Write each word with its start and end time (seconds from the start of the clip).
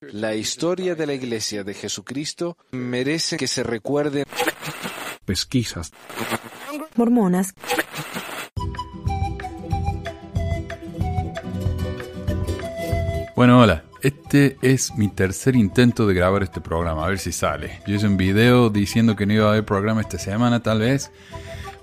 La 0.00 0.34
historia 0.34 0.94
de 0.94 1.06
la 1.06 1.14
Iglesia 1.14 1.64
de 1.64 1.74
Jesucristo 1.74 2.56
merece 2.72 3.36
que 3.36 3.46
se 3.46 3.62
recuerde. 3.62 4.24
Pesquisas. 5.24 5.92
Mormonas. 6.96 7.54
Bueno, 13.36 13.60
hola. 13.60 13.84
Este 14.02 14.56
es 14.62 14.96
mi 14.96 15.06
tercer 15.06 15.54
intento 15.54 16.08
de 16.08 16.14
grabar 16.14 16.42
este 16.42 16.60
programa, 16.60 17.04
a 17.04 17.08
ver 17.08 17.20
si 17.20 17.30
sale. 17.30 17.80
Yo 17.86 17.94
hice 17.94 18.08
un 18.08 18.16
video 18.16 18.68
diciendo 18.68 19.14
que 19.14 19.26
no 19.26 19.32
iba 19.32 19.46
a 19.46 19.50
haber 19.50 19.64
programa 19.64 20.00
esta 20.00 20.18
semana, 20.18 20.60
tal 20.60 20.80
vez, 20.80 21.12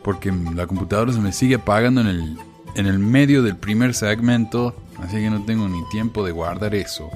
porque 0.04 0.34
la 0.54 0.68
computadora 0.68 1.14
se 1.14 1.22
me 1.22 1.32
sigue 1.32 1.56
apagando 1.56 2.02
en 2.02 2.08
el, 2.08 2.38
en 2.76 2.88
el 2.88 3.00
medio 3.00 3.42
del 3.42 3.56
primer 3.56 3.94
segmento, 3.94 4.76
así 4.98 5.16
que 5.16 5.30
no 5.30 5.46
tengo 5.46 5.70
ni 5.70 5.82
tiempo 5.92 6.26
de 6.26 6.34
guardar 6.34 6.76
eso. 6.76 7.10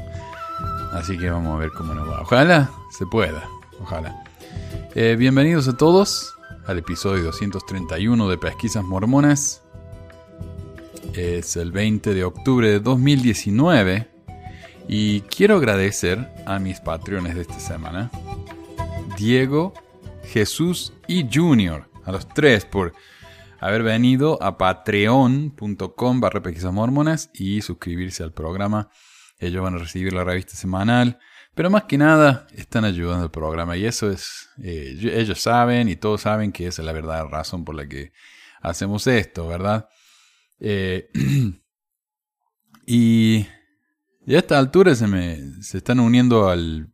Así 0.94 1.18
que 1.18 1.28
vamos 1.28 1.56
a 1.56 1.58
ver 1.58 1.72
cómo 1.72 1.96
nos 1.96 2.08
va. 2.08 2.22
Ojalá 2.22 2.70
se 2.92 3.08
pueda, 3.08 3.50
ojalá. 3.82 4.24
Eh, 4.94 5.16
bienvenidos 5.18 5.68
a 5.68 5.76
todos 5.76 6.36
al 6.68 6.78
episodio 6.78 7.24
231 7.24 8.30
de 8.30 8.38
Pesquisas 8.38 8.84
Mormonas. 8.84 9.64
Es 11.16 11.58
el 11.58 11.72
20 11.72 12.14
de 12.14 12.24
octubre 12.24 12.70
de 12.70 12.80
2019 12.80 14.08
y 14.88 15.22
quiero 15.22 15.58
agradecer 15.58 16.32
a 16.46 16.60
mis 16.60 16.80
patrones 16.80 17.34
de 17.34 17.42
esta 17.42 17.60
semana, 17.60 18.12
Diego, 19.18 19.74
Jesús 20.26 20.94
y 21.08 21.28
Junior, 21.28 21.90
a 22.06 22.12
los 22.12 22.28
tres 22.30 22.66
por 22.66 22.94
haber 23.60 23.82
venido 23.82 24.38
a 24.44 24.60
patreon.com 24.60 26.20
barra 26.20 26.42
mormonas 26.72 27.32
y 27.34 27.62
suscribirse 27.62 28.22
al 28.22 28.32
programa. 28.32 28.90
Ellos 29.40 29.64
van 29.64 29.76
a 29.76 29.80
recibir 29.80 30.14
la 30.14 30.24
revista 30.24 30.56
semanal, 30.56 31.20
pero 31.56 31.70
más 31.70 31.84
que 31.84 31.98
nada 31.98 32.48
están 32.56 32.86
ayudando 32.86 33.24
al 33.24 33.32
programa 33.32 33.78
y 33.78 33.86
eso 33.86 34.10
es, 34.10 34.50
eh, 34.64 34.98
ellos 35.14 35.42
saben 35.42 35.90
y 35.90 35.96
todos 35.96 36.22
saben 36.22 36.52
que 36.52 36.68
esa 36.68 36.82
es 36.82 36.86
la 36.86 36.94
verdadera 36.94 37.28
razón 37.28 37.66
por 37.66 37.76
la 37.76 37.88
que 37.88 38.14
hacemos 38.62 39.06
esto, 39.08 39.48
¿verdad? 39.48 39.90
Eh, 40.60 41.10
y 42.88 43.46
y 44.26 44.36
a 44.36 44.40
esta 44.40 44.58
altura 44.58 44.96
se 44.96 45.08
me 45.08 45.62
se 45.62 45.80
están 45.80 46.00
uniendo 46.00 46.50
al, 46.50 46.90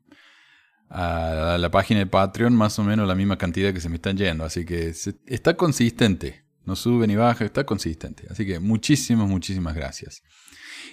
a 0.90 1.58
la 1.60 1.70
página 1.70 2.00
de 2.00 2.08
Patreon 2.08 2.56
más 2.56 2.80
o 2.80 2.84
menos 2.84 3.08
la 3.08 3.16
misma 3.16 3.38
cantidad 3.38 3.74
que 3.74 3.82
se 3.82 3.90
me 3.90 3.96
están 3.96 4.18
yendo. 4.18 4.44
Así 4.44 4.66
que 4.66 4.94
está 5.28 5.56
consistente. 5.56 6.44
No 6.66 6.76
sube 6.76 7.08
ni 7.08 7.16
baja, 7.16 7.46
está 7.46 7.66
consistente. 7.66 8.28
Así 8.30 8.46
que 8.46 8.60
muchísimas, 8.60 9.28
muchísimas 9.28 9.76
gracias. 9.76 10.24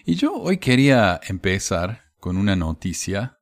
Y 0.08 0.14
yo 0.14 0.34
hoy 0.34 0.58
quería 0.58 1.20
empezar 1.26 2.12
con 2.20 2.36
una 2.36 2.54
noticia 2.54 3.40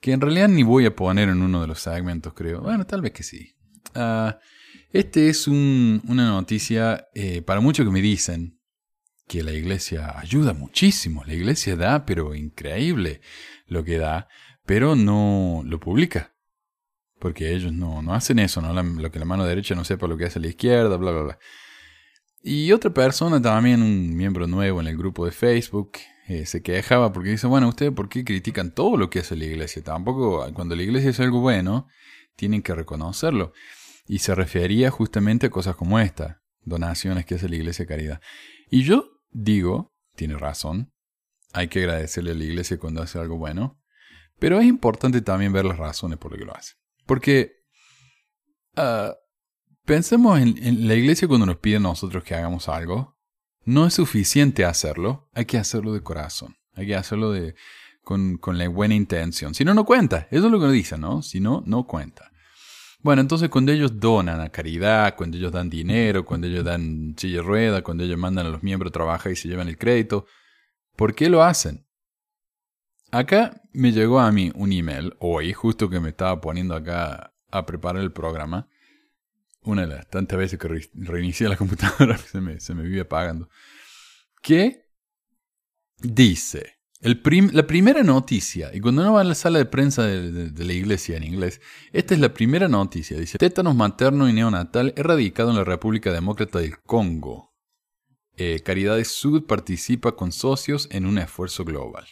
que 0.00 0.12
en 0.12 0.20
realidad 0.20 0.48
ni 0.48 0.64
voy 0.64 0.84
a 0.84 0.94
poner 0.94 1.30
en 1.30 1.40
uno 1.40 1.62
de 1.62 1.66
los 1.66 1.80
segmentos, 1.80 2.34
creo. 2.34 2.60
Bueno, 2.60 2.84
tal 2.84 3.00
vez 3.00 3.12
que 3.12 3.22
sí. 3.22 3.56
Uh, 3.96 4.32
este 4.90 5.30
es 5.30 5.48
un, 5.48 6.02
una 6.06 6.26
noticia 6.28 7.08
eh, 7.14 7.40
para 7.40 7.60
muchos 7.60 7.86
que 7.86 7.90
me 7.90 8.02
dicen 8.02 8.60
que 9.26 9.42
la 9.42 9.52
iglesia 9.52 10.18
ayuda 10.18 10.52
muchísimo. 10.52 11.24
La 11.24 11.32
iglesia 11.32 11.74
da, 11.74 12.04
pero 12.04 12.34
increíble 12.34 13.22
lo 13.64 13.82
que 13.82 13.96
da, 13.96 14.28
pero 14.66 14.94
no 14.94 15.62
lo 15.64 15.80
publica. 15.80 16.34
Porque 17.18 17.54
ellos 17.54 17.72
no, 17.72 18.02
no 18.02 18.12
hacen 18.12 18.40
eso, 18.40 18.60
¿no? 18.60 18.74
lo 18.74 19.10
que 19.10 19.18
la 19.18 19.24
mano 19.24 19.46
derecha 19.46 19.74
no 19.74 19.86
sepa 19.86 20.06
lo 20.06 20.18
que 20.18 20.26
hace 20.26 20.38
la 20.38 20.48
izquierda, 20.48 20.98
bla, 20.98 21.12
bla, 21.12 21.22
bla. 21.22 21.38
Y 22.42 22.72
otra 22.72 22.92
persona, 22.92 23.40
también 23.40 23.82
un 23.82 24.16
miembro 24.16 24.46
nuevo 24.46 24.80
en 24.80 24.88
el 24.88 24.96
grupo 24.96 25.24
de 25.24 25.32
Facebook, 25.32 25.92
eh, 26.26 26.44
se 26.46 26.62
quejaba 26.62 27.12
porque 27.12 27.30
dice, 27.30 27.46
bueno, 27.46 27.68
¿ustedes 27.68 27.92
por 27.92 28.08
qué 28.08 28.24
critican 28.24 28.74
todo 28.74 28.96
lo 28.96 29.10
que 29.10 29.20
hace 29.20 29.36
la 29.36 29.44
iglesia? 29.44 29.82
Tampoco, 29.82 30.44
cuando 30.52 30.74
la 30.74 30.82
iglesia 30.82 31.10
hace 31.10 31.22
algo 31.22 31.40
bueno, 31.40 31.86
tienen 32.36 32.62
que 32.62 32.74
reconocerlo. 32.74 33.52
Y 34.06 34.18
se 34.18 34.34
refería 34.34 34.90
justamente 34.90 35.46
a 35.46 35.50
cosas 35.50 35.76
como 35.76 36.00
esta, 36.00 36.42
donaciones 36.62 37.26
que 37.26 37.36
hace 37.36 37.48
la 37.48 37.56
iglesia 37.56 37.86
caridad. 37.86 38.20
Y 38.70 38.82
yo 38.82 39.20
digo, 39.30 39.92
tiene 40.16 40.36
razón, 40.36 40.92
hay 41.52 41.68
que 41.68 41.80
agradecerle 41.80 42.32
a 42.32 42.34
la 42.34 42.44
iglesia 42.44 42.78
cuando 42.78 43.02
hace 43.02 43.18
algo 43.18 43.36
bueno, 43.36 43.78
pero 44.38 44.58
es 44.58 44.66
importante 44.66 45.20
también 45.20 45.52
ver 45.52 45.64
las 45.64 45.78
razones 45.78 46.18
por 46.18 46.32
las 46.32 46.40
que 46.40 46.46
lo 46.46 46.56
hace. 46.56 46.74
Porque 47.06 47.52
uh, 48.76 49.12
pensemos 49.84 50.40
en, 50.40 50.86
la 50.86 50.94
iglesia 50.94 51.28
cuando 51.28 51.46
nos 51.46 51.56
pide 51.56 51.80
nosotros 51.80 52.24
que 52.24 52.34
hagamos 52.34 52.68
algo, 52.68 53.16
no 53.64 53.86
es 53.86 53.94
suficiente 53.94 54.64
hacerlo, 54.64 55.28
hay 55.34 55.44
que 55.44 55.58
hacerlo 55.58 55.92
de 55.92 56.02
corazón, 56.02 56.56
hay 56.74 56.86
que 56.86 56.96
hacerlo 56.96 57.32
de, 57.32 57.54
con, 58.02 58.38
con 58.38 58.58
la 58.58 58.68
buena 58.68 58.94
intención. 58.94 59.54
Si 59.54 59.64
no, 59.64 59.74
no 59.74 59.84
cuenta, 59.84 60.28
eso 60.30 60.46
es 60.46 60.52
lo 60.52 60.58
que 60.58 60.66
nos 60.66 60.74
dicen, 60.74 61.00
¿no? 61.00 61.22
Si 61.22 61.40
no, 61.40 61.62
no 61.66 61.86
cuenta. 61.86 62.32
Bueno, 63.02 63.20
entonces 63.20 63.48
cuando 63.48 63.72
ellos 63.72 63.98
donan 63.98 64.40
a 64.40 64.50
caridad, 64.50 65.16
cuando 65.16 65.36
ellos 65.36 65.50
dan 65.50 65.68
dinero, 65.68 66.24
cuando 66.24 66.46
ellos 66.46 66.64
dan 66.64 67.14
silla 67.18 67.42
rueda, 67.42 67.82
cuando 67.82 68.04
ellos 68.04 68.16
mandan 68.16 68.46
a 68.46 68.50
los 68.50 68.62
miembros 68.62 68.90
a 68.90 68.92
trabajar 68.92 69.32
y 69.32 69.36
se 69.36 69.48
llevan 69.48 69.68
el 69.68 69.76
crédito, 69.76 70.26
¿por 70.94 71.14
qué 71.14 71.28
lo 71.28 71.42
hacen? 71.42 71.84
Acá 73.10 73.60
me 73.72 73.90
llegó 73.90 74.20
a 74.20 74.30
mí 74.30 74.52
un 74.54 74.72
email 74.72 75.14
hoy, 75.18 75.52
justo 75.52 75.90
que 75.90 75.98
me 75.98 76.10
estaba 76.10 76.40
poniendo 76.40 76.76
acá 76.76 77.34
a 77.50 77.66
preparar 77.66 78.02
el 78.02 78.12
programa. 78.12 78.68
Una 79.64 79.82
de 79.82 79.88
las 79.88 80.08
tantas 80.08 80.38
veces 80.38 80.58
que 80.58 80.68
reinicié 80.94 81.48
la 81.48 81.56
computadora 81.56 82.18
se 82.32 82.40
me, 82.40 82.60
se 82.60 82.74
me 82.74 82.82
vive 82.82 83.02
apagando. 83.02 83.48
Que 84.42 84.88
dice, 85.98 86.82
la 87.00 87.66
primera 87.66 88.04
noticia, 88.04 88.70
y 88.72 88.80
cuando 88.80 89.02
uno 89.02 89.14
va 89.14 89.22
a 89.22 89.24
la 89.24 89.34
sala 89.34 89.58
de 89.58 89.64
prensa 89.64 90.04
de, 90.04 90.64
la 90.64 90.72
iglesia 90.72 91.16
en 91.16 91.24
inglés, 91.24 91.60
esta 91.92 92.14
es 92.14 92.20
la 92.20 92.32
primera 92.32 92.68
noticia. 92.68 93.18
Dice, 93.18 93.38
tétanos 93.38 93.74
materno 93.74 94.28
y 94.28 94.32
neonatal 94.32 94.94
erradicado 94.96 95.50
en 95.50 95.56
la 95.56 95.64
República 95.64 96.12
Demócrata 96.12 96.60
del 96.60 96.78
Congo. 96.80 97.52
Eh, 98.36 98.60
Caridades 98.64 99.08
Sud 99.08 99.46
participa 99.46 100.12
con 100.12 100.30
socios 100.30 100.88
en 100.90 101.06
un 101.06 101.18
esfuerzo 101.18 101.64
global. 101.64 102.06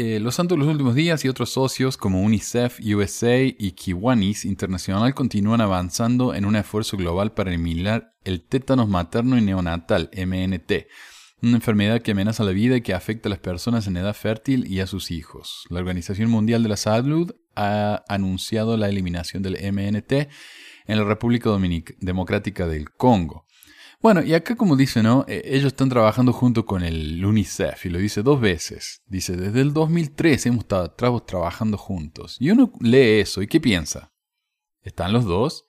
Eh, 0.00 0.20
los 0.20 0.36
Santos 0.36 0.56
de 0.56 0.64
los 0.64 0.72
Últimos 0.72 0.94
Días 0.94 1.24
y 1.24 1.28
otros 1.28 1.50
socios 1.50 1.96
como 1.96 2.22
UNICEF, 2.22 2.78
USA 2.94 3.42
y 3.42 3.72
Kiwanis 3.72 4.44
Internacional 4.44 5.12
continúan 5.12 5.60
avanzando 5.60 6.34
en 6.34 6.44
un 6.44 6.54
esfuerzo 6.54 6.96
global 6.96 7.32
para 7.32 7.50
eliminar 7.50 8.14
el 8.22 8.42
tétanos 8.42 8.88
materno 8.88 9.36
y 9.36 9.40
neonatal, 9.40 10.08
MNT, 10.16 10.86
una 11.42 11.56
enfermedad 11.56 12.00
que 12.00 12.12
amenaza 12.12 12.44
la 12.44 12.52
vida 12.52 12.76
y 12.76 12.80
que 12.82 12.94
afecta 12.94 13.28
a 13.28 13.30
las 13.30 13.40
personas 13.40 13.88
en 13.88 13.96
edad 13.96 14.14
fértil 14.14 14.70
y 14.70 14.78
a 14.78 14.86
sus 14.86 15.10
hijos. 15.10 15.64
La 15.68 15.80
Organización 15.80 16.30
Mundial 16.30 16.62
de 16.62 16.68
la 16.68 16.76
Salud 16.76 17.34
ha 17.56 18.04
anunciado 18.08 18.76
la 18.76 18.88
eliminación 18.88 19.42
del 19.42 19.54
MNT 19.54 20.12
en 20.12 20.96
la 20.96 21.02
República 21.02 21.50
Democrática 21.98 22.68
del 22.68 22.90
Congo. 22.92 23.47
Bueno, 24.00 24.22
y 24.22 24.34
acá 24.34 24.54
como 24.54 24.76
dice, 24.76 25.02
¿no? 25.02 25.24
E, 25.26 25.42
ellos 25.44 25.66
están 25.66 25.88
trabajando 25.88 26.32
junto 26.32 26.64
con 26.64 26.84
el 26.84 27.24
UNICEF 27.24 27.86
y 27.86 27.88
lo 27.88 27.98
dice 27.98 28.22
dos 28.22 28.40
veces. 28.40 29.02
Dice, 29.06 29.36
desde 29.36 29.60
el 29.60 29.72
2003 29.72 30.46
hemos 30.46 30.60
estado 30.60 30.94
trabajando 31.22 31.76
juntos. 31.76 32.36
Y 32.38 32.50
uno 32.50 32.72
lee 32.80 33.20
eso 33.20 33.42
y 33.42 33.48
¿qué 33.48 33.60
piensa? 33.60 34.12
Están 34.82 35.12
los 35.12 35.24
dos 35.24 35.68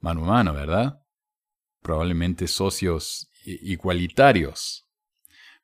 mano 0.00 0.24
a 0.24 0.28
mano, 0.28 0.54
¿verdad? 0.54 1.02
Probablemente 1.82 2.46
socios 2.46 3.30
igualitarios. 3.44 4.86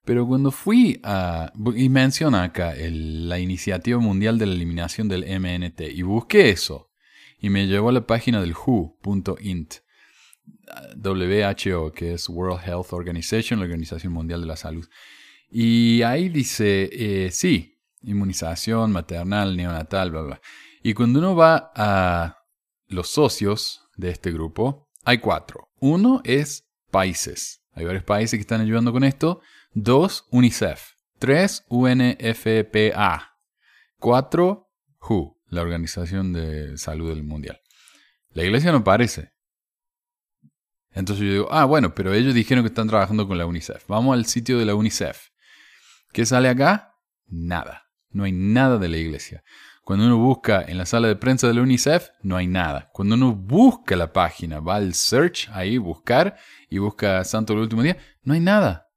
Pero 0.04 0.26
cuando 0.26 0.50
fui 0.50 1.00
a... 1.03 1.53
Y 1.75 1.88
menciona 1.88 2.43
acá 2.43 2.75
la 2.76 3.38
Iniciativa 3.38 3.98
Mundial 3.98 4.38
de 4.38 4.47
la 4.47 4.53
Eliminación 4.53 5.09
del 5.09 5.25
MNT. 5.25 5.81
Y 5.93 6.03
busqué 6.03 6.50
eso. 6.50 6.91
Y 7.41 7.50
me 7.50 7.66
llevó 7.66 7.88
a 7.88 7.93
la 7.93 8.06
página 8.06 8.41
del 8.41 8.54
WHO.int. 8.54 9.75
WHO, 10.97 11.92
que 11.92 12.14
es 12.14 12.28
World 12.28 12.60
Health 12.64 12.92
Organization, 12.92 13.58
la 13.58 13.64
Organización 13.64 14.12
Mundial 14.12 14.41
de 14.41 14.47
la 14.47 14.56
Salud. 14.56 14.86
Y 15.50 16.02
ahí 16.02 16.28
dice, 16.28 16.91
eh, 16.92 17.31
sí, 17.31 17.78
inmunización 18.02 18.93
maternal, 18.93 19.56
neonatal, 19.56 20.11
bla, 20.11 20.22
bla. 20.22 20.40
Y 20.82 20.94
cuando 20.94 21.19
uno 21.19 21.34
va 21.34 21.72
a 21.75 22.38
los 22.88 23.08
socios 23.08 23.88
de 23.96 24.11
este 24.11 24.32
grupo, 24.32 24.88
hay 25.05 25.19
cuatro. 25.19 25.70
Uno 25.81 26.20
es 26.25 26.69
países. 26.90 27.62
Hay 27.72 27.84
varios 27.84 28.05
países 28.05 28.37
que 28.37 28.43
están 28.43 28.61
ayudando 28.61 28.93
con 28.93 29.05
esto. 29.05 29.40
2. 29.75 30.28
UNICEF. 30.31 30.93
3. 31.19 31.64
UNFPA. 31.69 33.38
4. 33.99 34.64
WHO, 35.05 35.38
la 35.49 35.62
Organización 35.62 36.32
de 36.32 36.78
Salud 36.78 37.11
del 37.11 37.25
Mundial. 37.25 37.61
La 38.31 38.44
iglesia 38.44 38.72
no 38.72 38.78
aparece. 38.78 39.32
Entonces 40.94 41.26
yo 41.26 41.32
digo, 41.32 41.49
ah, 41.50 41.64
bueno, 41.64 41.94
pero 41.94 42.14
ellos 42.14 42.35
dijeron 42.35 42.62
que 42.62 42.69
están 42.69 42.88
trabajando 42.88 43.26
con 43.26 43.37
la 43.37 43.46
UNICEF. 43.46 43.85
Vamos 43.88 44.14
al 44.14 44.26
sitio 44.26 44.58
de 44.58 44.64
la 44.64 44.75
UNICEF. 44.75 45.29
¿Qué 46.12 46.25
sale 46.25 46.49
acá? 46.49 46.94
Nada. 47.26 47.88
No 48.11 48.25
hay 48.25 48.32
nada 48.32 48.79
de 48.79 48.88
la 48.88 48.96
iglesia. 48.96 49.43
Cuando 49.82 50.06
uno 50.06 50.17
busca 50.17 50.62
en 50.62 50.79
la 50.79 50.87
sala 50.87 51.08
de 51.08 51.17
prensa 51.17 51.49
de 51.49 51.55
la 51.55 51.62
UNICEF, 51.62 52.08
no 52.23 52.37
hay 52.37 52.46
nada. 52.46 52.91
Cuando 52.93 53.17
uno 53.17 53.35
busca 53.35 53.96
la 53.96 54.12
página, 54.12 54.61
va 54.61 54.76
al 54.76 54.94
search, 54.94 55.50
ahí, 55.52 55.76
buscar, 55.79 56.38
y 56.70 56.79
busca 56.79 57.23
Santo 57.25 57.52
del 57.52 57.62
Último 57.62 57.82
Día, 57.82 57.99
no 58.23 58.32
hay 58.32 58.40
nada. 58.40 58.88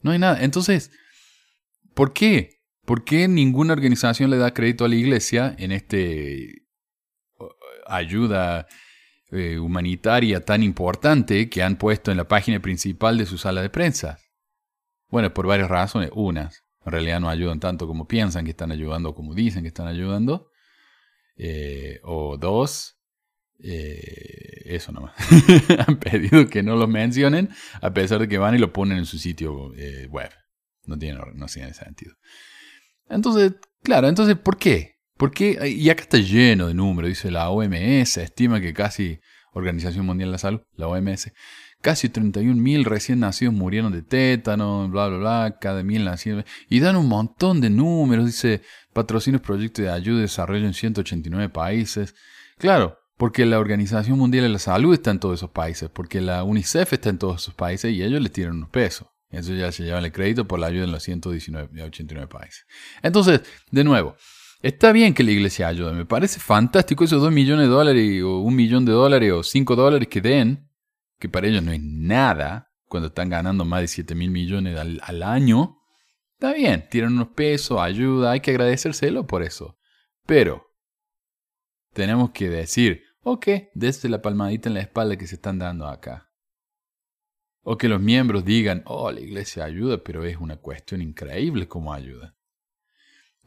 No 0.00 0.10
hay 0.10 0.18
nada. 0.18 0.42
Entonces, 0.42 0.90
¿por 1.94 2.12
qué? 2.12 2.60
¿Por 2.84 3.04
qué 3.04 3.28
ninguna 3.28 3.72
organización 3.72 4.30
le 4.30 4.38
da 4.38 4.52
crédito 4.52 4.84
a 4.84 4.88
la 4.88 4.96
iglesia 4.96 5.54
en 5.56 5.70
este 5.72 6.66
ayuda 7.86 8.66
eh, 9.32 9.58
humanitaria 9.58 10.44
tan 10.44 10.62
importante 10.62 11.48
que 11.48 11.62
han 11.62 11.76
puesto 11.76 12.10
en 12.10 12.16
la 12.16 12.28
página 12.28 12.60
principal 12.60 13.18
de 13.18 13.26
su 13.26 13.38
sala 13.38 13.62
de 13.62 13.70
prensa? 13.70 14.18
Bueno, 15.08 15.32
por 15.32 15.46
varias 15.46 15.68
razones. 15.68 16.10
Unas, 16.14 16.64
en 16.84 16.92
realidad 16.92 17.20
no 17.20 17.28
ayudan 17.28 17.60
tanto 17.60 17.86
como 17.86 18.06
piensan 18.06 18.44
que 18.44 18.50
están 18.50 18.72
ayudando, 18.72 19.14
como 19.14 19.34
dicen 19.34 19.62
que 19.62 19.68
están 19.68 19.86
ayudando. 19.86 20.50
Eh, 21.36 22.00
o 22.02 22.36
dos, 22.36 22.98
eh, 23.60 24.62
eso 24.64 24.92
nomás. 24.92 25.14
Han 25.86 25.98
pedido 25.98 26.48
que 26.48 26.62
no 26.62 26.76
lo 26.76 26.86
mencionen, 26.86 27.50
a 27.80 27.92
pesar 27.92 28.20
de 28.20 28.28
que 28.28 28.38
van 28.38 28.54
y 28.54 28.58
lo 28.58 28.72
ponen 28.72 28.98
en 28.98 29.06
su 29.06 29.18
sitio 29.18 29.70
web. 30.10 30.30
No 30.84 30.98
tiene, 30.98 31.20
no 31.34 31.46
tiene 31.46 31.72
sentido. 31.72 32.14
Entonces, 33.08 33.54
claro, 33.82 34.08
entonces, 34.08 34.36
¿por 34.36 34.56
qué? 34.56 34.99
¿Por 35.20 35.32
qué? 35.32 35.68
Y 35.68 35.90
acá 35.90 36.04
está 36.04 36.16
lleno 36.16 36.68
de 36.68 36.72
números, 36.72 37.10
dice 37.10 37.30
la 37.30 37.50
OMS, 37.50 38.16
estima 38.16 38.58
que 38.58 38.72
casi, 38.72 39.20
Organización 39.52 40.06
Mundial 40.06 40.30
de 40.30 40.32
la 40.32 40.38
Salud, 40.38 40.62
la 40.76 40.88
OMS, 40.88 41.30
casi 41.82 42.08
31.000 42.08 42.84
recién 42.84 43.20
nacidos 43.20 43.52
murieron 43.52 43.92
de 43.92 44.00
tétano, 44.00 44.88
bla, 44.88 45.08
bla, 45.08 45.18
bla, 45.18 45.58
cada 45.60 45.82
mil 45.82 46.06
nacidos. 46.06 46.46
Y 46.70 46.80
dan 46.80 46.96
un 46.96 47.06
montón 47.06 47.60
de 47.60 47.68
números, 47.68 48.24
dice, 48.24 48.62
patrocinios, 48.94 49.42
proyectos 49.42 49.84
de 49.84 49.90
ayuda 49.90 50.20
y 50.20 50.22
desarrollo 50.22 50.64
en 50.64 50.72
189 50.72 51.50
países. 51.50 52.14
Claro, 52.56 52.96
porque 53.18 53.44
la 53.44 53.58
Organización 53.58 54.18
Mundial 54.18 54.44
de 54.44 54.48
la 54.48 54.58
Salud 54.58 54.94
está 54.94 55.10
en 55.10 55.20
todos 55.20 55.40
esos 55.40 55.50
países, 55.50 55.90
porque 55.90 56.22
la 56.22 56.44
UNICEF 56.44 56.94
está 56.94 57.10
en 57.10 57.18
todos 57.18 57.42
esos 57.42 57.52
países 57.52 57.92
y 57.92 58.02
ellos 58.02 58.22
les 58.22 58.32
tiran 58.32 58.54
unos 58.54 58.70
pesos. 58.70 59.06
Eso 59.28 59.52
ya 59.52 59.70
se 59.70 59.84
llevan 59.84 60.06
el 60.06 60.12
crédito 60.12 60.48
por 60.48 60.58
la 60.58 60.68
ayuda 60.68 60.84
en 60.84 60.92
los 60.92 61.02
119, 61.02 61.82
89 61.82 62.26
países. 62.26 62.64
Entonces, 63.02 63.42
de 63.70 63.84
nuevo, 63.84 64.16
está 64.62 64.92
bien 64.92 65.14
que 65.14 65.22
la 65.22 65.30
iglesia 65.30 65.68
ayude. 65.68 65.92
Me 65.92 66.06
parece 66.06 66.40
fantástico 66.40 67.04
esos 67.04 67.22
2 67.22 67.32
millones 67.32 67.66
de 67.66 67.72
dólares 67.72 68.22
o 68.22 68.40
un 68.40 68.54
millón 68.54 68.84
de 68.84 68.92
dólares 68.92 69.32
o 69.32 69.42
5 69.42 69.76
dólares 69.76 70.08
que 70.08 70.20
den, 70.20 70.68
que 71.18 71.28
para 71.28 71.46
ellos 71.46 71.62
no 71.62 71.72
es 71.72 71.82
nada 71.82 72.72
cuando 72.86 73.08
están 73.08 73.28
ganando 73.30 73.64
más 73.64 73.82
de 73.82 73.88
7 73.88 74.14
mil 74.14 74.30
millones 74.30 74.76
al, 74.76 75.22
año. 75.22 75.78
Está 76.32 76.52
bien, 76.52 76.88
tiran 76.90 77.12
unos 77.12 77.28
pesos, 77.28 77.78
ayuda, 77.80 78.32
hay 78.32 78.40
que 78.40 78.50
agradecérselo 78.50 79.26
por 79.26 79.42
eso. 79.42 79.78
Pero 80.26 80.66
tenemos 81.92 82.30
que 82.30 82.48
decir, 82.48 83.04
o 83.22 83.38
que 83.38 83.70
desde 83.74 84.08
la 84.08 84.22
palmadita 84.22 84.68
en 84.68 84.74
la 84.74 84.80
espalda 84.80 85.16
que 85.16 85.26
se 85.26 85.36
están 85.36 85.58
dando 85.58 85.86
acá. 85.86 86.30
O 87.62 87.76
que 87.76 87.88
los 87.88 88.00
miembros 88.00 88.44
digan, 88.44 88.82
oh, 88.86 89.12
la 89.12 89.20
iglesia 89.20 89.64
ayuda, 89.64 90.02
pero 90.02 90.24
es 90.24 90.38
una 90.38 90.56
cuestión 90.56 91.02
increíble 91.02 91.68
cómo 91.68 91.92
ayuda. 91.92 92.34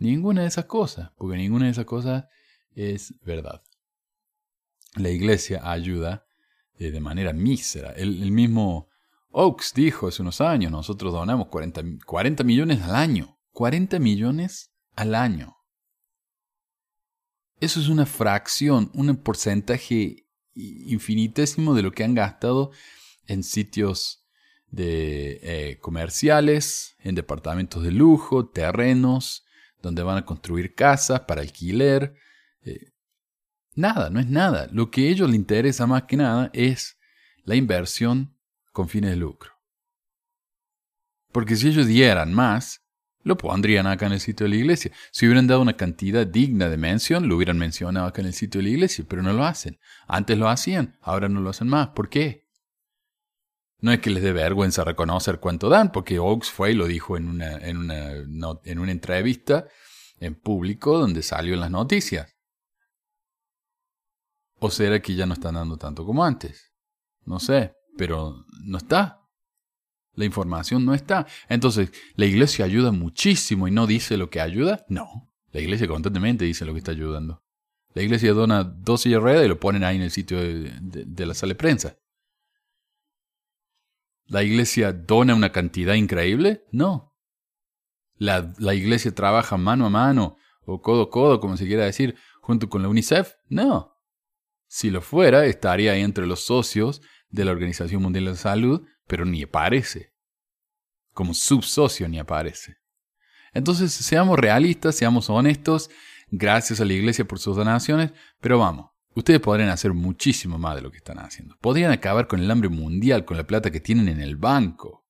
Ninguna 0.03 0.41
de 0.41 0.47
esas 0.47 0.65
cosas, 0.65 1.11
porque 1.17 1.37
ninguna 1.37 1.63
de 1.63 1.71
esas 1.71 1.85
cosas 1.85 2.25
es 2.75 3.13
verdad. 3.21 3.63
La 4.95 5.09
iglesia 5.09 5.61
ayuda 5.63 6.25
eh, 6.77 6.91
de 6.91 6.99
manera 6.99 7.31
mísera. 7.31 7.93
El, 7.93 8.29
mismo 8.29 8.89
Oaks 9.31 9.73
dijo 9.73 10.09
hace 10.09 10.21
unos 10.21 10.41
años, 10.41 10.73
nosotros 10.73 11.13
donamos 11.13 11.47
40, 11.47 11.83
40 12.05 12.43
millones 12.43 12.81
al 12.81 12.95
año. 12.95 13.39
40 13.53 13.97
millones 13.99 14.73
al 14.93 15.15
año. 15.15 15.55
Eso 17.61 17.79
es 17.79 17.87
una 17.87 18.05
fracción, 18.05 18.91
un 18.93 19.15
porcentaje 19.15 20.27
infinitésimo 20.53 21.75
de 21.75 21.81
lo 21.81 21.93
que 21.93 22.03
han 22.03 22.13
gastado 22.13 22.71
en 23.25 23.41
sitios 23.41 24.25
de 24.69 25.39
eh, 25.43 25.77
comerciales, 25.79 26.97
en 26.99 27.15
departamentos 27.15 27.83
de 27.83 27.91
lujo, 27.91 28.49
terrenos, 28.49 29.45
donde 29.83 30.01
van 30.01 30.17
a 30.17 30.25
construir 30.25 30.73
casas 30.73 31.19
para 31.21 31.41
alquiler. 31.41 32.15
Eh, 32.61 32.93
nada, 33.75 34.09
no 34.09 34.19
es 34.19 34.27
nada. 34.27 34.67
Lo 34.71 34.89
que 34.89 35.07
a 35.07 35.11
ellos 35.11 35.27
les 35.27 35.35
interesa 35.35 35.85
más 35.85 36.03
que 36.03 36.17
nada 36.17 36.49
es 36.53 36.97
la 37.43 37.55
inversión 37.55 38.35
con 38.71 38.87
fines 38.87 39.11
de 39.11 39.17
lucro. 39.17 39.51
Porque 41.33 41.57
si 41.57 41.67
ellos 41.67 41.85
dieran 41.85 42.33
más, 42.33 42.81
lo 43.23 43.37
pondrían 43.37 43.85
acá 43.85 44.05
en 44.05 44.13
el 44.13 44.19
sitio 44.21 44.45
de 44.45 44.51
la 44.51 44.55
iglesia. 44.55 44.91
Si 45.11 45.25
hubieran 45.25 45.47
dado 45.47 45.61
una 45.61 45.75
cantidad 45.75 46.25
digna 46.25 46.69
de 46.69 46.77
mención, 46.77 47.27
lo 47.27 47.35
hubieran 47.35 47.57
mencionado 47.57 48.07
acá 48.07 48.21
en 48.21 48.27
el 48.27 48.33
sitio 48.33 48.59
de 48.59 48.63
la 48.63 48.69
iglesia, 48.69 49.05
pero 49.07 49.21
no 49.21 49.33
lo 49.33 49.43
hacen. 49.43 49.79
Antes 50.07 50.37
lo 50.37 50.47
hacían, 50.47 50.97
ahora 51.01 51.27
no 51.27 51.41
lo 51.41 51.49
hacen 51.49 51.67
más. 51.67 51.89
¿Por 51.89 52.09
qué? 52.09 52.42
No 53.83 53.91
es 53.91 53.99
que 53.99 54.11
les 54.11 54.23
dé 54.23 54.31
vergüenza 54.31 54.85
reconocer 54.85 55.41
cuánto 55.41 55.67
dan, 55.67 55.91
porque 55.91 56.17
Oaks 56.17 56.49
fue 56.49 56.71
y 56.71 56.73
lo 56.73 56.87
dijo 56.87 57.17
en 57.17 57.27
una, 57.27 57.57
en 57.57 57.77
una, 57.79 58.13
en 58.63 58.87
entrevista 58.87 59.67
en 60.19 60.35
público 60.35 60.97
donde 60.97 61.21
salió 61.21 61.53
en 61.53 61.59
las 61.59 61.69
noticias. 61.69 62.33
¿O 64.59 64.71
será 64.71 65.01
que 65.01 65.15
ya 65.15 65.25
no 65.25 65.33
están 65.33 65.55
dando 65.55 65.75
tanto 65.75 66.05
como 66.05 66.23
antes? 66.23 66.71
No 67.25 67.41
sé, 67.41 67.73
pero 67.97 68.45
no 68.63 68.77
está. 68.77 69.19
La 70.13 70.23
información 70.23 70.85
no 70.85 70.93
está. 70.93 71.27
Entonces, 71.49 71.91
¿la 72.15 72.25
iglesia 72.25 72.63
ayuda 72.63 72.93
muchísimo 72.93 73.67
y 73.67 73.71
no 73.71 73.85
dice 73.85 74.15
lo 74.15 74.29
que 74.29 74.39
ayuda? 74.39 74.85
No. 74.87 75.29
La 75.51 75.59
iglesia 75.59 75.89
constantemente 75.89 76.45
dice 76.45 76.63
lo 76.63 76.71
que 76.71 76.77
está 76.79 76.91
ayudando. 76.91 77.43
La 77.93 78.01
iglesia 78.01 78.31
dona 78.31 78.63
dos 78.63 79.01
sillas 79.01 79.21
y 79.43 79.47
lo 79.49 79.59
ponen 79.59 79.83
ahí 79.83 79.97
en 79.97 80.03
el 80.03 80.11
sitio 80.11 80.39
de, 80.39 81.25
la 81.25 81.33
sala 81.33 81.51
de 81.51 81.55
prensa. 81.55 81.97
¿La 84.27 84.43
iglesia 84.43 84.93
dona 84.93 85.35
una 85.35 85.51
cantidad 85.51 85.93
increíble? 85.93 86.65
No. 86.71 87.13
La, 88.15 88.53
¿La 88.57 88.73
iglesia 88.73 89.13
trabaja 89.13 89.57
mano 89.57 89.85
a 89.85 89.89
mano 89.89 90.37
o 90.65 90.81
codo 90.81 91.03
a 91.03 91.09
codo, 91.09 91.39
como 91.39 91.57
se 91.57 91.67
quiera 91.67 91.85
decir, 91.85 92.15
junto 92.41 92.69
con 92.69 92.81
la 92.81 92.87
UNICEF? 92.87 93.33
No. 93.49 93.97
Si 94.67 94.89
lo 94.89 95.01
fuera, 95.01 95.45
estaría 95.45 95.95
entre 95.97 96.25
los 96.25 96.45
socios 96.45 97.01
de 97.29 97.45
la 97.45 97.51
Organización 97.51 98.01
Mundial 98.01 98.25
de 98.25 98.31
la 98.31 98.37
Salud 98.37 98.87
pero 99.07 99.25
ni 99.25 99.43
aparece. 99.43 100.13
Como 101.13 101.33
subsocio 101.33 102.07
ni 102.07 102.19
aparece. 102.19 102.77
Entonces, 103.53 103.93
seamos 103.93 104.39
realistas, 104.39 104.95
seamos 104.95 105.29
honestos, 105.29 105.89
gracias 106.29 106.81
a 106.81 106.85
la 106.85 106.93
iglesia 106.93 107.25
por 107.25 107.39
sus 107.39 107.55
donaciones, 107.55 108.11
pero 108.41 108.57
vamos, 108.57 108.89
ustedes 109.15 109.39
podrían 109.39 109.69
hacer 109.69 109.93
muchísimo 109.93 110.57
más 110.57 110.75
de 110.75 110.81
lo 110.81 110.91
que 110.91 110.97
están 110.97 111.19
haciendo. 111.19 111.57
Podrían 111.59 111.91
acabar 111.91 112.27
con 112.27 112.39
el 112.39 112.49
hambre 112.49 112.69
mundial 112.69 113.25
con 113.25 113.37
la 113.37 113.45
plata 113.45 113.71
que 113.71 113.79
tienen 113.79 114.07
en 114.07 114.19
el 114.19 114.35
banco. 114.35 115.05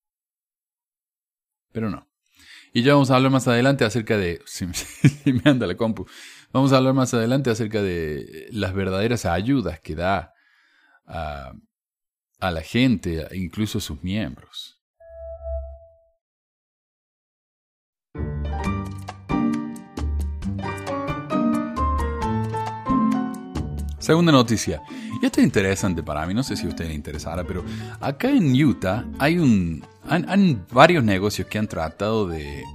Pero 1.71 1.89
no. 1.89 2.07
Y 2.73 2.81
ya 2.81 2.93
vamos 2.93 3.11
a 3.11 3.15
hablar 3.15 3.31
más 3.31 3.47
adelante 3.47 3.85
acerca 3.85 4.17
de... 4.17 4.41
Si 4.45 4.65
me 5.33 5.41
anda 5.45 5.67
la 5.67 5.75
compu. 5.75 6.05
Vamos 6.51 6.73
a 6.73 6.77
hablar 6.77 6.93
más 6.93 7.13
adelante 7.13 7.49
acerca 7.49 7.81
de 7.81 8.47
las 8.51 8.73
verdaderas 8.73 9.25
ayudas 9.25 9.79
que 9.79 9.95
da 9.95 10.33
a 11.05 12.51
la 12.51 12.61
gente, 12.61 13.27
incluso 13.33 13.77
a 13.77 13.81
sus 13.81 14.03
miembros. 14.03 14.72
Segunda 24.03 24.33
noticia. 24.33 24.81
Y 25.21 25.25
esto 25.25 25.39
es 25.39 25.45
interesante 25.45 26.03
para 26.03 26.25
mí, 26.25 26.33
no 26.33 26.43
sé 26.43 26.57
si 26.57 26.65
a 26.65 26.69
usted 26.69 26.89
le 26.89 26.93
interesara, 26.93 27.45
pero 27.45 27.63
acá 28.01 28.29
en 28.29 28.53
Utah 28.53 29.05
hay 29.17 29.39
un, 29.39 29.81
han, 30.09 30.65
varios 30.73 31.05
negocios 31.05 31.47
que 31.47 31.57
han 31.57 31.69
tratado 31.69 32.27
de, 32.27 32.65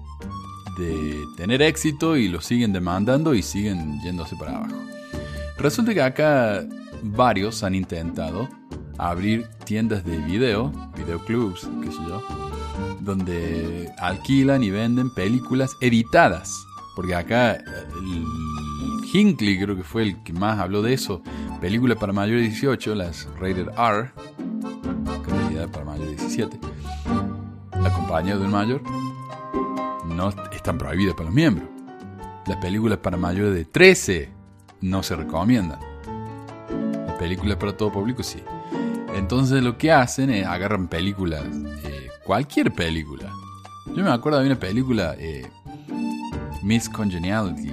tener 1.37 1.61
éxito 1.61 2.17
y 2.17 2.29
lo 2.29 2.41
siguen 2.41 2.73
demandando 2.73 3.35
y 3.35 3.43
siguen 3.43 4.01
yéndose 4.01 4.37
para 4.37 4.57
abajo. 4.57 4.77
Resulta 5.59 5.93
que 5.93 6.01
acá 6.01 6.65
varios 7.03 7.63
han 7.63 7.75
intentado 7.75 8.49
abrir 8.97 9.47
tiendas 9.65 10.07
de 10.07 10.17
video, 10.17 10.73
videoclubs, 10.97 11.69
qué 11.83 11.91
sé 11.91 11.99
yo, 12.09 12.23
donde 13.01 13.93
alquilan 13.99 14.63
y 14.63 14.71
venden 14.71 15.13
películas 15.13 15.77
editadas. 15.83 16.65
Porque 16.97 17.15
acá 17.15 17.59
Hinckley 19.13 19.59
creo 19.59 19.77
que 19.77 19.83
fue 19.83 20.03
el 20.03 20.23
que 20.23 20.33
más 20.33 20.59
habló 20.59 20.83
de 20.83 20.93
eso. 20.93 21.23
Películas 21.61 21.99
para 21.99 22.13
mayores 22.13 22.43
de 22.43 22.49
18, 22.51 22.95
las 22.95 23.29
rated 23.39 23.69
R, 23.77 24.11
realidad 25.27 25.69
para 25.71 25.85
mayores 25.85 26.11
de 26.11 26.17
17, 26.17 26.59
acompañado 27.85 28.41
de 28.41 28.47
un 28.47 28.53
mayor, 28.53 28.83
no 30.05 30.29
están 30.53 30.79
prohibidas 30.79 31.15
para 31.15 31.27
los 31.27 31.35
miembros. 31.35 31.69
Las 32.47 32.57
películas 32.59 32.99
para 32.99 33.17
mayores 33.17 33.55
de 33.55 33.65
13 33.65 34.31
no 34.81 35.03
se 35.03 35.17
recomiendan. 35.17 35.81
Las 37.07 37.17
películas 37.17 37.57
para 37.57 37.77
todo 37.77 37.93
público 37.93 38.23
sí. 38.23 38.43
Entonces 39.15 39.63
lo 39.63 39.77
que 39.77 39.91
hacen 39.93 40.31
es 40.31 40.47
agarran 40.47 40.89
películas, 40.89 41.45
eh, 41.85 42.09
cualquier 42.25 42.73
película. 42.73 43.33
Yo 43.87 44.05
me 44.05 44.11
acuerdo 44.11 44.41
de 44.41 44.47
una 44.47 44.59
película, 44.59 45.15
eh, 45.19 45.47
Miss 46.63 46.89
Congeniality, 46.89 47.73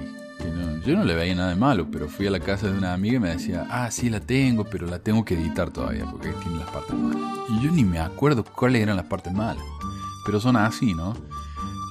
yo 0.86 0.96
no 0.96 1.04
le 1.04 1.14
veía 1.14 1.34
nada 1.34 1.50
de 1.50 1.56
malo, 1.56 1.90
pero 1.90 2.08
fui 2.08 2.26
a 2.28 2.30
la 2.30 2.38
casa 2.38 2.70
de 2.70 2.78
una 2.78 2.92
amiga 2.92 3.16
y 3.16 3.20
me 3.20 3.30
decía, 3.30 3.66
ah, 3.68 3.90
sí 3.90 4.08
la 4.08 4.20
tengo, 4.20 4.64
pero 4.64 4.86
la 4.86 5.00
tengo 5.00 5.24
que 5.24 5.34
editar 5.34 5.70
todavía 5.70 6.06
porque 6.10 6.30
tiene 6.30 6.58
las 6.58 6.70
partes 6.70 6.94
malas. 6.94 7.38
Y 7.48 7.64
yo 7.64 7.72
ni 7.72 7.84
me 7.84 7.98
acuerdo 7.98 8.44
cuáles 8.44 8.82
eran 8.82 8.96
las 8.96 9.06
partes 9.06 9.32
malas, 9.32 9.64
pero 10.24 10.38
son 10.40 10.56
así, 10.56 10.94
¿no? 10.94 11.14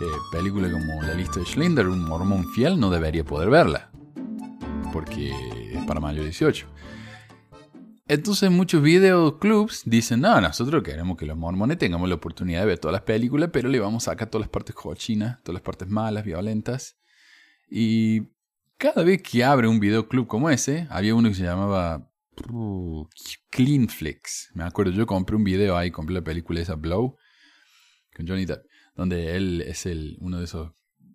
eh, 0.01 0.71
como 0.71 1.03
La 1.03 1.13
lista 1.13 1.39
de 1.39 1.45
Schlinder, 1.45 1.87
un 1.87 2.05
mormón 2.05 2.47
fiel 2.53 2.79
no 2.79 2.89
debería 2.89 3.23
poder 3.23 3.49
verla, 3.49 3.91
porque 4.93 5.31
es 5.73 5.85
para 5.85 5.99
mayo 5.99 6.23
18. 6.23 6.67
Entonces 8.07 8.51
muchos 8.51 8.81
videoclubs 8.81 9.81
dicen, 9.85 10.21
no, 10.21 10.39
nosotros 10.39 10.83
queremos 10.83 11.17
que 11.17 11.25
los 11.25 11.35
mormones 11.35 11.79
tengamos 11.79 12.07
la 12.07 12.15
oportunidad 12.15 12.61
de 12.61 12.67
ver 12.67 12.79
todas 12.79 12.93
las 12.93 13.01
películas, 13.01 13.49
pero 13.51 13.67
le 13.67 13.79
vamos 13.79 14.07
a 14.07 14.11
sacar 14.11 14.29
todas 14.29 14.43
las 14.43 14.49
partes 14.49 14.75
cochinas, 14.75 15.41
todas 15.43 15.55
las 15.55 15.63
partes 15.63 15.89
malas, 15.89 16.23
violentas. 16.23 16.97
Y 17.67 18.34
cada 18.77 19.03
vez 19.03 19.21
que 19.21 19.43
abre 19.43 19.67
un 19.67 19.79
videoclub 19.79 20.27
como 20.27 20.49
ese, 20.49 20.87
había 20.89 21.15
uno 21.15 21.29
que 21.29 21.35
se 21.35 21.43
llamaba 21.43 22.11
Cleanflix. 23.49 24.51
Me 24.53 24.63
acuerdo, 24.63 24.91
yo 24.91 25.05
compré 25.05 25.35
un 25.35 25.43
video 25.43 25.77
ahí, 25.77 25.91
compré 25.91 26.13
la 26.13 26.23
película 26.23 26.61
esa 26.61 26.75
Blow, 26.75 27.17
con 28.15 28.27
Johnny 28.27 28.45
Depp, 28.45 28.65
donde 28.95 29.35
él 29.35 29.61
es 29.61 29.85
el, 29.85 30.17
uno 30.19 30.39
de 30.39 30.45
esos, 30.45 30.71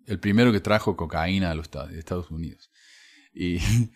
el 0.07 0.19
primero 0.19 0.51
que 0.51 0.59
trajo 0.59 0.95
cocaína 0.95 1.51
a 1.51 1.55
los 1.55 1.69
Estados 1.93 2.31
Unidos. 2.31 2.71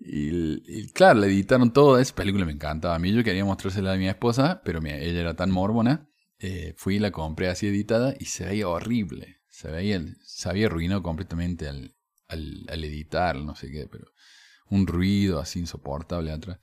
Y, 0.00 0.62
y, 0.64 0.92
claro, 0.92 1.18
le 1.18 1.26
editaron 1.26 1.72
todo, 1.72 1.98
esa 1.98 2.14
película 2.14 2.44
me 2.44 2.52
encantaba. 2.52 2.94
A 2.94 3.00
mí 3.00 3.12
yo 3.12 3.24
quería 3.24 3.44
mostrársela 3.44 3.94
a 3.94 3.96
mi 3.96 4.08
esposa, 4.08 4.62
pero 4.64 4.80
ella 4.80 5.20
era 5.20 5.34
tan 5.34 5.50
morbona. 5.50 6.08
Eh, 6.38 6.74
fui 6.76 6.96
y 6.96 6.98
la 7.00 7.10
compré 7.10 7.48
así 7.48 7.66
editada 7.66 8.14
y 8.16 8.26
se 8.26 8.44
veía 8.46 8.68
horrible. 8.68 9.40
Se 9.48 9.72
veía, 9.72 10.00
se 10.22 10.48
había 10.48 10.66
arruinado 10.66 11.02
completamente 11.02 11.66
al, 11.66 11.97
al, 12.28 12.66
al 12.68 12.84
editar, 12.84 13.36
no 13.36 13.54
sé 13.54 13.70
qué, 13.70 13.86
pero 13.90 14.12
un 14.70 14.86
ruido 14.86 15.40
así 15.40 15.58
insoportable 15.58 16.30
atrás. 16.30 16.58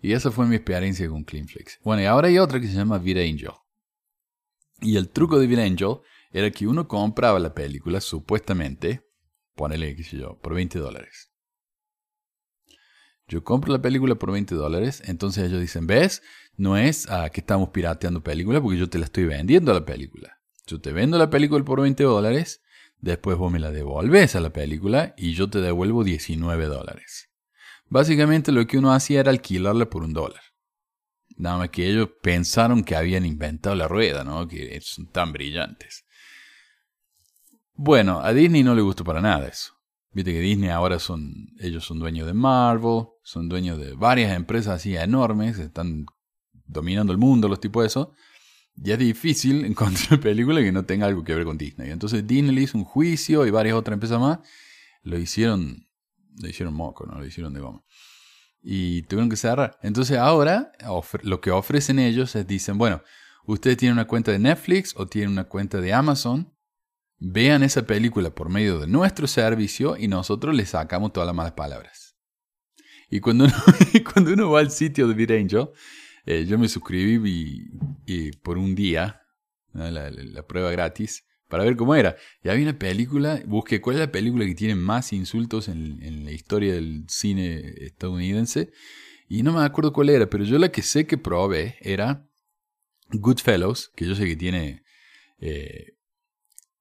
Y 0.00 0.12
esa 0.12 0.30
fue 0.30 0.46
mi 0.46 0.56
experiencia 0.56 1.08
con 1.08 1.24
Cleanflix. 1.24 1.78
Bueno, 1.82 2.02
y 2.02 2.06
ahora 2.06 2.28
hay 2.28 2.38
otra 2.38 2.60
que 2.60 2.66
se 2.66 2.74
llama 2.74 2.98
VidAngel. 2.98 3.52
Y 4.80 4.96
el 4.96 5.08
truco 5.08 5.38
de 5.38 5.46
VidAngel 5.46 6.00
era 6.32 6.50
que 6.50 6.66
uno 6.66 6.88
compraba 6.88 7.38
la 7.38 7.54
película, 7.54 8.00
supuestamente, 8.00 9.06
ponele, 9.54 9.94
qué 9.94 10.02
sé 10.02 10.18
yo, 10.18 10.38
por 10.40 10.54
20 10.54 10.78
dólares. 10.78 11.30
Yo 13.28 13.44
compro 13.44 13.72
la 13.72 13.80
película 13.80 14.16
por 14.16 14.32
20 14.32 14.54
dólares, 14.56 15.02
entonces 15.06 15.44
ellos 15.44 15.60
dicen, 15.60 15.86
¿ves? 15.86 16.22
No 16.56 16.76
es 16.76 17.08
ah, 17.08 17.30
que 17.30 17.40
estamos 17.40 17.70
pirateando 17.70 18.22
película 18.22 18.60
porque 18.60 18.78
yo 18.78 18.90
te 18.90 18.98
la 18.98 19.04
estoy 19.04 19.24
vendiendo 19.24 19.72
la 19.72 19.84
película. 19.84 20.40
Yo 20.66 20.80
te 20.80 20.92
vendo 20.92 21.16
la 21.16 21.30
película 21.30 21.64
por 21.64 21.80
20 21.80 22.02
dólares, 22.02 22.60
después 23.02 23.36
vos 23.36 23.52
me 23.52 23.58
la 23.58 23.70
devolves 23.70 24.34
a 24.36 24.40
la 24.40 24.50
película 24.50 25.12
y 25.18 25.34
yo 25.34 25.50
te 25.50 25.60
devuelvo 25.60 26.04
19 26.04 26.66
dólares. 26.66 27.28
Básicamente 27.88 28.52
lo 28.52 28.66
que 28.66 28.78
uno 28.78 28.92
hacía 28.92 29.20
era 29.20 29.30
alquilarla 29.30 29.90
por 29.90 30.04
un 30.04 30.14
dólar. 30.14 30.40
Nada 31.36 31.58
más 31.58 31.70
que 31.70 31.90
ellos 31.90 32.08
pensaron 32.22 32.84
que 32.84 32.96
habían 32.96 33.26
inventado 33.26 33.74
la 33.74 33.88
rueda, 33.88 34.24
¿no? 34.24 34.46
Que 34.46 34.80
son 34.80 35.10
tan 35.10 35.32
brillantes. 35.32 36.06
Bueno, 37.74 38.20
a 38.20 38.32
Disney 38.32 38.62
no 38.62 38.74
le 38.74 38.82
gustó 38.82 39.04
para 39.04 39.20
nada 39.20 39.48
eso. 39.48 39.74
Viste 40.12 40.32
que 40.32 40.40
Disney 40.40 40.70
ahora 40.70 40.98
son, 40.98 41.48
ellos 41.58 41.84
son 41.84 41.98
dueños 41.98 42.26
de 42.26 42.34
Marvel, 42.34 43.06
son 43.24 43.48
dueños 43.48 43.78
de 43.78 43.94
varias 43.94 44.36
empresas 44.36 44.74
así 44.74 44.94
enormes, 44.94 45.58
están 45.58 46.06
dominando 46.66 47.12
el 47.12 47.18
mundo 47.18 47.48
los 47.48 47.60
tipos 47.60 47.82
de 47.82 47.86
eso. 47.88 48.14
Y 48.76 48.90
es 48.90 48.98
difícil 48.98 49.64
encontrar 49.66 50.20
película 50.20 50.60
que 50.60 50.72
no 50.72 50.84
tenga 50.84 51.06
algo 51.06 51.24
que 51.24 51.34
ver 51.34 51.44
con 51.44 51.58
Disney. 51.58 51.90
Entonces 51.90 52.26
Disney 52.26 52.54
le 52.54 52.62
hizo 52.62 52.78
un 52.78 52.84
juicio 52.84 53.46
y 53.46 53.50
varias 53.50 53.76
otras 53.76 53.94
empresas 53.94 54.20
más 54.20 54.38
lo 55.02 55.18
hicieron, 55.18 55.88
lo 56.40 56.48
hicieron 56.48 56.74
moco, 56.74 57.06
¿no? 57.06 57.18
Lo 57.18 57.26
hicieron 57.26 57.52
de 57.52 57.60
goma. 57.60 57.84
Y 58.62 59.02
tuvieron 59.02 59.28
que 59.28 59.36
cerrar. 59.36 59.78
Entonces 59.82 60.18
ahora 60.18 60.72
lo 61.22 61.40
que 61.40 61.50
ofrecen 61.50 61.98
ellos 61.98 62.36
es, 62.36 62.46
dicen, 62.46 62.78
bueno, 62.78 63.02
ustedes 63.44 63.76
tienen 63.76 63.94
una 63.94 64.06
cuenta 64.06 64.30
de 64.30 64.38
Netflix 64.38 64.94
o 64.96 65.06
tienen 65.06 65.30
una 65.30 65.44
cuenta 65.44 65.80
de 65.80 65.92
Amazon 65.92 66.52
vean 67.24 67.62
esa 67.62 67.86
película 67.86 68.34
por 68.34 68.48
medio 68.48 68.80
de 68.80 68.88
nuestro 68.88 69.28
servicio 69.28 69.96
y 69.96 70.08
nosotros 70.08 70.54
le 70.56 70.66
sacamos 70.66 71.12
todas 71.12 71.26
las 71.26 71.36
malas 71.36 71.52
palabras. 71.52 72.16
Y 73.08 73.20
cuando 73.20 73.44
uno, 73.44 73.54
cuando 74.12 74.32
uno 74.32 74.50
va 74.50 74.60
al 74.60 74.70
sitio 74.70 75.06
de 75.06 75.14
VidAngel, 75.14 75.68
eh, 76.24 76.44
yo 76.46 76.58
me 76.58 76.68
suscribí 76.68 77.70
y, 78.06 78.32
por 78.32 78.58
un 78.58 78.74
día, 78.74 79.22
la, 79.72 80.46
prueba 80.46 80.70
gratis, 80.70 81.24
para 81.48 81.64
ver 81.64 81.76
cómo 81.76 81.94
era. 81.94 82.16
Y 82.42 82.48
había 82.48 82.64
una 82.64 82.78
película, 82.78 83.42
busqué 83.46 83.80
cuál 83.80 83.96
es 83.96 84.00
la 84.00 84.12
película 84.12 84.44
que 84.44 84.54
tiene 84.54 84.74
más 84.74 85.12
insultos 85.12 85.68
en, 85.68 86.24
la 86.24 86.32
historia 86.32 86.74
del 86.74 87.04
cine 87.08 87.74
estadounidense. 87.78 88.72
Y 89.28 89.42
no 89.42 89.52
me 89.52 89.64
acuerdo 89.64 89.92
cuál 89.92 90.10
era, 90.10 90.28
pero 90.28 90.44
yo 90.44 90.58
la 90.58 90.70
que 90.70 90.82
sé 90.82 91.06
que 91.06 91.18
probé 91.18 91.76
era 91.80 92.28
Goodfellows, 93.10 93.90
que 93.96 94.06
yo 94.06 94.14
sé 94.14 94.26
que 94.26 94.36
tiene 94.36 94.84
eh, 95.40 95.96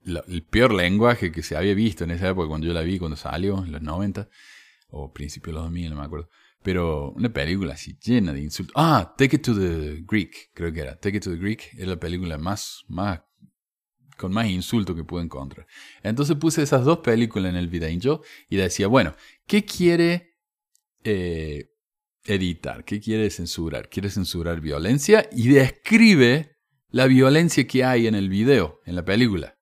el 0.05 0.43
peor 0.43 0.74
lenguaje 0.74 1.31
que 1.31 1.43
se 1.43 1.55
había 1.55 1.74
visto 1.74 2.03
en 2.03 2.12
esa 2.12 2.29
época 2.29 2.48
cuando 2.48 2.67
yo 2.67 2.74
la 2.74 2.81
vi, 2.81 3.00
cuando 3.00 3.17
salió, 3.17 3.63
en 3.63 3.71
los 3.71 3.81
90, 3.81 4.29
o 4.89 5.13
principios 5.13 5.53
de 5.53 5.53
los 5.53 5.63
2000, 5.63 5.89
no 5.89 5.95
me 5.98 6.05
acuerdo. 6.05 6.29
Pero 6.63 7.12
una 7.12 7.34
película 7.34 7.74
así 7.74 7.98
llena 8.03 8.34
de 8.34 8.41
insultos. 8.41 8.74
Ah, 8.75 9.15
Take 9.18 9.38
It 9.38 9.44
to 9.44 9.56
the 9.56 10.03
Greek, 10.08 10.51
creo 10.53 10.72
que 10.72 10.82
era. 10.82 10.96
Take 11.00 11.18
It 11.18 11.24
to 11.24 11.32
the 11.32 11.38
Greek 11.38 11.74
es 11.77 11.88
la 11.88 12.00
película 12.00 12.38
más, 12.38 12.84
más, 12.88 13.22
con 14.18 14.32
más 14.32 14.48
insulto 14.48 14.96
que 14.96 15.03
pude 15.03 15.24
encontrar. 15.24 15.65
Entonces 16.03 16.36
puse 16.38 16.62
esas 16.62 16.86
dos 16.86 17.00
películas 17.00 17.50
en 17.50 17.56
el 17.56 17.68
video 17.68 18.22
y 18.50 18.56
decía, 18.56 18.88
bueno, 18.88 19.15
¿qué 19.48 19.65
quiere 19.65 20.38
eh, 21.03 21.72
editar? 22.25 22.86
¿Qué 22.86 23.00
quiere 23.00 23.30
censurar? 23.32 23.89
¿Quiere 23.89 24.12
censurar 24.12 24.62
violencia? 24.62 25.27
Y 25.32 25.50
describe 25.50 26.58
la 26.91 27.08
violencia 27.08 27.65
que 27.65 27.84
hay 27.84 28.06
en 28.06 28.13
el 28.13 28.30
video, 28.30 28.82
en 28.86 28.96
la 28.96 29.03
película. 29.03 29.58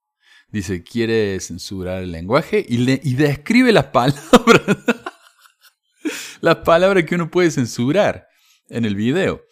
Dice, 0.52 0.84
quiere 0.84 1.40
censurar 1.40 2.02
el 2.02 2.12
lenguaje 2.12 2.66
y, 2.68 2.80
le, 2.80 3.00
y 3.04 3.14
describe 3.14 3.72
las 3.72 3.86
palabras. 3.94 4.78
Las 6.42 6.58
palabras 6.58 7.04
que 7.06 7.16
uno 7.16 7.30
puede 7.30 7.52
censurar 7.52 8.28
en 8.70 8.86
el 8.86 8.96
video. 8.96 9.44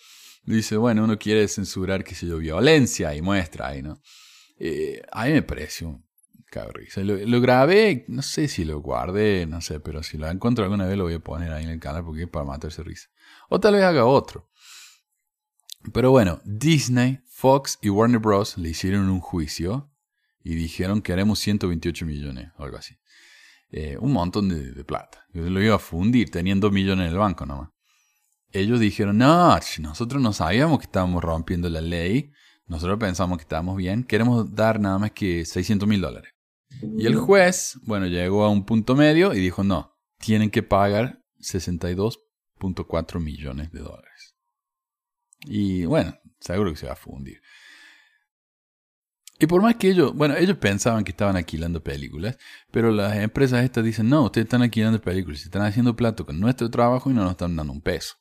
Dice, 0.43 0.77
bueno, 0.77 1.03
uno 1.03 1.19
quiere 1.19 1.47
censurar, 1.47 2.03
qué 2.03 2.15
sé 2.15 2.25
yo, 2.25 2.37
violencia 2.37 3.13
y 3.13 3.21
muestra 3.21 3.67
ahí, 3.67 3.81
¿no? 3.81 4.01
Eh, 4.59 5.01
a 5.11 5.25
mí 5.25 5.33
me 5.33 5.43
pareció 5.43 6.01
Lo, 6.95 7.15
lo, 7.17 7.41
grabé, 7.41 8.05
no 8.07 8.21
sé 8.21 8.47
si 8.47 8.63
lo 8.63 8.79
guardé, 8.79 9.45
no 9.45 9.61
sé, 9.61 9.79
pero 9.79 10.01
si 10.01 10.17
lo 10.17 10.27
encuentro 10.29 10.63
alguna 10.63 10.87
vez 10.87 10.97
lo 10.97 11.03
voy 11.03 11.15
a 11.15 11.19
poner 11.19 11.51
ahí 11.51 11.65
en 11.65 11.71
el 11.71 11.79
canal 11.79 12.03
porque 12.03 12.23
es 12.23 12.29
para 12.29 12.45
matarse 12.45 12.81
risa. 12.81 13.09
O 13.49 13.59
tal 13.59 13.75
vez 13.75 13.83
haga 13.83 14.05
otro. 14.05 14.49
Pero 15.93 16.11
bueno, 16.11 16.41
Disney, 16.43 17.19
Fox 17.27 17.77
y 17.81 17.89
Warner 17.89 18.19
Bros. 18.19 18.57
le 18.57 18.69
hicieron 18.69 19.09
un 19.09 19.19
juicio 19.19 19.91
y 20.43 20.55
dijeron 20.55 21.01
que 21.01 21.13
haremos 21.13 21.39
128 21.39 22.05
millones 22.05 22.51
o 22.57 22.63
algo 22.63 22.77
así. 22.77 22.97
Eh, 23.71 23.97
un 23.99 24.13
montón 24.13 24.49
de, 24.49 24.83
plata. 24.85 25.25
Yo 25.33 25.49
lo 25.49 25.61
iba 25.61 25.75
a 25.75 25.79
fundir, 25.79 26.31
tenían 26.31 26.59
2 26.59 26.71
millones 26.71 27.07
en 27.07 27.11
el 27.11 27.17
banco 27.17 27.45
nomás. 27.45 27.69
Ellos 28.51 28.79
dijeron, 28.79 29.17
no, 29.17 29.57
nosotros 29.79 30.21
no 30.21 30.31
sabíamos 30.31 30.79
que 30.79 30.85
estábamos 30.85 31.21
rompiendo 31.21 31.69
la 31.69 31.81
ley, 31.81 32.31
nosotros 32.65 32.97
pensamos 32.97 33.37
que 33.37 33.41
estábamos 33.41 33.75
bien, 33.75 34.03
queremos 34.03 34.55
dar 34.55 34.79
nada 34.79 34.97
más 34.99 35.11
que 35.11 35.43
600 35.45 35.87
mil 35.87 35.99
dólares. 35.99 36.33
Y 36.81 37.05
el 37.05 37.15
juez, 37.17 37.77
bueno, 37.83 38.07
llegó 38.07 38.45
a 38.45 38.49
un 38.49 38.65
punto 38.65 38.95
medio 38.95 39.33
y 39.33 39.39
dijo, 39.39 39.63
no, 39.63 39.97
tienen 40.19 40.49
que 40.49 40.63
pagar 40.63 41.21
62.4 41.39 43.19
millones 43.19 43.71
de 43.71 43.79
dólares. 43.79 44.35
Y 45.45 45.85
bueno, 45.85 46.17
seguro 46.39 46.71
que 46.71 46.77
se 46.77 46.87
va 46.87 46.93
a 46.93 46.97
fundir. 46.97 47.41
Y 49.39 49.45
por 49.45 49.61
más 49.61 49.75
que 49.75 49.89
ellos, 49.89 50.13
bueno, 50.15 50.35
ellos 50.35 50.57
pensaban 50.57 51.03
que 51.03 51.11
estaban 51.11 51.35
alquilando 51.35 51.83
películas, 51.83 52.37
pero 52.71 52.91
las 52.91 53.15
empresas 53.17 53.63
estas 53.63 53.83
dicen, 53.83 54.09
no, 54.09 54.23
ustedes 54.23 54.45
están 54.45 54.63
alquilando 54.63 54.99
películas, 54.99 55.43
están 55.43 55.61
haciendo 55.61 55.95
plato 55.95 56.25
con 56.25 56.39
nuestro 56.39 56.69
trabajo 56.71 57.11
y 57.11 57.13
no 57.13 57.21
nos 57.21 57.31
están 57.31 57.55
dando 57.55 57.71
un 57.71 57.81
peso. 57.81 58.15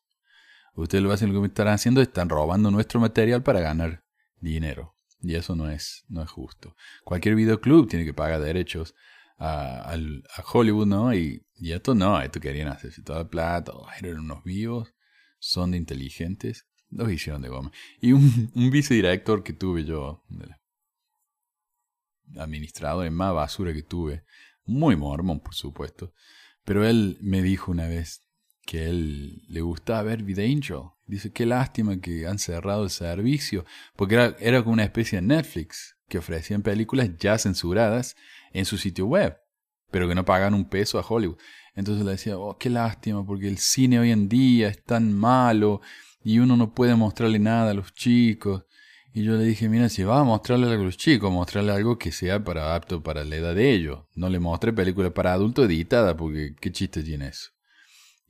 Ustedes 0.75 1.03
lo 1.03 1.11
hacen 1.11 1.33
lo 1.33 1.41
que 1.41 1.49
están 1.49 1.69
haciendo, 1.69 2.03
están 2.03 2.29
robando 2.29 2.71
nuestro 2.71 3.01
material 3.01 3.43
para 3.43 3.61
ganar 3.61 4.05
dinero. 4.41 4.95
Y 5.21 5.35
eso 5.35 5.57
no 5.57 5.71
es, 5.71 6.05
no 6.09 6.23
es 6.23 6.31
justo. 6.31 6.77
Cualquier 7.03 7.35
videoclub 7.35 7.89
tiene 7.89 8.05
que 8.05 8.13
pagar 8.13 8.41
derechos 8.43 8.95
a, 9.39 9.97
Hollywood, 10.53 10.87
¿no? 10.87 11.15
Y, 11.15 11.43
esto 11.59 11.95
no, 11.95 12.21
esto 12.21 12.41
querían 12.41 12.69
hacerse 12.69 13.03
toda 13.03 13.29
plata, 13.29 13.73
oh, 13.75 13.89
eran 13.99 14.19
unos 14.19 14.45
vivos, 14.45 14.93
son 15.39 15.71
de 15.71 15.79
inteligentes, 15.79 16.67
los 16.91 17.11
hicieron 17.11 17.41
de 17.41 17.49
goma. 17.49 17.73
Y 18.01 18.13
un, 18.13 18.51
un 18.55 18.71
vicedirector 18.71 19.43
que 19.43 19.55
tuve 19.55 19.85
yo, 19.85 20.23
administrador 22.39 23.11
más 23.11 23.35
basura 23.35 23.73
que 23.73 23.83
tuve. 23.83 24.25
Muy 24.65 24.97
mormón, 24.97 25.41
por 25.41 25.55
supuesto. 25.55 26.13
Pero 26.65 26.85
él 26.85 27.19
me 27.21 27.43
dijo 27.43 27.71
una 27.71 27.87
vez 27.87 28.27
que 28.67 28.89
él 28.89 29.43
le 29.49 29.61
gustaba 29.61 30.03
ver 30.03 30.21
Angel. 30.21 30.83
Dice, 31.07 31.33
qué 31.33 31.47
lástima 31.47 32.01
que 32.01 32.27
han 32.27 32.39
cerrado 32.39 32.83
el 32.83 32.91
servicio, 32.91 33.65
porque 33.95 34.17
era, 34.17 34.37
era 34.41 34.63
como 34.63 34.73
una 34.73 34.83
especie 34.83 35.21
de 35.21 35.27
Netflix, 35.27 35.97
que 36.09 36.19
ofrecían 36.19 36.63
películas 36.63 37.11
ya 37.19 37.39
censuradas 37.39 38.17
en 38.53 38.65
su 38.65 38.77
sitio 38.77 39.07
web, 39.07 39.39
pero 39.91 40.09
que 40.09 40.15
no 40.15 40.25
pagan 40.25 40.55
un 40.55 40.69
peso 40.69 40.99
a 40.99 41.07
Hollywood. 41.07 41.39
Entonces 41.75 42.05
le 42.05 42.13
decía, 42.13 42.39
oh, 42.39 42.59
qué 42.59 42.71
lástima, 42.71 43.25
porque 43.25 43.49
el 43.49 43.59
cine 43.59 44.01
hoy 44.01 44.11
en 44.11 44.29
día 44.29 44.69
es 44.69 44.83
tan 44.83 45.13
malo 45.13 45.81
y 46.25 46.39
uno 46.41 46.57
no 46.57 46.75
puede 46.75 46.97
mostrarle 46.97 47.39
nada 47.39 47.71
a 47.71 47.75
los 47.75 47.95
chicos. 47.95 48.65
Y 49.17 49.23
yo 49.23 49.39
le 49.39 49.45
dije, 49.45 49.71
mira, 49.71 49.89
si 49.89 50.05
vas 50.05 50.21
a 50.21 50.25
mostrarle 50.25 50.67
algo 50.67 50.83
a 50.83 50.85
los 50.85 50.99
chicos, 50.99 51.33
mostrarle 51.33 51.73
algo 51.73 51.99
que 51.99 52.13
sea 52.13 52.45
para 52.45 52.75
apto 52.75 53.03
para 53.03 53.25
la 53.25 53.37
edad 53.37 53.55
de 53.55 53.73
ellos. 53.73 54.01
No 54.15 54.29
le 54.29 54.39
mostré 54.39 54.75
película 54.75 55.09
para 55.09 55.33
adultos 55.33 55.65
editada, 55.65 56.15
porque 56.15 56.55
qué 56.61 56.71
chiste 56.71 57.03
tiene 57.03 57.29
eso. 57.29 57.49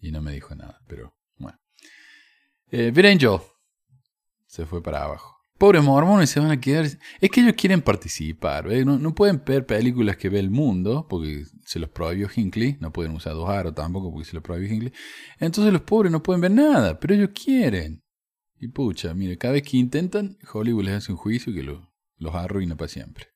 Y 0.00 0.12
no 0.12 0.23
me 0.23 0.31
dijo 0.31 0.55
nada, 0.55 0.81
pero 0.87 1.12
bueno. 1.38 1.59
Eh, 2.71 2.93
Angel 2.97 3.40
se 4.47 4.64
fue 4.64 4.81
para 4.81 5.02
abajo. 5.02 5.37
Pobres 5.59 5.83
mormones 5.83 6.31
se 6.31 6.38
van 6.38 6.52
a 6.52 6.61
quedar. 6.61 6.85
Es 6.85 7.31
que 7.33 7.40
ellos 7.40 7.55
quieren 7.59 7.83
participar. 7.83 8.71
¿eh? 8.71 8.85
No, 8.85 9.12
pueden 9.12 9.43
ver 9.45 9.66
películas 9.66 10.16
que 10.16 10.28
ve 10.28 10.38
el 10.38 10.50
mundo, 10.50 11.09
porque 11.11 11.47
se 11.64 11.81
los 11.81 11.90
prohibió 11.90 12.28
Hinckley. 12.33 12.76
No 12.78 12.93
pueden 12.93 13.11
usar 13.11 13.33
dos 13.33 13.50
aros 13.50 13.75
tampoco, 13.75 14.12
porque 14.12 14.28
se 14.28 14.35
los 14.35 14.43
prohibió 14.45 14.73
Hinckley. 14.73 14.93
Entonces 15.40 15.73
los 15.73 15.83
pobres 15.83 16.12
no 16.12 16.23
pueden 16.23 16.43
ver 16.43 16.52
nada, 16.52 17.00
pero 17.00 17.12
ellos 17.12 17.31
quieren. 17.35 18.05
Y 18.58 18.68
pucha, 18.68 19.14
mire, 19.14 19.36
cada 19.36 19.54
vez 19.54 19.62
que 19.62 19.76
intentan, 19.76 20.38
Hollywood 20.52 20.84
les 20.84 20.94
hace 20.94 21.12
un 21.12 21.18
juicio 21.18 21.52
que 21.52 21.62
los 21.62 22.34
arruina 22.34 22.76
para 22.76 22.88
siempre. 22.88 23.26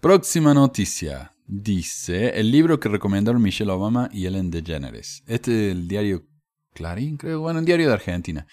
Próxima 0.00 0.54
noticia. 0.54 1.32
Dice 1.46 2.38
el 2.38 2.50
libro 2.50 2.78
que 2.78 2.88
recomendaron 2.88 3.42
Michelle 3.42 3.72
Obama 3.72 4.08
y 4.12 4.26
Ellen 4.26 4.50
DeGeneres. 4.50 5.22
Este 5.26 5.70
es 5.70 5.72
el 5.72 5.88
diario 5.88 6.26
Clarín, 6.72 7.16
creo. 7.16 7.40
Bueno, 7.40 7.58
el 7.58 7.64
diario 7.64 7.88
de 7.88 7.94
Argentina. 7.94 8.46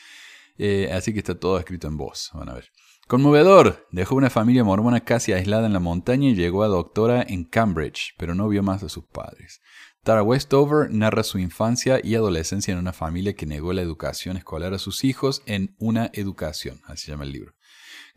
Eh, 0.57 0.89
así 0.91 1.13
que 1.13 1.19
está 1.19 1.35
todo 1.39 1.59
escrito 1.59 1.87
en 1.87 1.95
voz. 1.95 2.31
Van 2.33 2.49
a 2.49 2.53
ver. 2.53 2.69
Conmovedor. 3.07 3.87
Dejó 3.89 4.15
una 4.15 4.29
familia 4.29 4.65
mormona 4.65 4.99
casi 4.99 5.31
aislada 5.31 5.65
en 5.65 5.71
la 5.71 5.79
montaña 5.79 6.27
y 6.27 6.35
llegó 6.35 6.63
a 6.63 6.67
doctora 6.67 7.23
en 7.25 7.45
Cambridge, 7.45 8.13
pero 8.17 8.35
no 8.35 8.49
vio 8.49 8.63
más 8.63 8.83
a 8.83 8.89
sus 8.89 9.05
padres. 9.05 9.61
Tara 10.03 10.23
Westover 10.23 10.91
narra 10.91 11.23
su 11.23 11.39
infancia 11.39 12.01
y 12.03 12.15
adolescencia 12.15 12.73
en 12.73 12.79
una 12.79 12.91
familia 12.91 13.33
que 13.33 13.45
negó 13.45 13.71
la 13.71 13.81
educación 13.81 14.35
escolar 14.35 14.73
a 14.73 14.77
sus 14.77 15.05
hijos 15.05 15.41
en 15.45 15.73
Una 15.79 16.09
Educación, 16.11 16.81
así 16.83 17.05
se 17.05 17.11
llama 17.11 17.23
el 17.23 17.31
libro, 17.31 17.53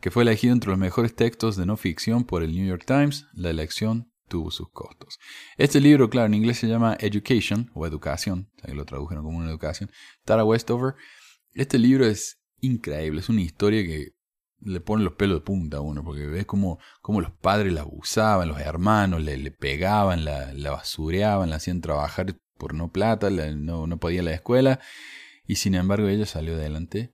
que 0.01 0.11
fue 0.11 0.23
elegido 0.23 0.51
entre 0.51 0.71
los 0.71 0.79
mejores 0.79 1.15
textos 1.15 1.55
de 1.55 1.65
no 1.65 1.77
ficción 1.77 2.25
por 2.25 2.43
el 2.43 2.53
New 2.53 2.67
York 2.67 2.83
Times. 2.85 3.27
La 3.31 3.49
elección 3.49 4.11
tuvo 4.27 4.51
sus 4.51 4.69
costos. 4.71 5.19
Este 5.57 5.79
libro, 5.79 6.09
claro, 6.09 6.27
en 6.27 6.33
inglés 6.33 6.57
se 6.57 6.67
llama 6.67 6.97
Education 6.99 7.71
o 7.73 7.87
Educación, 7.87 8.49
o 8.57 8.59
sea, 8.59 8.71
que 8.71 8.75
lo 8.75 8.83
tradujeron 8.83 9.23
como 9.23 9.37
una 9.37 9.49
educación. 9.49 9.89
Tara 10.25 10.43
Westover. 10.43 10.95
Este 11.53 11.79
libro 11.79 12.05
es 12.05 12.41
increíble, 12.59 13.21
es 13.21 13.29
una 13.29 13.41
historia 13.41 13.83
que 13.83 14.15
le 14.63 14.79
pone 14.79 15.03
los 15.03 15.13
pelos 15.13 15.39
de 15.39 15.45
punta 15.45 15.77
a 15.77 15.81
uno, 15.81 16.03
porque 16.03 16.27
ves 16.27 16.45
cómo, 16.45 16.79
los 17.07 17.31
padres 17.31 17.73
la 17.73 17.81
abusaban, 17.81 18.47
los 18.47 18.59
hermanos 18.59 19.21
le, 19.21 19.37
le 19.37 19.51
pegaban, 19.51 20.25
la, 20.25 20.53
la, 20.53 20.71
basureaban, 20.71 21.49
la 21.49 21.57
hacían 21.57 21.81
trabajar 21.81 22.35
por 22.57 22.73
no 22.73 22.91
plata, 22.91 23.29
no, 23.29 23.87
no 23.87 23.97
podía 23.97 24.21
la 24.21 24.33
escuela, 24.33 24.79
y 25.45 25.55
sin 25.55 25.75
embargo 25.75 26.07
ella 26.07 26.25
salió 26.25 26.55
adelante. 26.55 27.13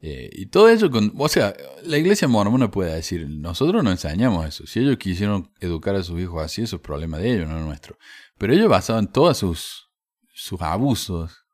Eh, 0.00 0.28
y 0.32 0.46
todo 0.46 0.68
eso, 0.68 0.90
con, 0.90 1.14
o 1.16 1.28
sea, 1.28 1.54
la 1.82 1.96
iglesia 1.96 2.28
mormona 2.28 2.70
puede 2.70 2.94
decir, 2.94 3.26
nosotros 3.28 3.82
no 3.82 3.90
enseñamos 3.90 4.46
eso, 4.46 4.66
si 4.66 4.80
ellos 4.80 4.98
quisieron 4.98 5.50
educar 5.60 5.96
a 5.96 6.02
sus 6.02 6.20
hijos 6.20 6.42
así, 6.44 6.62
eso 6.62 6.76
es 6.76 6.82
problema 6.82 7.18
de 7.18 7.32
ellos, 7.32 7.48
no 7.48 7.58
nuestro. 7.60 7.96
Pero 8.38 8.52
ellos 8.52 8.68
basaban 8.68 9.10
todos 9.10 9.38
sus, 9.38 9.90
sus 10.34 10.60
abusos 10.60 11.44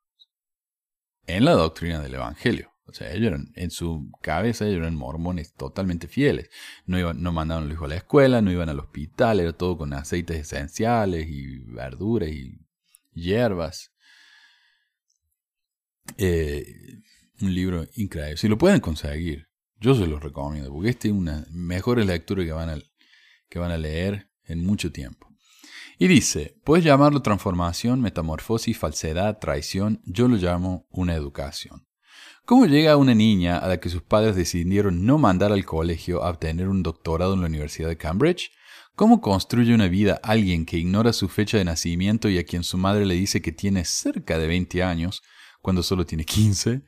en 1.26 1.44
la 1.44 1.52
doctrina 1.52 2.00
del 2.00 2.14
Evangelio. 2.14 2.69
Ellos 3.00 3.40
en 3.54 3.70
su 3.70 4.10
cabeza 4.20 4.66
ellos 4.66 4.78
eran 4.78 4.94
mormones 4.94 5.54
totalmente 5.54 6.08
fieles. 6.08 6.50
No, 6.86 7.12
no 7.14 7.32
mandaban 7.32 7.64
a 7.64 7.66
los 7.66 7.74
hijos 7.74 7.86
a 7.86 7.90
la 7.90 7.96
escuela, 7.96 8.42
no 8.42 8.50
iban 8.52 8.68
al 8.68 8.80
hospital, 8.80 9.40
era 9.40 9.52
todo 9.52 9.78
con 9.78 9.92
aceites 9.92 10.38
esenciales 10.38 11.28
y 11.28 11.58
verduras 11.58 12.30
y 12.30 12.58
hierbas. 13.12 13.92
Eh, 16.16 16.64
un 17.40 17.54
libro 17.54 17.86
increíble. 17.94 18.36
Si 18.36 18.48
lo 18.48 18.58
pueden 18.58 18.80
conseguir, 18.80 19.48
yo 19.78 19.94
se 19.94 20.06
los 20.06 20.22
recomiendo, 20.22 20.72
porque 20.72 20.90
este 20.90 21.08
es 21.08 21.14
una 21.14 21.46
mejor 21.50 22.04
lectura 22.04 22.44
que 22.44 22.52
van 22.52 22.70
a, 22.70 22.78
que 23.48 23.58
van 23.58 23.70
a 23.70 23.78
leer 23.78 24.30
en 24.44 24.64
mucho 24.64 24.92
tiempo. 24.92 25.28
Y 25.98 26.06
dice, 26.06 26.56
puedes 26.64 26.84
llamarlo 26.84 27.20
transformación, 27.20 28.00
metamorfosis, 28.00 28.78
falsedad, 28.78 29.38
traición, 29.38 30.00
yo 30.04 30.28
lo 30.28 30.36
llamo 30.36 30.86
una 30.90 31.14
educación. 31.14 31.86
¿Cómo 32.50 32.66
llega 32.66 32.96
una 32.96 33.14
niña 33.14 33.58
a 33.58 33.68
la 33.68 33.78
que 33.78 33.88
sus 33.88 34.02
padres 34.02 34.34
decidieron 34.34 35.06
no 35.06 35.18
mandar 35.18 35.52
al 35.52 35.64
colegio 35.64 36.24
a 36.24 36.30
obtener 36.30 36.66
un 36.66 36.82
doctorado 36.82 37.34
en 37.34 37.42
la 37.42 37.46
Universidad 37.46 37.88
de 37.88 37.96
Cambridge? 37.96 38.50
¿Cómo 38.96 39.20
construye 39.20 39.72
una 39.72 39.86
vida 39.86 40.18
alguien 40.24 40.66
que 40.66 40.76
ignora 40.76 41.12
su 41.12 41.28
fecha 41.28 41.58
de 41.58 41.64
nacimiento 41.64 42.28
y 42.28 42.38
a 42.38 42.44
quien 42.44 42.64
su 42.64 42.76
madre 42.76 43.06
le 43.06 43.14
dice 43.14 43.40
que 43.40 43.52
tiene 43.52 43.84
cerca 43.84 44.36
de 44.36 44.48
20 44.48 44.82
años, 44.82 45.22
cuando 45.62 45.84
solo 45.84 46.04
tiene 46.04 46.24
15? 46.24 46.82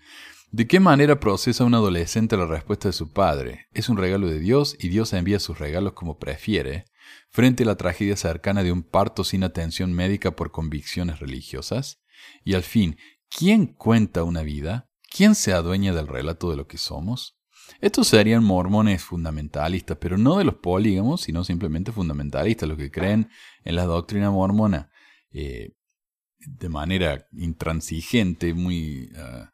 ¿De 0.51 0.67
qué 0.67 0.81
manera 0.81 1.21
procesa 1.21 1.63
un 1.63 1.75
adolescente 1.75 2.37
la 2.37 2.47
respuesta 2.47 2.89
de 2.89 2.95
su 2.95 3.13
padre? 3.13 3.69
Es 3.73 3.89
un 3.89 3.99
regalo 3.99 4.27
de 4.27 4.41
Dios 4.41 4.77
y 4.81 4.89
Dios 4.89 5.13
envía 5.13 5.39
sus 5.39 5.61
regalos 5.61 5.93
como 5.93 6.19
prefiere, 6.19 6.87
frente 7.31 7.63
a 7.63 7.67
la 7.67 7.77
tragedia 7.77 8.17
cercana 8.17 8.65
de 8.65 8.73
un 8.73 8.83
parto 8.83 9.23
sin 9.23 9.45
atención 9.45 9.93
médica 9.93 10.33
por 10.33 10.51
convicciones 10.51 11.21
religiosas? 11.21 12.03
Y 12.43 12.55
al 12.55 12.65
fin, 12.65 12.97
¿quién 13.29 13.67
cuenta 13.67 14.25
una 14.25 14.43
vida? 14.43 14.89
¿Quién 15.15 15.35
se 15.35 15.53
adueña 15.53 15.93
del 15.93 16.09
relato 16.09 16.51
de 16.51 16.57
lo 16.57 16.67
que 16.67 16.79
somos? 16.79 17.37
Estos 17.81 18.09
serían 18.09 18.43
mormones 18.43 19.03
fundamentalistas, 19.03 19.99
pero 20.01 20.17
no 20.17 20.39
de 20.39 20.45
los 20.45 20.55
polígamos, 20.55 21.23
sino 21.23 21.45
simplemente 21.45 21.93
fundamentalistas, 21.93 22.69
los 22.69 22.79
que 22.79 22.91
creen 22.91 23.29
en 23.65 23.77
la 23.77 23.85
doctrina 23.85 24.31
mormona 24.31 24.91
eh, 25.33 25.75
de 26.39 26.69
manera 26.69 27.27
intransigente, 27.33 28.55
muy, 28.55 29.11
ah, 29.17 29.53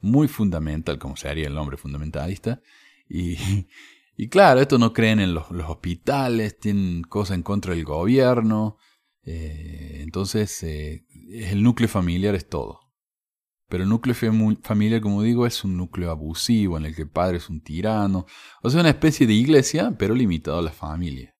muy 0.00 0.26
fundamental, 0.26 0.98
como 0.98 1.16
se 1.16 1.28
haría 1.28 1.46
el 1.46 1.54
nombre 1.54 1.76
fundamentalista. 1.76 2.60
Y, 3.08 4.26
claro, 4.28 4.60
estos 4.60 4.80
no 4.80 4.92
creen 4.92 5.20
en 5.20 5.34
los, 5.34 5.46
hospitales, 5.50 6.58
tienen 6.58 7.02
cosas 7.02 7.36
en 7.36 7.42
contra 7.42 7.74
del 7.74 7.84
gobierno. 7.84 8.76
Eh, 9.22 10.00
entonces, 10.02 10.62
eh, 10.62 11.06
el 11.30 11.62
núcleo 11.62 11.88
familiar 11.88 12.34
es 12.34 12.48
todo. 12.48 12.85
Pero 13.68 13.82
el 13.82 13.88
núcleo 13.88 14.14
familiar, 14.62 15.00
como 15.00 15.22
digo, 15.22 15.46
es 15.46 15.64
un 15.64 15.76
núcleo 15.76 16.10
abusivo 16.10 16.78
en 16.78 16.86
el 16.86 16.94
que 16.94 17.02
el 17.02 17.10
padre 17.10 17.38
es 17.38 17.50
un 17.50 17.60
tirano. 17.60 18.26
O 18.62 18.70
sea, 18.70 18.80
una 18.80 18.90
especie 18.90 19.26
de 19.26 19.34
iglesia, 19.34 19.94
pero 19.98 20.14
limitado 20.14 20.58
a 20.58 20.62
la 20.62 20.70
familia. 20.70 21.34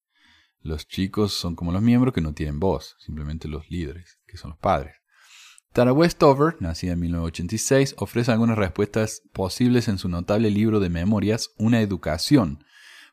Los 0.60 0.88
chicos 0.88 1.32
son 1.32 1.54
como 1.54 1.70
los 1.70 1.82
miembros 1.82 2.12
que 2.12 2.20
no 2.20 2.34
tienen 2.34 2.58
voz, 2.58 2.96
simplemente 2.98 3.46
los 3.46 3.70
líderes, 3.70 4.18
que 4.26 4.36
son 4.36 4.50
los 4.50 4.58
padres. 4.58 4.96
Tara 5.72 5.92
Westover, 5.92 6.56
nacida 6.58 6.92
en 6.92 7.00
1986, 7.00 7.94
ofrece 7.98 8.32
algunas 8.32 8.58
respuestas 8.58 9.22
posibles 9.32 9.88
en 9.88 9.98
su 9.98 10.08
notable 10.08 10.50
libro 10.50 10.80
de 10.80 10.88
memorias 10.88 11.50
Una 11.58 11.80
educación, 11.80 12.64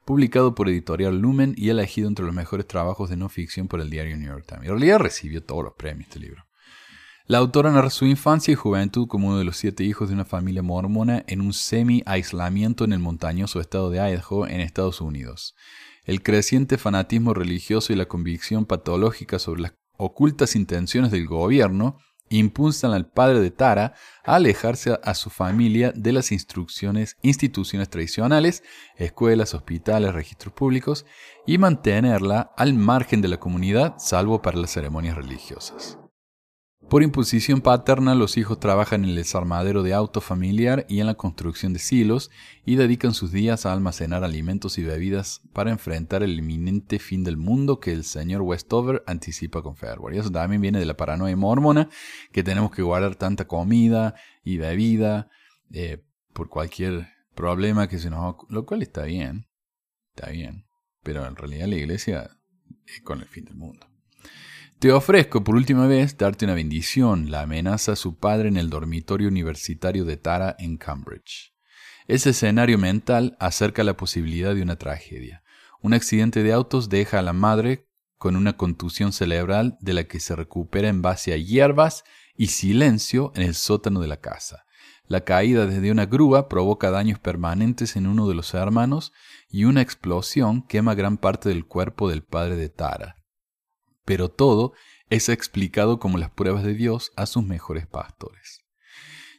publicado 0.06 0.56
por 0.56 0.69
Editorial 0.69 1.19
Lumen 1.19 1.54
y 1.58 1.69
elegido 1.69 2.08
entre 2.08 2.26
los 2.26 2.34
mejores 2.34 2.65
trabajos 2.65 3.10
de 3.10 3.17
no 3.17 3.30
ficción 3.30 3.67
por 3.67 3.82
el 3.82 3.89
diario 3.89 4.17
New 4.17 4.28
York 4.28 4.45
Times. 4.47 4.63
En 4.63 4.69
realidad 4.69 4.99
recibió 4.99 5.43
todos 5.43 5.63
los 5.63 5.73
premios 5.73 6.08
este 6.08 6.19
libro. 6.21 6.45
La 7.25 7.38
autora 7.38 7.71
narra 7.71 7.89
su 7.89 8.05
infancia 8.05 8.51
y 8.51 8.55
juventud 8.55 9.07
como 9.07 9.29
uno 9.29 9.38
de 9.38 9.45
los 9.45 9.55
siete 9.55 9.86
hijos 9.86 10.09
de 10.09 10.15
una 10.15 10.25
familia 10.25 10.62
mormona 10.62 11.23
en 11.27 11.39
un 11.39 11.53
semi-aislamiento 11.53 12.83
en 12.83 12.91
el 12.91 12.99
montañoso 12.99 13.62
estado 13.62 13.89
de 13.89 13.99
Idaho, 13.99 14.45
en 14.45 14.59
Estados 14.59 14.99
Unidos. 14.99 15.55
El 16.03 16.21
creciente 16.21 16.77
fanatismo 16.77 17.33
religioso 17.33 17.93
y 17.93 17.95
la 17.95 18.07
convicción 18.07 18.65
patológica 18.65 19.39
sobre 19.39 19.62
las 19.62 19.73
ocultas 19.95 20.57
intenciones 20.57 21.12
del 21.12 21.25
gobierno 21.25 21.97
impulsan 22.27 22.91
al 22.91 23.09
padre 23.09 23.39
de 23.39 23.51
Tara 23.51 23.93
a 24.25 24.36
alejarse 24.36 24.99
a 25.01 25.13
su 25.13 25.29
familia 25.29 25.93
de 25.95 26.12
las 26.12 26.29
instituciones 26.33 27.15
tradicionales, 27.89 28.63
escuelas, 28.97 29.53
hospitales, 29.53 30.13
registros 30.13 30.53
públicos, 30.53 31.05
y 31.47 31.57
mantenerla 31.57 32.51
al 32.57 32.73
margen 32.73 33.21
de 33.21 33.29
la 33.29 33.39
comunidad, 33.39 33.95
salvo 33.97 34.41
para 34.41 34.57
las 34.57 34.71
ceremonias 34.71 35.15
religiosas. 35.15 36.02
Por 36.89 37.02
imposición 37.02 37.62
paterna, 37.62 38.13
los 38.13 38.38
hijos 38.38 38.60
trabajan 38.60 39.04
en 39.04 39.12
el 39.12 39.15
desarmadero 39.15 39.82
de 39.82 39.96
auto 39.96 40.22
familiar 40.22 40.86
y 40.88 41.00
en 41.00 41.08
la 41.08 41.15
construcción 41.15 41.74
de 41.74 41.80
silos 41.80 42.30
y 42.65 42.76
dedican 42.76 43.15
sus 43.15 43.32
días 43.32 43.65
a 43.65 43.74
almacenar 43.74 44.24
alimentos 44.24 44.78
y 44.78 44.84
bebidas 44.84 45.41
para 45.54 45.72
enfrentar 45.72 46.22
el 46.22 46.38
inminente 46.38 47.00
fin 47.00 47.24
del 47.24 47.38
mundo 47.38 47.80
que 47.80 47.93
el 47.93 48.04
señor 48.04 48.41
Westover 48.41 49.04
anticipa 49.08 49.63
con 49.63 49.76
fervor. 49.76 50.13
Y 50.13 50.19
eso 50.19 50.30
también 50.30 50.62
viene 50.62 50.78
de 50.78 50.86
la 50.86 50.96
paranoia 50.96 51.36
mormona, 51.36 51.89
que 52.32 52.43
tenemos 52.43 52.69
que 52.69 52.84
guardar 52.84 53.15
tanta 53.15 53.48
comida 53.48 54.13
y 54.43 54.58
bebida 54.58 55.30
eh, 55.72 56.04
por 56.32 56.50
cualquier 56.50 57.08
problema 57.34 57.88
que 57.88 57.98
se 57.98 58.12
nos... 58.12 58.36
Lo 58.50 58.67
cual 58.67 58.84
está 58.84 59.04
bien, 59.06 59.48
está 60.15 60.30
bien, 60.30 60.67
pero 61.02 61.26
en 61.26 61.36
realidad 61.36 61.67
la 61.67 61.76
iglesia 61.76 62.30
es 62.86 63.02
con 63.02 63.22
el 63.22 63.28
fin 63.28 63.46
del 63.46 63.56
mundo. 63.56 63.92
Te 64.84 64.91
ofrezco 64.91 65.46
por 65.46 65.56
última 65.56 65.88
vez 65.88 66.17
darte 66.17 66.43
una 66.43 66.56
bendición, 66.56 67.32
la 67.32 67.43
amenaza 67.43 67.93
a 67.93 67.96
su 67.96 68.17
padre 68.17 68.50
en 68.50 68.58
el 68.58 68.69
dormitorio 68.69 69.30
universitario 69.30 70.04
de 70.04 70.17
Tara 70.17 70.58
en 70.60 70.76
Cambridge. 70.76 71.54
Ese 72.06 72.32
escenario 72.32 72.78
mental 72.78 73.38
acerca 73.39 73.86
la 73.86 73.96
posibilidad 73.96 74.54
de 74.54 74.62
una 74.62 74.76
tragedia. 74.76 75.41
Un 75.82 75.93
accidente 75.93 76.43
de 76.43 76.52
autos 76.52 76.89
deja 76.89 77.19
a 77.19 77.22
la 77.22 77.32
madre 77.32 77.88
con 78.17 78.36
una 78.36 78.58
contusión 78.58 79.13
cerebral 79.13 79.78
de 79.80 79.93
la 79.93 80.04
que 80.04 80.19
se 80.19 80.36
recupera 80.36 80.89
en 80.89 81.02
base 81.02 81.32
a 81.32 81.38
hierbas 81.38 82.04
y 82.36 82.48
silencio 82.48 83.32
en 83.36 83.43
el 83.43 83.56
sótano 83.56 84.02
de 84.02 84.10
la 84.10 84.17
casa. 84.17 84.65
La 85.08 85.22
caída 85.22 85.65
desde 85.65 85.91
una 85.91 86.08
grúa 86.08 86.50
provoca 86.50 86.91
daños 86.91 87.19
permanentes 87.19 87.96
en 87.96 88.06
uno 88.06 88.28
de 88.28 88.36
los 88.36 88.54
hermanos 88.54 89.13
y 89.48 89.63
una 89.63 89.80
explosión 89.80 90.62
quema 90.62 90.93
gran 90.93 91.15
parte 91.15 91.48
del 91.48 91.65
cuerpo 91.67 92.10
del 92.10 92.24
padre 92.24 92.58
de 92.58 92.67
Tara. 92.67 93.22
Pero 94.05 94.29
todo 94.29 94.73
es 95.09 95.29
explicado 95.29 95.99
como 95.99 96.17
las 96.17 96.31
pruebas 96.31 96.63
de 96.63 96.73
Dios 96.73 97.11
a 97.15 97.25
sus 97.25 97.43
mejores 97.43 97.87
pastores. 97.87 98.63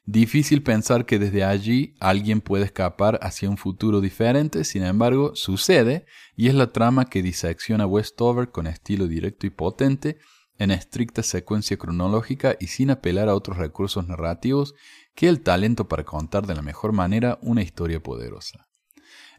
Difícil 0.06 0.62
pensar 0.62 1.06
que 1.06 1.18
desde 1.18 1.44
allí 1.44 1.94
alguien 1.98 2.42
puede 2.42 2.66
escapar 2.66 3.18
hacia 3.22 3.48
un 3.48 3.56
futuro 3.56 4.02
diferente, 4.02 4.64
sin 4.64 4.84
embargo, 4.84 5.34
sucede 5.34 6.04
y 6.36 6.48
es 6.48 6.54
la 6.54 6.72
trama 6.72 7.06
que 7.06 7.22
disecciona 7.22 7.86
Westover 7.86 8.50
con 8.50 8.66
estilo 8.66 9.06
directo 9.06 9.46
y 9.46 9.50
potente, 9.50 10.18
en 10.58 10.70
estricta 10.70 11.22
secuencia 11.22 11.76
cronológica 11.76 12.56
y 12.60 12.68
sin 12.68 12.90
apelar 12.90 13.28
a 13.28 13.34
otros 13.34 13.56
recursos 13.56 14.06
narrativos 14.06 14.74
que 15.14 15.28
el 15.28 15.40
talento 15.40 15.88
para 15.88 16.04
contar 16.04 16.46
de 16.46 16.54
la 16.54 16.62
mejor 16.62 16.92
manera 16.92 17.38
una 17.42 17.62
historia 17.62 18.02
poderosa. 18.02 18.66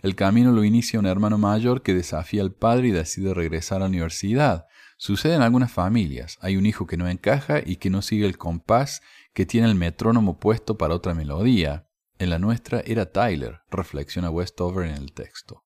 El 0.01 0.15
camino 0.15 0.51
lo 0.51 0.63
inicia 0.63 0.99
un 0.99 1.05
hermano 1.05 1.37
mayor 1.37 1.81
que 1.81 1.93
desafía 1.93 2.41
al 2.41 2.51
padre 2.51 2.89
y 2.89 2.91
decide 2.91 3.33
regresar 3.33 3.77
a 3.77 3.79
la 3.81 3.85
universidad. 3.87 4.65
Sucede 4.97 5.35
en 5.35 5.41
algunas 5.41 5.71
familias. 5.71 6.37
Hay 6.41 6.55
un 6.57 6.65
hijo 6.65 6.87
que 6.87 6.97
no 6.97 7.07
encaja 7.07 7.61
y 7.65 7.77
que 7.77 7.89
no 7.89 8.01
sigue 8.01 8.25
el 8.25 8.37
compás 8.37 9.01
que 9.33 9.45
tiene 9.45 9.67
el 9.67 9.75
metrónomo 9.75 10.39
puesto 10.39 10.77
para 10.77 10.95
otra 10.95 11.13
melodía. 11.13 11.87
En 12.17 12.29
la 12.29 12.39
nuestra 12.39 12.79
era 12.79 13.11
Tyler, 13.11 13.59
reflexiona 13.69 14.29
Westover 14.29 14.87
en 14.87 14.95
el 14.95 15.11
texto. 15.11 15.65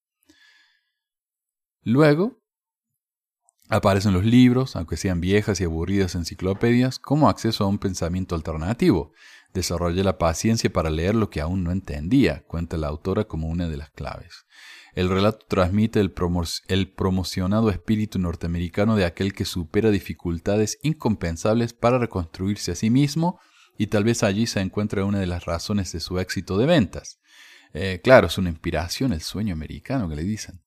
Luego, 1.83 2.41
aparecen 3.69 4.13
los 4.13 4.25
libros, 4.25 4.75
aunque 4.75 4.97
sean 4.97 5.21
viejas 5.21 5.61
y 5.61 5.65
aburridas 5.65 6.15
enciclopedias, 6.15 6.97
como 6.97 7.29
acceso 7.29 7.63
a 7.63 7.67
un 7.67 7.77
pensamiento 7.77 8.33
alternativo. 8.33 9.13
Desarrollé 9.53 10.03
la 10.03 10.17
paciencia 10.17 10.71
para 10.71 10.89
leer 10.89 11.13
lo 11.13 11.29
que 11.29 11.41
aún 11.41 11.63
no 11.63 11.71
entendía, 11.71 12.43
cuenta 12.47 12.77
la 12.77 12.87
autora 12.87 13.25
como 13.25 13.47
una 13.47 13.67
de 13.67 13.77
las 13.77 13.91
claves. 13.91 14.45
El 14.99 15.07
relato 15.07 15.45
transmite 15.47 16.01
el, 16.01 16.11
promocionado 16.11 17.69
espíritu 17.69 18.19
norteamericano 18.19 18.97
de 18.97 19.05
aquel 19.05 19.31
que 19.31 19.45
supera 19.45 19.91
dificultades 19.91 20.77
incompensables 20.83 21.71
para 21.71 21.99
reconstruirse 21.99 22.73
a 22.73 22.75
sí 22.75 22.89
mismo 22.89 23.39
y 23.77 23.87
tal 23.87 24.03
vez 24.03 24.23
allí 24.23 24.45
se 24.45 24.59
encuentra 24.59 25.05
una 25.05 25.21
de 25.21 25.25
las 25.25 25.45
razones 25.45 25.93
de 25.93 26.01
su 26.01 26.19
éxito 26.19 26.57
de 26.57 26.65
ventas. 26.65 27.21
Eh, 27.71 28.01
claro, 28.03 28.27
es 28.27 28.37
una 28.37 28.49
inspiración, 28.49 29.13
el 29.13 29.21
sueño 29.21 29.53
americano 29.53 30.09
que 30.09 30.17
le 30.17 30.23
dicen. 30.23 30.65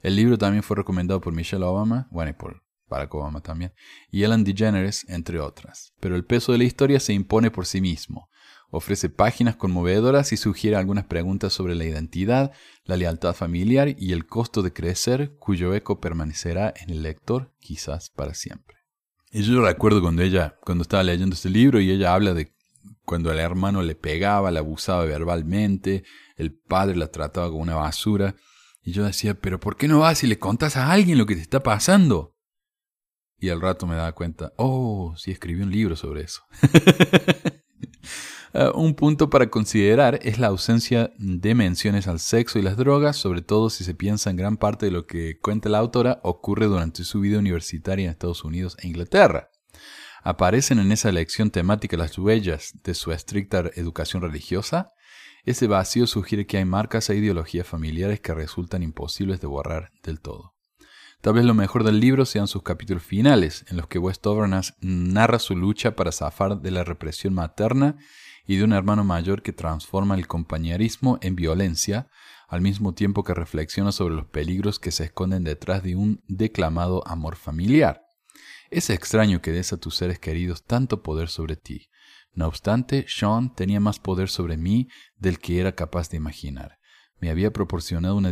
El 0.00 0.16
libro 0.16 0.38
también 0.38 0.62
fue 0.62 0.78
recomendado 0.78 1.20
por 1.20 1.34
Michelle 1.34 1.62
Obama, 1.62 2.08
bueno, 2.10 2.30
y 2.30 2.32
por 2.34 2.62
Barack 2.88 3.14
Obama 3.14 3.42
también, 3.42 3.74
y 4.10 4.22
Ellen 4.22 4.42
DeGeneres, 4.42 5.04
entre 5.10 5.38
otras. 5.38 5.92
Pero 6.00 6.16
el 6.16 6.24
peso 6.24 6.52
de 6.52 6.56
la 6.56 6.64
historia 6.64 6.98
se 6.98 7.12
impone 7.12 7.50
por 7.50 7.66
sí 7.66 7.82
mismo. 7.82 8.30
Ofrece 8.70 9.08
páginas 9.08 9.56
conmovedoras 9.56 10.32
y 10.32 10.36
sugiere 10.36 10.76
algunas 10.76 11.04
preguntas 11.04 11.52
sobre 11.52 11.74
la 11.74 11.84
identidad, 11.84 12.52
la 12.84 12.96
lealtad 12.96 13.34
familiar 13.34 13.94
y 13.98 14.12
el 14.12 14.26
costo 14.26 14.62
de 14.62 14.72
crecer, 14.72 15.36
cuyo 15.38 15.74
eco 15.74 16.00
permanecerá 16.00 16.74
en 16.76 16.90
el 16.90 17.02
lector 17.02 17.52
quizás 17.60 18.10
para 18.10 18.34
siempre. 18.34 18.76
Y 19.30 19.42
yo 19.42 19.60
recuerdo 19.60 20.00
cuando 20.00 20.22
ella, 20.22 20.56
cuando 20.64 20.82
estaba 20.82 21.02
leyendo 21.02 21.34
este 21.34 21.50
libro 21.50 21.80
y 21.80 21.90
ella 21.90 22.14
habla 22.14 22.34
de 22.34 22.54
cuando 23.04 23.30
el 23.30 23.38
hermano 23.38 23.82
le 23.82 23.94
pegaba, 23.94 24.50
la 24.50 24.60
abusaba 24.60 25.04
verbalmente, 25.04 26.04
el 26.36 26.52
padre 26.52 26.96
la 26.96 27.08
trataba 27.08 27.48
como 27.48 27.62
una 27.62 27.76
basura. 27.76 28.34
Y 28.82 28.92
yo 28.92 29.04
decía, 29.04 29.34
pero 29.34 29.58
¿por 29.60 29.76
qué 29.76 29.88
no 29.88 30.00
vas 30.00 30.22
y 30.22 30.26
le 30.26 30.38
contas 30.38 30.76
a 30.76 30.90
alguien 30.90 31.18
lo 31.18 31.26
que 31.26 31.36
te 31.36 31.40
está 31.40 31.62
pasando? 31.62 32.34
Y 33.38 33.50
al 33.50 33.60
rato 33.60 33.86
me 33.86 33.96
daba 33.96 34.12
cuenta, 34.12 34.52
oh, 34.56 35.14
sí 35.16 35.30
escribí 35.30 35.62
un 35.62 35.70
libro 35.70 35.96
sobre 35.96 36.22
eso. 36.22 36.42
Eh, 38.58 38.70
un 38.74 38.94
punto 38.94 39.28
para 39.28 39.50
considerar 39.50 40.18
es 40.22 40.38
la 40.38 40.46
ausencia 40.46 41.12
de 41.18 41.54
menciones 41.54 42.08
al 42.08 42.20
sexo 42.20 42.58
y 42.58 42.62
las 42.62 42.78
drogas, 42.78 43.18
sobre 43.18 43.42
todo 43.42 43.68
si 43.68 43.84
se 43.84 43.94
piensa 43.94 44.30
en 44.30 44.36
gran 44.36 44.56
parte 44.56 44.86
de 44.86 44.92
lo 44.92 45.06
que 45.06 45.38
cuenta 45.38 45.68
la 45.68 45.76
autora 45.76 46.20
ocurre 46.22 46.64
durante 46.64 47.04
su 47.04 47.20
vida 47.20 47.38
universitaria 47.38 48.06
en 48.06 48.12
Estados 48.12 48.44
Unidos 48.44 48.74
e 48.80 48.86
Inglaterra. 48.88 49.50
¿Aparecen 50.22 50.78
en 50.78 50.90
esa 50.90 51.12
lección 51.12 51.50
temática 51.50 51.98
las 51.98 52.16
huellas 52.16 52.72
de 52.82 52.94
su 52.94 53.12
estricta 53.12 53.62
educación 53.74 54.22
religiosa? 54.22 54.94
Ese 55.44 55.66
vacío 55.66 56.06
sugiere 56.06 56.46
que 56.46 56.56
hay 56.56 56.64
marcas 56.64 57.10
e 57.10 57.14
ideologías 57.14 57.66
familiares 57.66 58.20
que 58.20 58.32
resultan 58.32 58.82
imposibles 58.82 59.38
de 59.38 59.48
borrar 59.48 59.90
del 60.02 60.18
todo. 60.18 60.54
Tal 61.20 61.34
vez 61.34 61.44
lo 61.44 61.52
mejor 61.52 61.84
del 61.84 62.00
libro 62.00 62.24
sean 62.24 62.48
sus 62.48 62.62
capítulos 62.62 63.02
finales, 63.02 63.66
en 63.68 63.76
los 63.76 63.86
que 63.86 63.98
Westover 63.98 64.48
narra 64.80 65.38
su 65.40 65.54
lucha 65.56 65.94
para 65.94 66.10
zafar 66.10 66.62
de 66.62 66.70
la 66.70 66.84
represión 66.84 67.34
materna 67.34 67.98
y 68.46 68.56
de 68.56 68.64
un 68.64 68.72
hermano 68.72 69.04
mayor 69.04 69.42
que 69.42 69.52
transforma 69.52 70.14
el 70.14 70.26
compañerismo 70.26 71.18
en 71.20 71.36
violencia, 71.36 72.08
al 72.48 72.60
mismo 72.60 72.94
tiempo 72.94 73.24
que 73.24 73.34
reflexiona 73.34 73.92
sobre 73.92 74.14
los 74.14 74.26
peligros 74.26 74.78
que 74.78 74.92
se 74.92 75.04
esconden 75.04 75.44
detrás 75.44 75.82
de 75.82 75.96
un 75.96 76.22
declamado 76.28 77.06
amor 77.06 77.36
familiar. 77.36 78.02
Es 78.70 78.90
extraño 78.90 79.40
que 79.40 79.52
des 79.52 79.72
a 79.72 79.76
tus 79.76 79.96
seres 79.96 80.18
queridos 80.18 80.64
tanto 80.64 81.02
poder 81.02 81.28
sobre 81.28 81.56
ti. 81.56 81.88
No 82.32 82.46
obstante, 82.46 83.06
Sean 83.08 83.54
tenía 83.54 83.80
más 83.80 83.98
poder 83.98 84.28
sobre 84.28 84.56
mí 84.56 84.88
del 85.16 85.38
que 85.38 85.60
era 85.60 85.74
capaz 85.74 86.10
de 86.10 86.18
imaginar. 86.18 86.78
Me 87.18 87.30
había 87.30 87.52
proporcionado 87.52 88.16
una 88.16 88.30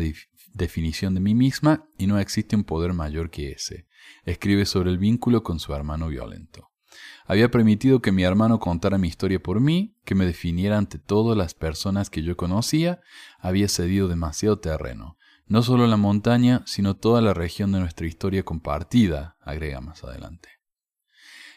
definición 0.53 1.15
de 1.15 1.21
mí 1.21 1.35
misma 1.35 1.89
y 1.99 2.07
no 2.07 2.19
existe 2.19 2.55
un 2.55 2.65
poder 2.65 2.93
mayor 2.93 3.31
que 3.31 3.53
ese. 3.53 3.87
Escribe 4.25 4.67
sobre 4.67 4.91
el 4.91 4.99
vínculo 4.99 5.43
con 5.43 5.59
su 5.59 5.75
hermano 5.75 6.09
violento. 6.09 6.74
Había 7.27 7.51
permitido 7.51 8.01
que 8.01 8.13
mi 8.13 8.23
hermano 8.23 8.61
contara 8.61 8.99
mi 8.99 9.09
historia 9.09 9.43
por 9.43 9.61
mí, 9.61 9.97
que 10.05 10.15
me 10.15 10.27
definiera 10.27 10.79
ante 10.79 10.99
todas 10.99 11.37
las 11.37 11.55
personas 11.55 12.11
que 12.11 12.23
yo 12.23 12.37
conocía, 12.37 13.01
había 13.39 13.69
cedido 13.69 14.09
demasiado 14.09 14.59
terreno. 14.59 15.17
No 15.47 15.63
solo 15.63 15.87
la 15.87 15.97
montaña, 15.97 16.63
sino 16.67 16.97
toda 16.97 17.21
la 17.21 17.35
región 17.35 17.73
de 17.73 17.81
nuestra 17.81 18.07
historia 18.07 18.45
compartida, 18.45 19.37
agrega 19.41 19.81
más 19.81 20.03
adelante. 20.05 20.49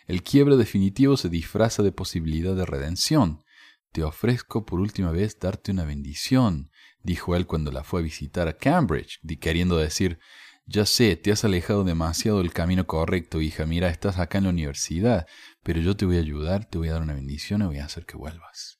El 0.07 0.23
quiebre 0.23 0.55
definitivo 0.55 1.17
se 1.17 1.29
disfraza 1.29 1.83
de 1.83 1.91
posibilidad 1.91 2.55
de 2.55 2.65
redención. 2.65 3.43
Te 3.91 4.03
ofrezco 4.03 4.65
por 4.65 4.79
última 4.79 5.11
vez 5.11 5.39
darte 5.39 5.71
una 5.71 5.83
bendición, 5.83 6.71
dijo 7.03 7.35
él 7.35 7.45
cuando 7.45 7.71
la 7.71 7.83
fue 7.83 8.01
a 8.01 8.03
visitar 8.03 8.47
a 8.47 8.57
Cambridge, 8.57 9.19
queriendo 9.39 9.77
decir, 9.77 10.19
ya 10.67 10.85
sé, 10.85 11.15
te 11.15 11.31
has 11.31 11.45
alejado 11.45 11.85
demasiado 11.85 12.39
del 12.39 12.51
camino 12.51 12.85
correcto, 12.85 13.41
hija. 13.41 13.65
Mira, 13.65 13.89
estás 13.89 14.19
acá 14.19 14.37
en 14.37 14.43
la 14.43 14.49
universidad, 14.49 15.25
pero 15.63 15.79
yo 15.79 15.95
te 15.95 16.05
voy 16.05 16.17
a 16.17 16.19
ayudar, 16.19 16.65
te 16.65 16.77
voy 16.77 16.89
a 16.89 16.93
dar 16.93 17.01
una 17.01 17.13
bendición 17.13 17.61
y 17.61 17.65
voy 17.65 17.79
a 17.79 17.85
hacer 17.85 18.05
que 18.05 18.17
vuelvas. 18.17 18.79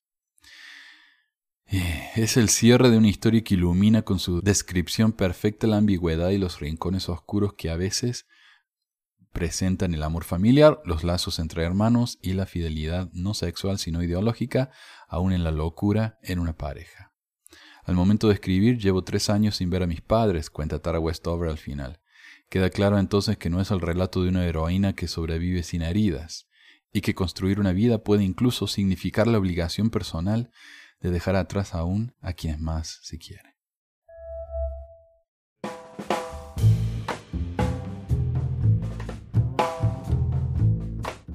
Eh, 1.66 2.10
es 2.16 2.38
el 2.38 2.50
cierre 2.50 2.90
de 2.90 2.98
una 2.98 3.08
historia 3.08 3.44
que 3.44 3.56
ilumina 3.56 4.02
con 4.02 4.20
su 4.20 4.42
descripción 4.42 5.14
perfecta 5.14 5.68
la 5.68 5.78
ambigüedad 5.78 6.30
y 6.30 6.38
los 6.38 6.60
rincones 6.60 7.08
oscuros 7.10 7.54
que 7.54 7.70
a 7.70 7.78
veces 7.78 8.26
presentan 9.32 9.94
el 9.94 10.04
amor 10.04 10.24
familiar, 10.24 10.82
los 10.84 11.04
lazos 11.04 11.40
entre 11.40 11.64
hermanos 11.64 12.20
y 12.22 12.34
la 12.34 12.46
fidelidad 12.46 13.10
no 13.14 13.34
sexual 13.34 13.80
sino 13.80 14.04
ideológica, 14.04 14.72
aún 15.08 15.32
en 15.32 15.44
la 15.44 15.52
locura 15.52 16.18
en 16.22 16.40
una 16.40 16.54
pareja. 16.54 17.07
Al 17.88 17.96
momento 17.96 18.28
de 18.28 18.34
escribir 18.34 18.78
llevo 18.80 19.02
tres 19.02 19.30
años 19.30 19.56
sin 19.56 19.70
ver 19.70 19.82
a 19.82 19.88
mis 19.88 20.02
padres, 20.02 20.50
cuenta 20.50 20.80
Tara 20.80 21.00
Westover 21.00 21.50
al 21.50 21.58
final. 21.58 22.02
Queda 22.50 22.70
claro 22.70 23.00
entonces 23.00 23.38
que 23.38 23.50
no 23.50 23.62
es 23.62 23.72
el 23.72 23.80
relato 23.80 24.24
de 24.24 24.30
una 24.30 24.46
heroína 24.46 24.92
que 24.92 25.08
sobrevive 25.08 25.64
sin 25.64 25.82
heridas, 25.82 26.50
y 26.92 27.00
que 27.00 27.16
construir 27.16 27.62
una 27.62 27.72
vida 27.72 28.04
puede 28.04 28.26
incluso 28.26 28.68
significar 28.68 29.26
la 29.26 29.38
obligación 29.38 29.90
personal 29.90 30.52
de 31.00 31.12
dejar 31.12 31.38
atrás 31.38 31.74
aún 31.74 32.14
a 32.20 32.34
quienes 32.34 32.60
más 32.60 33.00
se. 33.04 33.47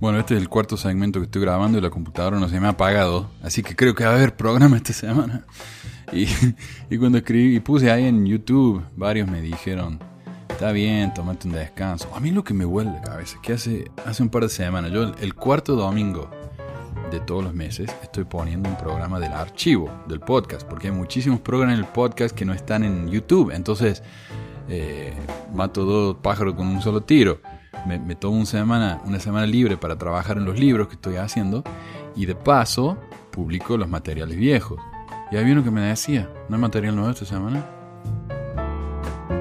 Bueno, 0.02 0.18
este 0.18 0.34
es 0.34 0.40
el 0.40 0.48
cuarto 0.48 0.76
segmento 0.76 1.20
que 1.20 1.26
estoy 1.26 1.42
grabando 1.42 1.78
y 1.78 1.80
la 1.80 1.88
computadora 1.88 2.40
no 2.40 2.48
se 2.48 2.58
me 2.58 2.66
ha 2.66 2.70
apagado, 2.70 3.30
así 3.40 3.62
que 3.62 3.76
creo 3.76 3.94
que 3.94 4.02
va 4.02 4.10
a 4.10 4.14
haber 4.14 4.34
programa 4.34 4.76
esta 4.76 4.92
semana. 4.92 5.44
Y, 6.12 6.26
cuando 6.98 7.18
escribí 7.18 7.54
y 7.54 7.60
puse 7.60 7.88
ahí 7.88 8.06
en 8.06 8.26
YouTube, 8.26 8.82
varios 8.96 9.30
me 9.30 9.40
dijeron, 9.40 10.00
está 10.48 10.72
bien, 10.72 11.14
tomate 11.14 11.46
un 11.46 11.54
descanso. 11.54 12.12
A 12.16 12.18
mí 12.18 12.32
lo 12.32 12.42
que 12.42 12.52
me 12.52 12.64
vuelve 12.64 12.90
la 12.94 13.00
cabeza 13.00 13.36
es 13.36 13.42
que 13.42 13.52
hace, 13.52 13.92
hace 14.04 14.24
un 14.24 14.28
par 14.28 14.42
de 14.42 14.48
semanas, 14.48 14.90
yo 14.90 15.12
el 15.20 15.34
cuarto 15.36 15.76
domingo 15.76 16.28
de 17.12 17.20
todos 17.20 17.44
los 17.44 17.54
meses 17.54 17.88
estoy 18.02 18.24
poniendo 18.24 18.68
un 18.68 18.76
programa 18.76 19.20
del 19.20 19.32
archivo 19.32 19.88
del 20.08 20.18
podcast, 20.18 20.66
porque 20.66 20.88
hay 20.88 20.94
muchísimos 20.94 21.38
programas 21.42 21.78
en 21.78 21.84
el 21.84 21.88
podcast 21.88 22.34
que 22.34 22.44
no 22.44 22.52
están 22.54 22.82
en 22.82 23.08
YouTube. 23.08 23.52
Entonces, 23.52 24.02
eh, 24.68 25.14
mato 25.54 25.84
dos 25.84 26.16
pájaros 26.22 26.54
con 26.54 26.66
un 26.66 26.82
solo 26.82 27.02
tiro. 27.02 27.40
Me, 27.86 27.98
me, 27.98 28.14
tomo 28.14 28.36
una 28.36 28.46
semana, 28.46 29.00
una 29.04 29.18
semana 29.18 29.46
libre 29.46 29.76
para 29.76 29.96
trabajar 29.96 30.36
en 30.36 30.44
los 30.44 30.58
libros 30.58 30.88
que 30.88 30.94
estoy 30.94 31.16
haciendo 31.16 31.64
y 32.14 32.26
de 32.26 32.34
paso 32.34 32.98
publico 33.30 33.76
los 33.76 33.88
materiales 33.88 34.36
viejos. 34.36 34.78
Y 35.32 35.36
había 35.36 35.54
uno 35.54 35.64
que 35.64 35.70
me 35.70 35.80
decía, 35.80 36.28
¿no 36.48 36.56
hay 36.56 36.60
material 36.60 36.94
nuevo 36.94 37.10
esta 37.10 37.24
semana? 37.24 37.64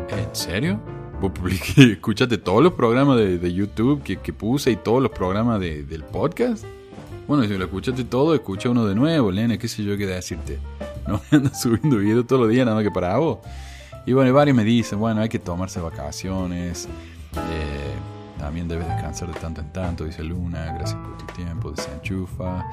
¿En 0.09 0.35
serio? 0.35 0.79
¿Vos 1.19 1.31
escuchaste 1.77 2.37
todos 2.37 2.63
los 2.63 2.73
programas 2.73 3.17
de, 3.17 3.53
YouTube 3.53 4.01
que, 4.01 4.33
puse 4.33 4.71
y 4.71 4.75
todos 4.77 5.03
los 5.03 5.11
programas 5.11 5.59
del 5.59 6.03
podcast? 6.03 6.63
Bueno, 7.27 7.43
si 7.43 7.57
lo 7.57 7.65
escuchaste 7.65 8.05
todo, 8.05 8.33
escucha 8.33 8.69
uno 8.69 8.85
de 8.85 8.95
nuevo, 8.95 9.31
nene, 9.31 9.59
qué 9.59 9.67
sé 9.67 9.83
yo 9.83 9.97
qué 9.97 10.07
decirte. 10.07 10.59
No 11.07 11.19
me 11.31 11.37
andas 11.39 11.59
subiendo 11.59 11.97
videos 11.97 12.27
todos 12.27 12.43
los 12.43 12.51
días 12.51 12.63
nada 12.63 12.75
más 12.75 12.83
que 12.83 12.91
para 12.91 13.17
vos. 13.17 13.39
Y 14.05 14.13
bueno, 14.13 14.29
y 14.29 14.31
varios 14.31 14.55
me 14.55 14.63
dicen, 14.63 14.99
bueno, 14.99 15.21
hay 15.21 15.29
que 15.29 15.39
tomarse 15.39 15.79
vacaciones. 15.79 16.87
Eh, 17.33 17.80
también 18.41 18.67
debes 18.67 18.87
descansar 18.87 19.31
de 19.31 19.39
tanto 19.39 19.61
en 19.61 19.71
tanto, 19.71 20.03
dice 20.03 20.23
Luna. 20.23 20.73
Gracias 20.73 20.99
por 20.99 21.15
tu 21.15 21.25
tiempo, 21.33 21.71
dice 21.71 21.89
Enchufa. 21.93 22.65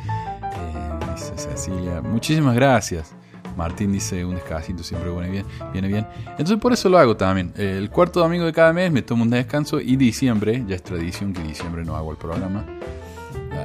Eh, 0.43 1.13
dice 1.15 1.37
Cecilia. 1.37 2.01
Muchísimas 2.01 2.55
gracias. 2.55 3.15
Martín 3.55 3.93
dice 3.93 4.25
un 4.25 4.37
descansito 4.37 4.83
siempre 4.83 5.11
viene 5.11 5.31
bien, 5.31 5.47
viene 5.73 5.89
bien. 5.89 6.07
Entonces 6.31 6.57
por 6.59 6.73
eso 6.73 6.89
lo 6.89 6.97
hago 6.97 7.17
también. 7.17 7.53
El 7.57 7.91
cuarto 7.91 8.21
domingo 8.21 8.47
de 8.47 8.53
cada 8.53 8.73
mes 8.73 8.91
me 8.91 9.03
tomo 9.03 9.25
un 9.25 9.31
descanso 9.31 9.81
y 9.81 9.97
diciembre, 9.97 10.65
ya 10.67 10.77
es 10.77 10.83
tradición 10.83 11.33
que 11.35 11.43
diciembre 11.43 11.85
no 11.85 11.97
hago 11.97 12.13
el 12.13 12.17
programa. 12.17 12.65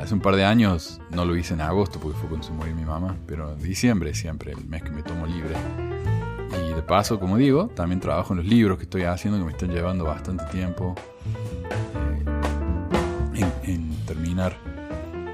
Hace 0.01 0.13
un 0.13 0.19
par 0.19 0.35
de 0.35 0.43
años 0.43 0.99
no 1.09 1.23
lo 1.23 1.37
hice 1.37 1.53
en 1.53 1.61
agosto 1.61 1.99
porque 1.99 2.17
fue 2.17 2.27
cuando 2.27 2.45
se 2.45 2.51
murió 2.51 2.75
mi 2.75 2.83
mamá, 2.83 3.15
pero 3.25 3.55
diciembre 3.55 4.13
siempre, 4.13 4.51
el 4.51 4.65
mes 4.65 4.83
que 4.83 4.89
me 4.89 5.03
tomo 5.03 5.25
libre. 5.25 5.55
Y 6.69 6.73
de 6.73 6.81
paso, 6.81 7.19
como 7.19 7.37
digo, 7.37 7.67
también 7.67 7.99
trabajo 7.99 8.33
en 8.33 8.39
los 8.39 8.47
libros 8.47 8.77
que 8.77 8.83
estoy 8.83 9.03
haciendo 9.03 9.39
que 9.39 9.45
me 9.45 9.51
están 9.51 9.69
llevando 9.69 10.03
bastante 10.03 10.43
tiempo 10.45 10.95
eh, 13.36 13.45
en, 13.63 14.06
terminar. 14.06 14.58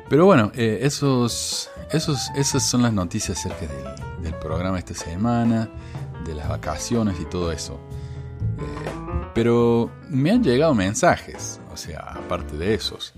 Pero 0.09 0.25
bueno, 0.25 0.51
eh, 0.55 0.79
esos, 0.81 1.69
esos, 1.91 2.29
esas 2.35 2.67
son 2.67 2.81
las 2.81 2.93
noticias 2.93 3.37
acerca 3.37 3.67
del, 4.21 4.33
programa 4.35 4.79
esta 4.79 4.93
semana, 4.93 5.69
de 6.25 6.33
las 6.33 6.47
vacaciones 6.47 7.19
y 7.19 7.25
todo 7.25 7.51
eso. 7.51 7.79
Eh, 8.57 9.29
pero 9.33 9.91
me 10.09 10.31
han 10.31 10.43
llegado 10.43 10.73
mensajes, 10.73 11.59
o 11.71 11.77
sea, 11.77 11.99
aparte 11.99 12.57
de 12.57 12.73
esos. 12.73 13.13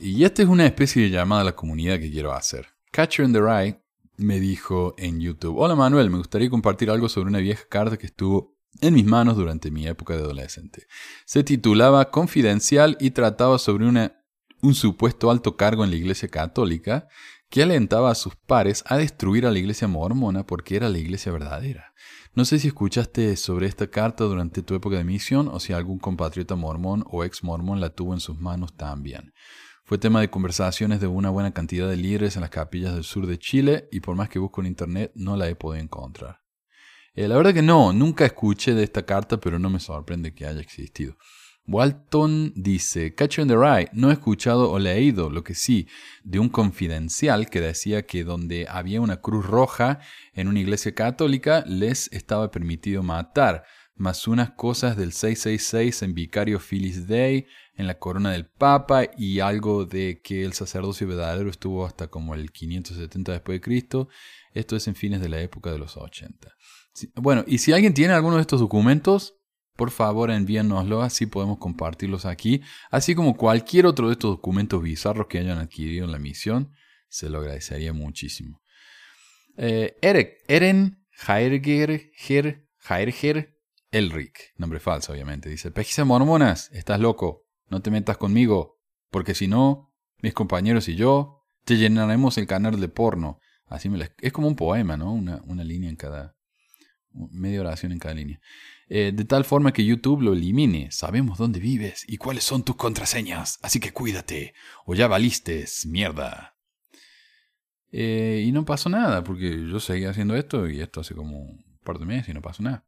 Y 0.00 0.24
esta 0.24 0.42
es 0.42 0.48
una 0.48 0.66
especie 0.66 1.02
de 1.02 1.10
llamada 1.10 1.42
a 1.42 1.44
la 1.44 1.56
comunidad 1.56 1.98
que 1.98 2.10
quiero 2.10 2.32
hacer. 2.32 2.66
Catcher 2.92 3.24
in 3.24 3.32
the 3.32 3.40
Rye 3.40 3.80
me 4.16 4.40
dijo 4.40 4.94
en 4.98 5.20
YouTube, 5.20 5.58
hola 5.58 5.74
Manuel, 5.74 6.10
me 6.10 6.18
gustaría 6.18 6.48
compartir 6.48 6.90
algo 6.90 7.08
sobre 7.08 7.28
una 7.28 7.38
vieja 7.38 7.64
carta 7.68 7.96
que 7.96 8.06
estuvo 8.06 8.55
en 8.80 8.94
mis 8.94 9.04
manos 9.04 9.36
durante 9.36 9.70
mi 9.70 9.86
época 9.86 10.14
de 10.14 10.22
adolescente. 10.22 10.86
Se 11.24 11.44
titulaba 11.44 12.10
Confidencial 12.10 12.96
y 13.00 13.10
trataba 13.10 13.58
sobre 13.58 13.86
un 13.86 14.74
supuesto 14.74 15.30
alto 15.30 15.56
cargo 15.56 15.84
en 15.84 15.90
la 15.90 15.96
Iglesia 15.96 16.28
Católica 16.28 17.08
que 17.48 17.62
alentaba 17.62 18.10
a 18.10 18.14
sus 18.14 18.34
pares 18.34 18.82
a 18.86 18.96
destruir 18.96 19.46
a 19.46 19.50
la 19.50 19.58
Iglesia 19.58 19.88
mormona 19.88 20.46
porque 20.46 20.76
era 20.76 20.88
la 20.88 20.98
Iglesia 20.98 21.32
verdadera. 21.32 21.92
No 22.34 22.44
sé 22.44 22.58
si 22.58 22.68
escuchaste 22.68 23.34
sobre 23.36 23.66
esta 23.66 23.86
carta 23.88 24.24
durante 24.24 24.62
tu 24.62 24.74
época 24.74 24.96
de 24.96 25.04
misión 25.04 25.48
o 25.48 25.58
si 25.58 25.72
algún 25.72 25.98
compatriota 25.98 26.54
mormón 26.54 27.04
o 27.10 27.24
ex 27.24 27.42
mormón 27.42 27.80
la 27.80 27.90
tuvo 27.90 28.12
en 28.12 28.20
sus 28.20 28.38
manos 28.38 28.76
también. 28.76 29.32
Fue 29.84 29.98
tema 29.98 30.20
de 30.20 30.30
conversaciones 30.30 31.00
de 31.00 31.06
una 31.06 31.30
buena 31.30 31.52
cantidad 31.52 31.88
de 31.88 31.96
líderes 31.96 32.34
en 32.36 32.42
las 32.42 32.50
capillas 32.50 32.92
del 32.92 33.04
sur 33.04 33.26
de 33.26 33.38
Chile 33.38 33.88
y 33.92 34.00
por 34.00 34.16
más 34.16 34.28
que 34.28 34.40
busco 34.40 34.60
en 34.60 34.66
internet 34.66 35.12
no 35.14 35.36
la 35.36 35.48
he 35.48 35.54
podido 35.54 35.82
encontrar. 35.82 36.45
Eh, 37.16 37.28
la 37.28 37.36
verdad 37.36 37.54
que 37.54 37.62
no, 37.62 37.94
nunca 37.94 38.26
escuché 38.26 38.74
de 38.74 38.84
esta 38.84 39.06
carta, 39.06 39.40
pero 39.40 39.58
no 39.58 39.70
me 39.70 39.80
sorprende 39.80 40.34
que 40.34 40.44
haya 40.44 40.60
existido. 40.60 41.16
Walton 41.66 42.52
dice, 42.54 43.14
Catcher 43.14 43.42
in 43.42 43.48
the 43.48 43.56
Rye, 43.56 43.88
no 43.94 44.10
he 44.10 44.12
escuchado 44.12 44.70
o 44.70 44.78
leído, 44.78 45.30
lo 45.30 45.42
que 45.42 45.54
sí, 45.54 45.88
de 46.24 46.38
un 46.38 46.50
confidencial 46.50 47.48
que 47.48 47.62
decía 47.62 48.04
que 48.04 48.22
donde 48.22 48.66
había 48.68 49.00
una 49.00 49.22
cruz 49.22 49.46
roja 49.46 49.98
en 50.34 50.46
una 50.46 50.60
iglesia 50.60 50.94
católica 50.94 51.64
les 51.66 52.12
estaba 52.12 52.50
permitido 52.50 53.02
matar, 53.02 53.64
más 53.96 54.28
unas 54.28 54.50
cosas 54.50 54.98
del 54.98 55.12
666 55.12 56.02
en 56.02 56.14
Vicario 56.14 56.60
Phyllis 56.60 57.08
Day, 57.08 57.46
en 57.76 57.86
la 57.86 57.98
corona 57.98 58.32
del 58.32 58.44
Papa 58.44 59.04
y 59.16 59.40
algo 59.40 59.86
de 59.86 60.20
que 60.22 60.44
el 60.44 60.52
sacerdocio 60.52 61.08
verdadero 61.08 61.48
estuvo 61.48 61.86
hasta 61.86 62.08
como 62.08 62.34
el 62.34 62.52
570 62.52 63.32
después 63.32 63.56
de 63.56 63.60
Cristo. 63.62 64.08
Esto 64.52 64.76
es 64.76 64.86
en 64.86 64.94
fines 64.94 65.22
de 65.22 65.30
la 65.30 65.40
época 65.40 65.72
de 65.72 65.78
los 65.78 65.96
80. 65.96 66.55
Bueno, 67.14 67.44
y 67.46 67.58
si 67.58 67.72
alguien 67.72 67.94
tiene 67.94 68.14
alguno 68.14 68.36
de 68.36 68.42
estos 68.42 68.60
documentos, 68.60 69.34
por 69.76 69.90
favor 69.90 70.30
envíennoslo, 70.30 71.02
así 71.02 71.26
podemos 71.26 71.58
compartirlos 71.58 72.24
aquí, 72.24 72.62
así 72.90 73.14
como 73.14 73.36
cualquier 73.36 73.86
otro 73.86 74.08
de 74.08 74.14
estos 74.14 74.36
documentos 74.36 74.82
bizarros 74.82 75.26
que 75.26 75.38
hayan 75.38 75.58
adquirido 75.58 76.04
en 76.04 76.12
la 76.12 76.18
misión, 76.18 76.72
se 77.08 77.28
lo 77.28 77.38
agradecería 77.38 77.92
muchísimo. 77.92 78.62
Eh, 79.56 79.96
Eric, 80.00 80.38
Eren 80.48 81.06
Jaerger, 81.10 82.12
Jaerger 82.78 83.56
Elric, 83.90 84.52
nombre 84.56 84.80
falso 84.80 85.12
obviamente, 85.12 85.48
dice, 85.48 85.70
Pejisa 85.70 86.04
mormonas, 86.04 86.70
estás 86.72 87.00
loco, 87.00 87.46
no 87.68 87.80
te 87.80 87.90
metas 87.90 88.16
conmigo, 88.16 88.78
porque 89.10 89.34
si 89.34 89.48
no, 89.48 89.94
mis 90.22 90.34
compañeros 90.34 90.88
y 90.88 90.96
yo 90.96 91.44
te 91.64 91.76
llenaremos 91.76 92.38
el 92.38 92.46
canal 92.46 92.80
de 92.80 92.88
porno. 92.88 93.40
Así 93.66 93.88
me 93.88 94.08
Es 94.20 94.32
como 94.32 94.46
un 94.46 94.56
poema, 94.56 94.96
¿no? 94.96 95.12
Una, 95.12 95.42
una, 95.46 95.64
línea 95.64 95.90
en 95.90 95.96
cada... 95.96 96.35
media 97.30 97.60
oración 97.60 97.92
en 97.92 97.98
cada 97.98 98.14
línea. 98.14 98.40
Eh, 98.88 99.12
de 99.14 99.24
tal 99.24 99.44
forma 99.44 99.72
que 99.72 99.84
YouTube 99.84 100.22
lo 100.22 100.32
elimine. 100.32 100.90
Sabemos 100.92 101.38
dónde 101.38 101.60
vives 101.60 102.04
y 102.06 102.16
cuáles 102.18 102.44
son 102.44 102.64
tus 102.64 102.76
contraseñas, 102.76 103.58
así 103.62 103.80
que 103.80 103.92
cuídate, 103.92 104.54
o 104.84 104.94
ya 104.94 105.08
valistes, 105.08 105.86
mierda. 105.86 106.56
Eh, 107.90 108.44
y 108.46 108.52
no 108.52 108.64
pasó 108.64 108.88
nada, 108.88 109.24
porque 109.24 109.66
yo 109.68 109.80
seguía 109.80 110.10
haciendo 110.10 110.36
esto 110.36 110.68
y 110.68 110.80
esto 110.80 111.00
hace 111.00 111.14
como 111.14 111.40
un 111.40 111.78
par 111.84 111.98
de 111.98 112.06
meses 112.06 112.28
y 112.28 112.34
no 112.34 112.42
pasó 112.42 112.62
nada. 112.62 112.86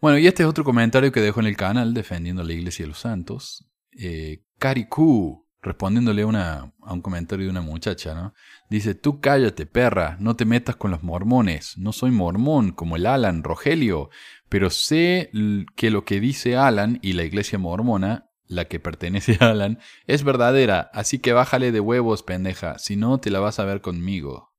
Bueno, 0.00 0.18
y 0.18 0.26
este 0.26 0.42
es 0.42 0.48
otro 0.48 0.64
comentario 0.64 1.12
que 1.12 1.20
dejo 1.20 1.40
en 1.40 1.46
el 1.46 1.56
canal 1.56 1.94
defendiendo 1.94 2.42
la 2.42 2.52
iglesia 2.52 2.84
de 2.84 2.88
los 2.88 2.98
santos 2.98 3.70
eh, 3.96 4.42
Kariku, 4.58 5.43
respondiéndole 5.64 6.24
una, 6.24 6.72
a 6.82 6.92
un 6.92 7.00
comentario 7.00 7.46
de 7.46 7.50
una 7.50 7.62
muchacha, 7.62 8.14
¿no? 8.14 8.34
Dice, 8.68 8.94
tú 8.94 9.20
cállate, 9.20 9.66
perra, 9.66 10.16
no 10.20 10.36
te 10.36 10.44
metas 10.44 10.76
con 10.76 10.90
los 10.90 11.02
mormones. 11.02 11.76
No 11.78 11.92
soy 11.92 12.10
mormón 12.10 12.72
como 12.72 12.96
el 12.96 13.06
Alan 13.06 13.42
Rogelio, 13.42 14.10
pero 14.48 14.70
sé 14.70 15.30
que 15.74 15.90
lo 15.90 16.04
que 16.04 16.20
dice 16.20 16.56
Alan 16.56 16.98
y 17.02 17.14
la 17.14 17.24
iglesia 17.24 17.58
mormona, 17.58 18.30
la 18.46 18.66
que 18.66 18.78
pertenece 18.78 19.38
a 19.40 19.50
Alan, 19.50 19.78
es 20.06 20.22
verdadera, 20.22 20.90
así 20.92 21.18
que 21.18 21.32
bájale 21.32 21.72
de 21.72 21.80
huevos, 21.80 22.22
pendeja, 22.22 22.78
si 22.78 22.96
no 22.96 23.18
te 23.18 23.30
la 23.30 23.40
vas 23.40 23.58
a 23.58 23.64
ver 23.64 23.80
conmigo. 23.80 24.54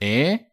¿Eh? 0.00 0.48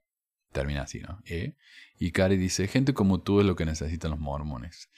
Termina 0.52 0.84
así, 0.84 1.00
¿no? 1.00 1.22
¿Eh? 1.26 1.56
Y 1.98 2.12
Cari 2.12 2.36
dice, 2.36 2.68
gente 2.68 2.94
como 2.94 3.22
tú 3.22 3.40
es 3.40 3.46
lo 3.46 3.56
que 3.56 3.66
necesitan 3.66 4.12
los 4.12 4.20
mormones. 4.20 4.90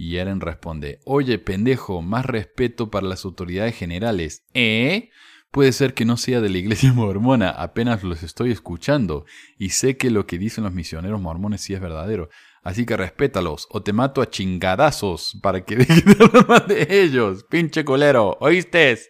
Y 0.00 0.18
Eren 0.18 0.40
responde, 0.40 1.00
oye 1.04 1.40
pendejo, 1.40 2.02
más 2.02 2.24
respeto 2.24 2.88
para 2.88 3.08
las 3.08 3.24
autoridades 3.24 3.74
generales. 3.74 4.44
¿Eh? 4.54 5.10
Puede 5.50 5.72
ser 5.72 5.92
que 5.92 6.04
no 6.04 6.16
sea 6.16 6.40
de 6.40 6.48
la 6.48 6.58
iglesia 6.58 6.92
mormona, 6.94 7.50
apenas 7.50 8.04
los 8.04 8.22
estoy 8.22 8.52
escuchando, 8.52 9.26
y 9.58 9.70
sé 9.70 9.96
que 9.96 10.10
lo 10.10 10.24
que 10.24 10.38
dicen 10.38 10.62
los 10.62 10.72
misioneros 10.72 11.20
mormones 11.20 11.62
sí 11.62 11.74
es 11.74 11.80
verdadero. 11.80 12.30
Así 12.62 12.86
que 12.86 12.96
respétalos, 12.96 13.66
o 13.70 13.82
te 13.82 13.92
mato 13.92 14.22
a 14.22 14.30
chingadazos 14.30 15.36
para 15.42 15.64
que 15.64 15.74
dejen 15.78 16.04
de 16.04 16.24
hablar 16.24 16.48
más 16.48 16.68
de 16.68 16.86
ellos. 16.88 17.44
Pinche 17.50 17.84
colero, 17.84 18.36
¿oíste? 18.40 19.00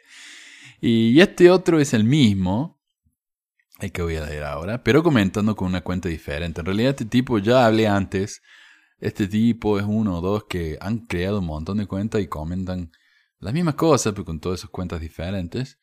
Y 0.81 1.21
este 1.21 1.51
otro 1.51 1.81
es 1.81 1.93
el 1.93 2.05
mismo, 2.05 2.81
el 3.79 3.93
que 3.93 4.01
voy 4.01 4.17
a 4.17 4.25
leer 4.25 4.45
ahora, 4.45 4.83
pero 4.83 5.03
comentando 5.03 5.55
con 5.55 5.69
una 5.69 5.83
cuenta 5.83 6.09
diferente. 6.09 6.61
En 6.63 6.67
realidad 6.67 6.91
este 6.91 7.05
tipo 7.05 7.39
ya 7.39 7.67
hablé 7.67 7.87
antes 7.87 8.41
este 9.01 9.29
tipo 9.29 9.79
es 9.79 9.85
uno 9.87 10.19
o 10.19 10.21
dos 10.21 10.45
que 10.45 10.77
han 10.81 11.07
creado 11.07 11.39
un 11.39 11.47
montón 11.47 11.79
de 11.79 11.87
cuentas 11.87 12.21
y 12.21 12.27
comentan 12.27 12.91
las 13.39 13.55
mismas 13.55 13.75
cosas, 13.75 14.13
pero 14.13 14.25
con 14.25 14.41
todas 14.41 14.61
esas 14.61 14.71
cuentas 14.71 15.01
diferentes. 15.01 15.79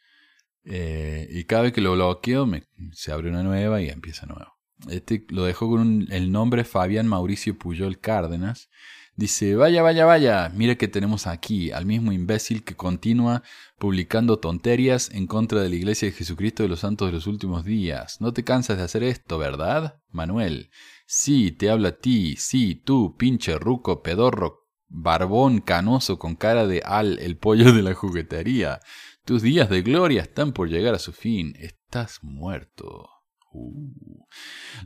Eh, 0.65 1.27
y 1.29 1.45
cada 1.45 1.63
vez 1.63 1.73
que 1.73 1.81
lo 1.81 1.93
bloqueo, 1.93 2.45
me, 2.45 2.63
se 2.91 3.11
abre 3.11 3.29
una 3.29 3.43
nueva 3.43 3.81
y 3.81 3.89
empieza 3.89 4.25
nuevo. 4.25 4.55
Este 4.89 5.25
lo 5.29 5.45
dejo 5.45 5.69
con 5.69 6.07
el 6.11 6.31
nombre 6.31 6.65
Fabián 6.65 7.07
Mauricio 7.07 7.57
Puyol 7.57 7.99
Cárdenas. 7.99 8.69
Dice, 9.17 9.55
vaya, 9.55 9.81
vaya, 9.81 10.03
vaya, 10.03 10.51
mire 10.53 10.75
que 10.75 10.89
tenemos 10.89 11.25
aquí 11.25 11.71
al 11.71 11.85
mismo 11.85 12.11
imbécil 12.11 12.65
que 12.65 12.75
continúa 12.75 13.43
publicando 13.79 14.39
tonterías 14.39 15.09
en 15.11 15.25
contra 15.25 15.61
de 15.61 15.69
la 15.69 15.75
Iglesia 15.75 16.09
de 16.09 16.13
Jesucristo 16.13 16.63
de 16.63 16.69
los 16.69 16.81
Santos 16.81 17.07
de 17.07 17.13
los 17.13 17.25
últimos 17.25 17.63
días. 17.63 18.19
No 18.19 18.33
te 18.33 18.43
cansas 18.43 18.77
de 18.77 18.83
hacer 18.83 19.03
esto, 19.03 19.37
¿verdad? 19.37 20.01
Manuel. 20.09 20.69
Sí, 21.05 21.51
te 21.51 21.69
habla 21.69 21.89
a 21.89 21.97
ti, 21.97 22.35
sí, 22.37 22.75
tú, 22.75 23.15
pinche 23.15 23.57
ruco, 23.59 24.01
pedorro, 24.01 24.65
barbón 24.87 25.61
canoso 25.61 26.17
con 26.17 26.35
cara 26.35 26.65
de 26.65 26.81
al, 26.83 27.19
el 27.19 27.37
pollo 27.37 27.73
de 27.73 27.83
la 27.83 27.93
juguetería. 27.93 28.79
Tus 29.23 29.41
días 29.41 29.69
de 29.69 29.81
gloria 29.81 30.21
están 30.21 30.51
por 30.53 30.69
llegar 30.69 30.93
a 30.95 30.99
su 30.99 31.11
fin. 31.11 31.55
Estás 31.59 32.19
muerto. 32.23 33.09
Uh. 33.51 34.25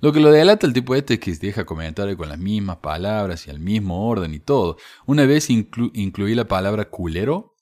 Lo 0.02 0.14
que 0.14 0.20
lo 0.20 0.32
delata 0.32 0.68
el 0.68 0.74
tipo 0.74 0.96
este 0.96 1.16
es 1.16 1.20
que 1.20 1.34
deja 1.36 1.66
comentarios 1.66 2.18
con 2.18 2.30
las 2.30 2.38
mismas 2.38 2.78
palabras 2.78 3.48
y 3.48 3.50
al 3.50 3.60
mismo 3.60 4.08
orden 4.08 4.34
y 4.34 4.40
todo. 4.40 4.78
Una 5.06 5.26
vez 5.26 5.50
incluí 5.50 6.36
la 6.36 6.48
palabra 6.48 6.90
culero 6.90 7.56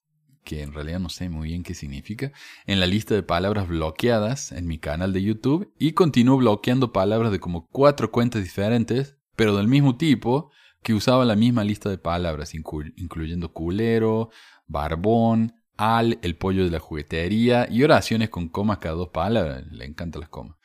que 0.47 0.63
en 0.63 0.71
realidad 0.71 1.01
no 1.01 1.09
sé 1.09 1.27
muy 1.27 1.49
bien 1.49 1.61
qué 1.61 1.73
significa, 1.73 2.31
en 2.67 2.79
la 2.79 2.85
lista 2.85 3.13
de 3.13 3.21
palabras 3.21 3.67
bloqueadas 3.67 4.53
en 4.53 4.65
mi 4.65 4.79
canal 4.79 5.11
de 5.11 5.21
YouTube 5.21 5.73
y 5.77 5.91
continúo 5.91 6.37
bloqueando 6.37 6.93
palabras 6.93 7.33
de 7.33 7.41
como 7.41 7.67
cuatro 7.67 8.11
cuentas 8.11 8.43
diferentes, 8.43 9.17
pero 9.35 9.57
del 9.57 9.67
mismo 9.67 9.97
tipo, 9.97 10.49
que 10.83 10.93
usaba 10.93 11.25
la 11.25 11.35
misma 11.35 11.65
lista 11.65 11.89
de 11.89 11.97
palabras, 11.97 12.53
incluyendo 12.53 13.51
culero, 13.51 14.29
barbón, 14.67 15.53
al, 15.75 16.17
el 16.21 16.37
pollo 16.37 16.63
de 16.63 16.71
la 16.71 16.79
juguetería 16.79 17.67
y 17.69 17.83
oraciones 17.83 18.29
con 18.29 18.47
comas 18.47 18.77
cada 18.77 18.95
dos 18.95 19.09
palabras. 19.09 19.65
Le 19.69 19.83
encantan 19.83 20.21
las 20.21 20.29
comas. 20.29 20.55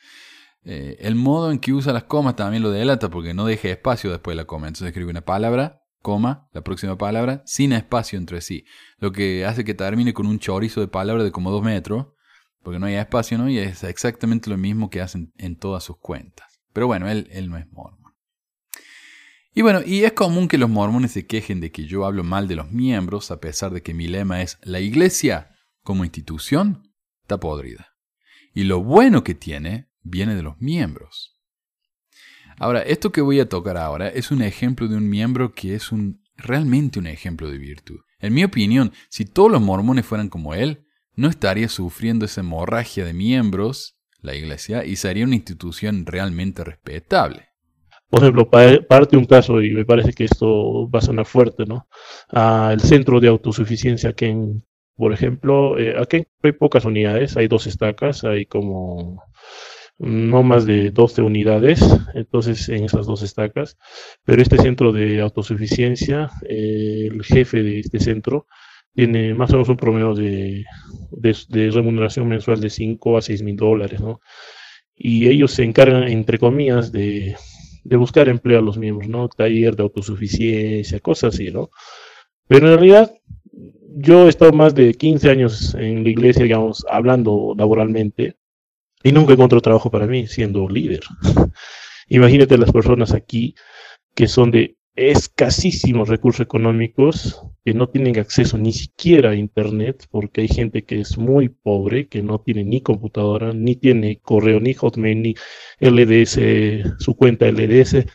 Eh, 0.63 0.95
el 1.01 1.15
modo 1.15 1.51
en 1.51 1.59
que 1.59 1.73
usa 1.73 1.91
las 1.91 2.05
comas 2.05 2.37
también 2.37 2.63
lo 2.63 2.71
delata 2.71 3.09
porque 3.09 3.33
no 3.33 3.45
deja 3.45 3.67
espacio 3.67 4.11
después 4.11 4.33
de 4.33 4.43
la 4.43 4.47
coma. 4.47 4.67
Entonces 4.67 4.87
escribe 4.87 5.11
una 5.11 5.25
palabra, 5.25 5.82
coma, 6.03 6.47
la 6.53 6.63
próxima 6.63 6.97
palabra, 6.99 7.41
sin 7.47 7.73
espacio 7.73 8.19
entre 8.19 8.41
sí. 8.41 8.65
Lo 8.99 9.11
que 9.11 9.45
hace 9.45 9.63
que 9.63 9.73
termine 9.73 10.13
con 10.13 10.27
un 10.27 10.37
chorizo 10.37 10.81
de 10.81 10.87
palabras 10.87 11.23
de 11.23 11.31
como 11.31 11.49
dos 11.49 11.63
metros, 11.63 12.07
porque 12.61 12.77
no 12.77 12.85
hay 12.85 12.95
espacio, 12.95 13.39
¿no? 13.39 13.49
Y 13.49 13.57
es 13.57 13.83
exactamente 13.83 14.51
lo 14.51 14.57
mismo 14.57 14.91
que 14.91 15.01
hacen 15.01 15.33
en 15.37 15.55
todas 15.57 15.83
sus 15.83 15.97
cuentas. 15.97 16.61
Pero 16.73 16.85
bueno, 16.85 17.09
él, 17.09 17.27
él 17.31 17.49
no 17.49 17.57
es 17.57 17.65
mormón. 17.71 18.13
Y 19.55 19.61
bueno, 19.61 19.81
y 19.85 20.03
es 20.03 20.13
común 20.13 20.47
que 20.47 20.57
los 20.57 20.69
mormones 20.69 21.11
se 21.11 21.25
quejen 21.25 21.61
de 21.61 21.71
que 21.71 21.85
yo 21.85 22.05
hablo 22.05 22.23
mal 22.23 22.47
de 22.47 22.55
los 22.55 22.71
miembros, 22.71 23.31
a 23.31 23.39
pesar 23.39 23.71
de 23.71 23.81
que 23.81 23.93
mi 23.93 24.07
lema 24.07 24.41
es 24.41 24.57
la 24.63 24.79
iglesia 24.79 25.55
como 25.83 26.03
institución 26.03 26.91
está 27.21 27.39
podrida. 27.39 27.95
Y 28.53 28.63
lo 28.63 28.83
bueno 28.83 29.23
que 29.23 29.35
tiene 29.35 29.89
viene 30.01 30.35
de 30.35 30.43
los 30.43 30.59
miembros. 30.59 31.32
Ahora, 32.63 32.81
esto 32.81 33.11
que 33.11 33.19
voy 33.19 33.41
a 33.41 33.49
tocar 33.49 33.75
ahora 33.75 34.07
es 34.07 34.31
un 34.31 34.41
ejemplo 34.41 34.87
de 34.87 34.95
un 34.95 35.09
miembro 35.09 35.51
que 35.53 35.75
es 35.75 35.91
un, 35.91 36.21
realmente 36.37 36.97
un 36.97 37.07
ejemplo 37.07 37.51
de 37.51 37.57
virtud. 37.57 37.99
En 38.19 38.33
mi 38.33 38.45
opinión, 38.45 38.93
si 39.09 39.25
todos 39.25 39.51
los 39.51 39.61
mormones 39.61 40.05
fueran 40.05 40.29
como 40.29 40.53
él, 40.53 40.85
no 41.13 41.27
estaría 41.27 41.67
sufriendo 41.67 42.23
esa 42.23 42.39
hemorragia 42.39 43.03
de 43.03 43.11
miembros, 43.11 43.97
la 44.21 44.33
iglesia, 44.33 44.85
y 44.85 44.95
sería 44.95 45.25
una 45.25 45.35
institución 45.35 46.05
realmente 46.05 46.63
respetable. 46.63 47.49
Por 48.09 48.21
ejemplo, 48.21 48.49
parte 48.49 49.17
un 49.17 49.25
caso, 49.25 49.61
y 49.61 49.71
me 49.71 49.83
parece 49.83 50.13
que 50.13 50.23
esto 50.23 50.89
va 50.89 50.99
a 50.99 51.01
sonar 51.01 51.25
fuerte, 51.25 51.65
¿no? 51.65 51.89
Ah, 52.31 52.69
el 52.71 52.79
centro 52.79 53.19
de 53.19 53.27
autosuficiencia 53.27 54.13
que 54.13 54.27
en, 54.27 54.63
por 54.95 55.11
ejemplo, 55.11 55.77
eh, 55.77 55.95
aquí 55.99 56.23
hay 56.41 56.51
pocas 56.53 56.85
unidades, 56.85 57.35
hay 57.35 57.49
dos 57.49 57.67
estacas, 57.67 58.23
hay 58.23 58.45
como 58.45 59.21
no 59.99 60.43
más 60.43 60.65
de 60.65 60.91
12 60.91 61.21
unidades, 61.21 61.81
entonces 62.13 62.67
en 62.69 62.85
esas 62.85 63.05
dos 63.05 63.21
estacas, 63.21 63.77
pero 64.25 64.41
este 64.41 64.57
centro 64.57 64.91
de 64.91 65.21
autosuficiencia, 65.21 66.29
eh, 66.47 67.09
el 67.11 67.23
jefe 67.23 67.63
de 67.63 67.79
este 67.79 67.99
centro, 67.99 68.47
tiene 68.93 69.33
más 69.33 69.49
o 69.49 69.53
menos 69.53 69.69
un 69.69 69.77
promedio 69.77 70.13
de, 70.13 70.65
remuneración 71.71 72.27
mensual 72.27 72.59
de 72.59 72.69
5 72.69 73.17
a 73.17 73.21
6 73.21 73.41
mil 73.43 73.55
dólares, 73.55 73.99
¿no? 74.01 74.21
Y 74.95 75.27
ellos 75.27 75.51
se 75.51 75.63
encargan, 75.63 76.03
entre 76.03 76.37
comillas, 76.37 76.91
de, 76.91 77.35
de 77.83 77.95
buscar 77.97 78.29
empleo 78.29 78.59
a 78.59 78.61
los 78.61 78.77
miembros, 78.77 79.09
¿no? 79.09 79.27
Taller 79.29 79.75
de 79.75 79.83
autosuficiencia, 79.83 80.99
cosas 80.99 81.33
así, 81.33 81.51
¿no? 81.51 81.71
Pero 82.47 82.67
en 82.67 82.79
realidad, 82.79 83.11
yo 83.95 84.25
he 84.25 84.29
estado 84.29 84.51
más 84.53 84.75
de 84.75 84.93
15 84.93 85.29
años 85.29 85.75
en 85.75 86.03
la 86.03 86.09
iglesia, 86.09 86.43
digamos, 86.43 86.85
hablando 86.89 87.55
laboralmente, 87.57 88.35
y 89.03 89.11
nunca 89.11 89.33
encontró 89.33 89.61
trabajo 89.61 89.91
para 89.91 90.07
mí 90.07 90.27
siendo 90.27 90.67
líder. 90.67 91.01
Imagínate 92.07 92.57
las 92.57 92.71
personas 92.71 93.13
aquí 93.13 93.55
que 94.15 94.27
son 94.27 94.51
de 94.51 94.77
escasísimos 94.95 96.07
recursos 96.07 96.41
económicos, 96.41 97.41
que 97.65 97.73
no 97.73 97.89
tienen 97.89 98.19
acceso 98.19 98.57
ni 98.57 98.71
siquiera 98.73 99.31
a 99.31 99.35
Internet, 99.35 100.05
porque 100.11 100.41
hay 100.41 100.47
gente 100.47 100.83
que 100.83 100.99
es 100.99 101.17
muy 101.17 101.49
pobre, 101.49 102.07
que 102.07 102.21
no 102.21 102.39
tiene 102.39 102.63
ni 102.63 102.81
computadora, 102.81 103.53
ni 103.53 103.75
tiene 103.75 104.19
correo, 104.21 104.59
ni 104.59 104.73
Hotmail, 104.73 105.21
ni 105.21 105.35
LDS, 105.79 106.39
su 106.99 107.15
cuenta 107.15 107.47
LDS, 107.47 108.05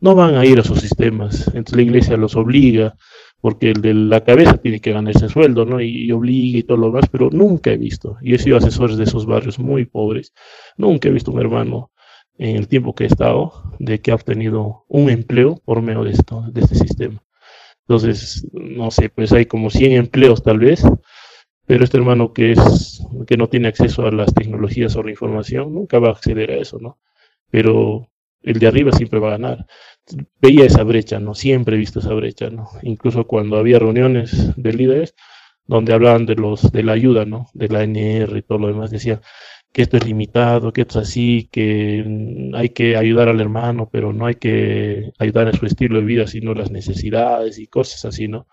no 0.00 0.14
van 0.14 0.36
a 0.36 0.44
ir 0.44 0.58
a 0.60 0.64
sus 0.64 0.80
sistemas. 0.80 1.46
Entonces 1.48 1.76
la 1.76 1.82
iglesia 1.82 2.16
los 2.16 2.36
obliga 2.36 2.96
porque 3.40 3.70
el 3.70 3.80
de 3.80 3.94
la 3.94 4.24
cabeza 4.24 4.58
tiene 4.58 4.80
que 4.80 4.92
ganar 4.92 5.14
ese 5.16 5.28
sueldo, 5.28 5.64
¿no? 5.64 5.80
Y, 5.80 6.10
obliga 6.12 6.58
y 6.58 6.62
todo 6.64 6.78
lo 6.78 6.86
demás, 6.88 7.04
pero 7.10 7.30
nunca 7.30 7.70
he 7.70 7.76
visto, 7.76 8.16
y 8.20 8.34
he 8.34 8.38
sido 8.38 8.56
asesores 8.56 8.96
de 8.96 9.04
esos 9.04 9.26
barrios 9.26 9.58
muy 9.58 9.84
pobres, 9.84 10.32
nunca 10.76 11.08
he 11.08 11.12
visto 11.12 11.30
un 11.30 11.40
hermano 11.40 11.92
en 12.36 12.56
el 12.56 12.68
tiempo 12.68 12.94
que 12.94 13.04
he 13.04 13.06
estado 13.06 13.52
de 13.78 14.00
que 14.00 14.10
ha 14.10 14.14
obtenido 14.14 14.84
un 14.88 15.10
empleo 15.10 15.60
por 15.64 15.82
medio 15.82 16.04
de 16.04 16.10
esto, 16.12 16.44
de 16.50 16.60
este 16.62 16.74
sistema. 16.76 17.22
Entonces, 17.86 18.46
no 18.52 18.90
sé, 18.90 19.08
pues 19.08 19.32
hay 19.32 19.46
como 19.46 19.70
100 19.70 19.92
empleos 19.92 20.42
tal 20.42 20.58
vez, 20.58 20.82
pero 21.66 21.84
este 21.84 21.96
hermano 21.96 22.32
que 22.32 22.52
es 22.52 23.02
que 23.26 23.36
no 23.36 23.48
tiene 23.48 23.68
acceso 23.68 24.06
a 24.06 24.12
las 24.12 24.34
tecnologías 24.34 24.96
o 24.96 25.02
la 25.02 25.10
información 25.10 25.74
nunca 25.74 25.98
va 25.98 26.08
a 26.08 26.12
acceder 26.12 26.50
a 26.50 26.56
eso, 26.56 26.78
¿no? 26.80 26.98
Pero 27.50 28.08
el 28.42 28.58
de 28.58 28.66
arriba 28.66 28.92
siempre 28.92 29.18
va 29.18 29.28
a 29.28 29.32
ganar 29.32 29.66
veía 30.40 30.64
esa 30.66 30.82
brecha, 30.84 31.18
¿no? 31.20 31.34
Siempre 31.34 31.76
he 31.76 31.78
visto 31.78 32.00
esa 32.00 32.14
brecha, 32.14 32.50
¿no? 32.50 32.68
Incluso 32.82 33.26
cuando 33.26 33.56
había 33.58 33.78
reuniones 33.78 34.52
de 34.56 34.72
líderes 34.72 35.14
donde 35.66 35.92
hablaban 35.92 36.26
de 36.26 36.34
los 36.34 36.72
de 36.72 36.82
la 36.82 36.92
ayuda, 36.92 37.24
¿no? 37.24 37.48
De 37.52 37.68
la 37.68 37.82
NR 37.82 38.38
y 38.38 38.42
todo 38.42 38.58
lo 38.58 38.68
demás, 38.68 38.90
decían 38.90 39.20
que 39.72 39.82
esto 39.82 39.98
es 39.98 40.06
limitado, 40.06 40.72
que 40.72 40.82
esto 40.82 41.00
es 41.00 41.08
así, 41.08 41.48
que 41.52 42.04
hay 42.54 42.70
que 42.70 42.96
ayudar 42.96 43.28
al 43.28 43.40
hermano, 43.40 43.88
pero 43.92 44.12
no 44.12 44.26
hay 44.26 44.36
que 44.36 45.12
ayudar 45.18 45.48
en 45.48 45.54
su 45.54 45.66
estilo 45.66 45.98
de 46.00 46.06
vida, 46.06 46.26
sino 46.26 46.54
las 46.54 46.70
necesidades 46.70 47.58
y 47.58 47.66
cosas 47.66 48.04
así, 48.06 48.28
¿no? 48.28 48.46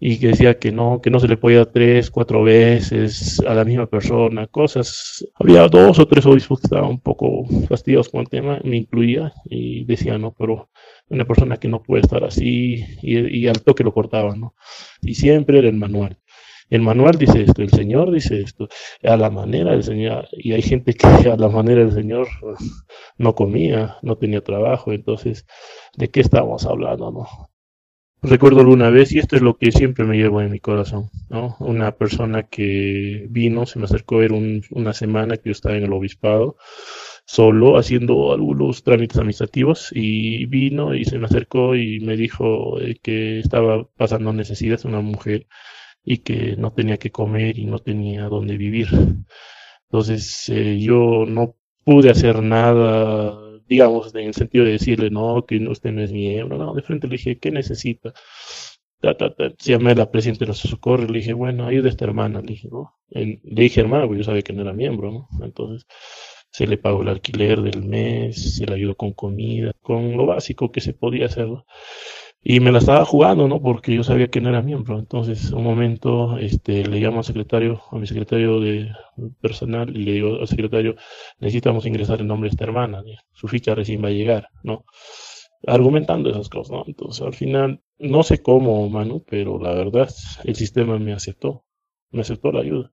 Y 0.00 0.18
que 0.18 0.28
decía 0.28 0.58
que 0.58 0.72
no, 0.72 1.00
que 1.00 1.10
no 1.10 1.20
se 1.20 1.28
le 1.28 1.36
podía 1.36 1.64
tres, 1.64 2.10
cuatro 2.10 2.42
veces 2.42 3.40
a 3.46 3.54
la 3.54 3.64
misma 3.64 3.86
persona, 3.86 4.46
cosas. 4.46 5.26
Había 5.34 5.68
dos 5.68 5.98
o 5.98 6.06
tres 6.06 6.26
obispos 6.26 6.60
que 6.60 6.66
estaban 6.66 6.90
un 6.90 7.00
poco 7.00 7.46
fastidiados 7.68 8.08
con 8.08 8.20
el 8.20 8.28
tema, 8.28 8.60
me 8.64 8.76
incluía 8.76 9.32
y 9.44 9.84
decía, 9.84 10.18
no, 10.18 10.34
pero 10.36 10.70
una 11.08 11.24
persona 11.24 11.56
que 11.58 11.68
no 11.68 11.82
puede 11.82 12.02
estar 12.02 12.24
así 12.24 12.84
y, 13.02 13.46
al 13.46 13.62
toque 13.62 13.84
lo 13.84 13.92
cortaban, 13.92 14.40
¿no? 14.40 14.54
Y 15.02 15.14
siempre 15.14 15.58
era 15.58 15.68
el 15.68 15.76
manual. 15.76 16.18
El 16.70 16.80
manual 16.82 17.18
dice 17.18 17.42
esto, 17.42 17.62
el 17.62 17.70
Señor 17.70 18.10
dice 18.10 18.40
esto, 18.40 18.68
a 19.02 19.16
la 19.16 19.30
manera 19.30 19.72
del 19.72 19.84
Señor. 19.84 20.28
Y 20.32 20.52
hay 20.52 20.62
gente 20.62 20.94
que 20.94 21.06
a 21.30 21.36
la 21.36 21.48
manera 21.48 21.84
del 21.84 21.92
Señor 21.92 22.26
no 23.18 23.34
comía, 23.34 23.98
no 24.02 24.16
tenía 24.16 24.42
trabajo. 24.42 24.92
Entonces, 24.92 25.46
¿de 25.96 26.08
qué 26.10 26.20
estamos 26.20 26.64
hablando, 26.64 27.10
no? 27.12 27.53
Recuerdo 28.26 28.60
alguna 28.60 28.88
vez, 28.88 29.12
y 29.12 29.18
esto 29.18 29.36
es 29.36 29.42
lo 29.42 29.58
que 29.58 29.70
siempre 29.70 30.06
me 30.06 30.16
llevo 30.16 30.40
en 30.40 30.50
mi 30.50 30.58
corazón, 30.58 31.10
¿no? 31.28 31.56
Una 31.60 31.92
persona 31.92 32.44
que 32.44 33.26
vino, 33.28 33.66
se 33.66 33.78
me 33.78 33.84
acercó 33.84 34.16
a 34.16 34.20
ver 34.20 34.32
una 34.32 34.94
semana 34.94 35.36
que 35.36 35.50
yo 35.50 35.52
estaba 35.52 35.76
en 35.76 35.84
el 35.84 35.92
obispado, 35.92 36.56
solo 37.26 37.76
haciendo 37.76 38.32
algunos 38.32 38.82
trámites 38.82 39.18
administrativos, 39.18 39.90
y 39.92 40.46
vino 40.46 40.94
y 40.94 41.04
se 41.04 41.18
me 41.18 41.26
acercó 41.26 41.76
y 41.76 42.00
me 42.00 42.16
dijo 42.16 42.80
eh, 42.80 42.96
que 43.02 43.40
estaba 43.40 43.84
pasando 43.94 44.32
necesidades 44.32 44.86
una 44.86 45.02
mujer 45.02 45.46
y 46.02 46.18
que 46.18 46.56
no 46.56 46.72
tenía 46.72 46.96
que 46.96 47.10
comer 47.10 47.58
y 47.58 47.66
no 47.66 47.78
tenía 47.78 48.28
dónde 48.28 48.56
vivir. 48.56 48.88
Entonces 49.90 50.48
eh, 50.48 50.78
yo 50.80 51.26
no 51.26 51.56
pude 51.84 52.10
hacer 52.10 52.42
nada 52.42 53.43
digamos, 53.68 54.14
en 54.14 54.26
el 54.26 54.34
sentido 54.34 54.64
de 54.64 54.72
decirle, 54.72 55.10
no, 55.10 55.44
que 55.46 55.56
usted 55.68 55.92
no 55.92 56.02
es 56.02 56.12
miembro, 56.12 56.58
no, 56.58 56.74
de 56.74 56.82
frente 56.82 57.06
le 57.08 57.12
dije, 57.16 57.38
¿qué 57.38 57.50
necesita? 57.50 58.12
Ta, 59.00 59.16
ta, 59.16 59.34
ta. 59.34 59.52
Llamé 59.58 59.92
a 59.92 59.94
la 59.94 60.10
presidenta 60.10 60.40
de 60.40 60.48
los 60.48 60.58
socorros, 60.58 61.10
le 61.10 61.18
dije, 61.18 61.32
bueno, 61.34 61.66
ayuda 61.66 61.88
a 61.88 61.90
esta 61.90 62.04
hermana, 62.04 62.40
le 62.40 62.48
dije, 62.48 62.68
¿no? 62.70 62.94
le 63.10 63.40
dije 63.42 63.80
hermana, 63.80 64.06
porque 64.06 64.18
yo 64.18 64.24
sabía 64.24 64.42
que 64.42 64.52
no 64.52 64.62
era 64.62 64.72
miembro, 64.72 65.10
¿no? 65.12 65.28
Entonces, 65.44 65.86
se 66.50 66.66
le 66.66 66.78
pagó 66.78 67.02
el 67.02 67.08
alquiler 67.08 67.60
del 67.62 67.82
mes, 67.84 68.56
se 68.56 68.66
le 68.66 68.74
ayudó 68.74 68.96
con 68.96 69.12
comida, 69.12 69.72
con 69.82 70.16
lo 70.16 70.26
básico 70.26 70.70
que 70.72 70.80
se 70.80 70.94
podía 70.94 71.26
hacer, 71.26 71.48
¿no? 71.48 71.66
Y 72.46 72.60
me 72.60 72.70
la 72.70 72.78
estaba 72.78 73.06
jugando, 73.06 73.48
¿no? 73.48 73.62
Porque 73.62 73.94
yo 73.94 74.04
sabía 74.04 74.28
que 74.28 74.42
no 74.42 74.50
era 74.50 74.60
miembro. 74.60 74.98
Entonces, 74.98 75.50
un 75.50 75.64
momento, 75.64 76.36
este, 76.36 76.86
le 76.86 77.00
llamo 77.00 77.18
al 77.18 77.24
secretario, 77.24 77.80
a 77.90 77.96
mi 77.96 78.06
secretario 78.06 78.60
de 78.60 78.90
personal, 79.40 79.96
y 79.96 80.04
le 80.04 80.12
digo 80.12 80.40
al 80.40 80.46
secretario, 80.46 80.94
necesitamos 81.38 81.86
ingresar 81.86 82.20
el 82.20 82.26
nombre 82.26 82.50
de 82.50 82.52
esta 82.52 82.64
hermana, 82.64 83.02
su 83.32 83.48
ficha 83.48 83.74
recién 83.74 84.04
va 84.04 84.08
a 84.08 84.12
llegar, 84.12 84.50
¿no? 84.62 84.84
Argumentando 85.66 86.28
esas 86.28 86.50
cosas, 86.50 86.72
¿no? 86.72 86.84
Entonces, 86.86 87.24
al 87.24 87.32
final, 87.32 87.80
no 87.98 88.22
sé 88.22 88.42
cómo, 88.42 88.90
Manu, 88.90 89.24
pero 89.26 89.58
la 89.58 89.72
verdad, 89.72 90.10
el 90.44 90.54
sistema 90.54 90.98
me 90.98 91.14
aceptó, 91.14 91.64
me 92.10 92.20
aceptó 92.20 92.52
la 92.52 92.60
ayuda. 92.60 92.92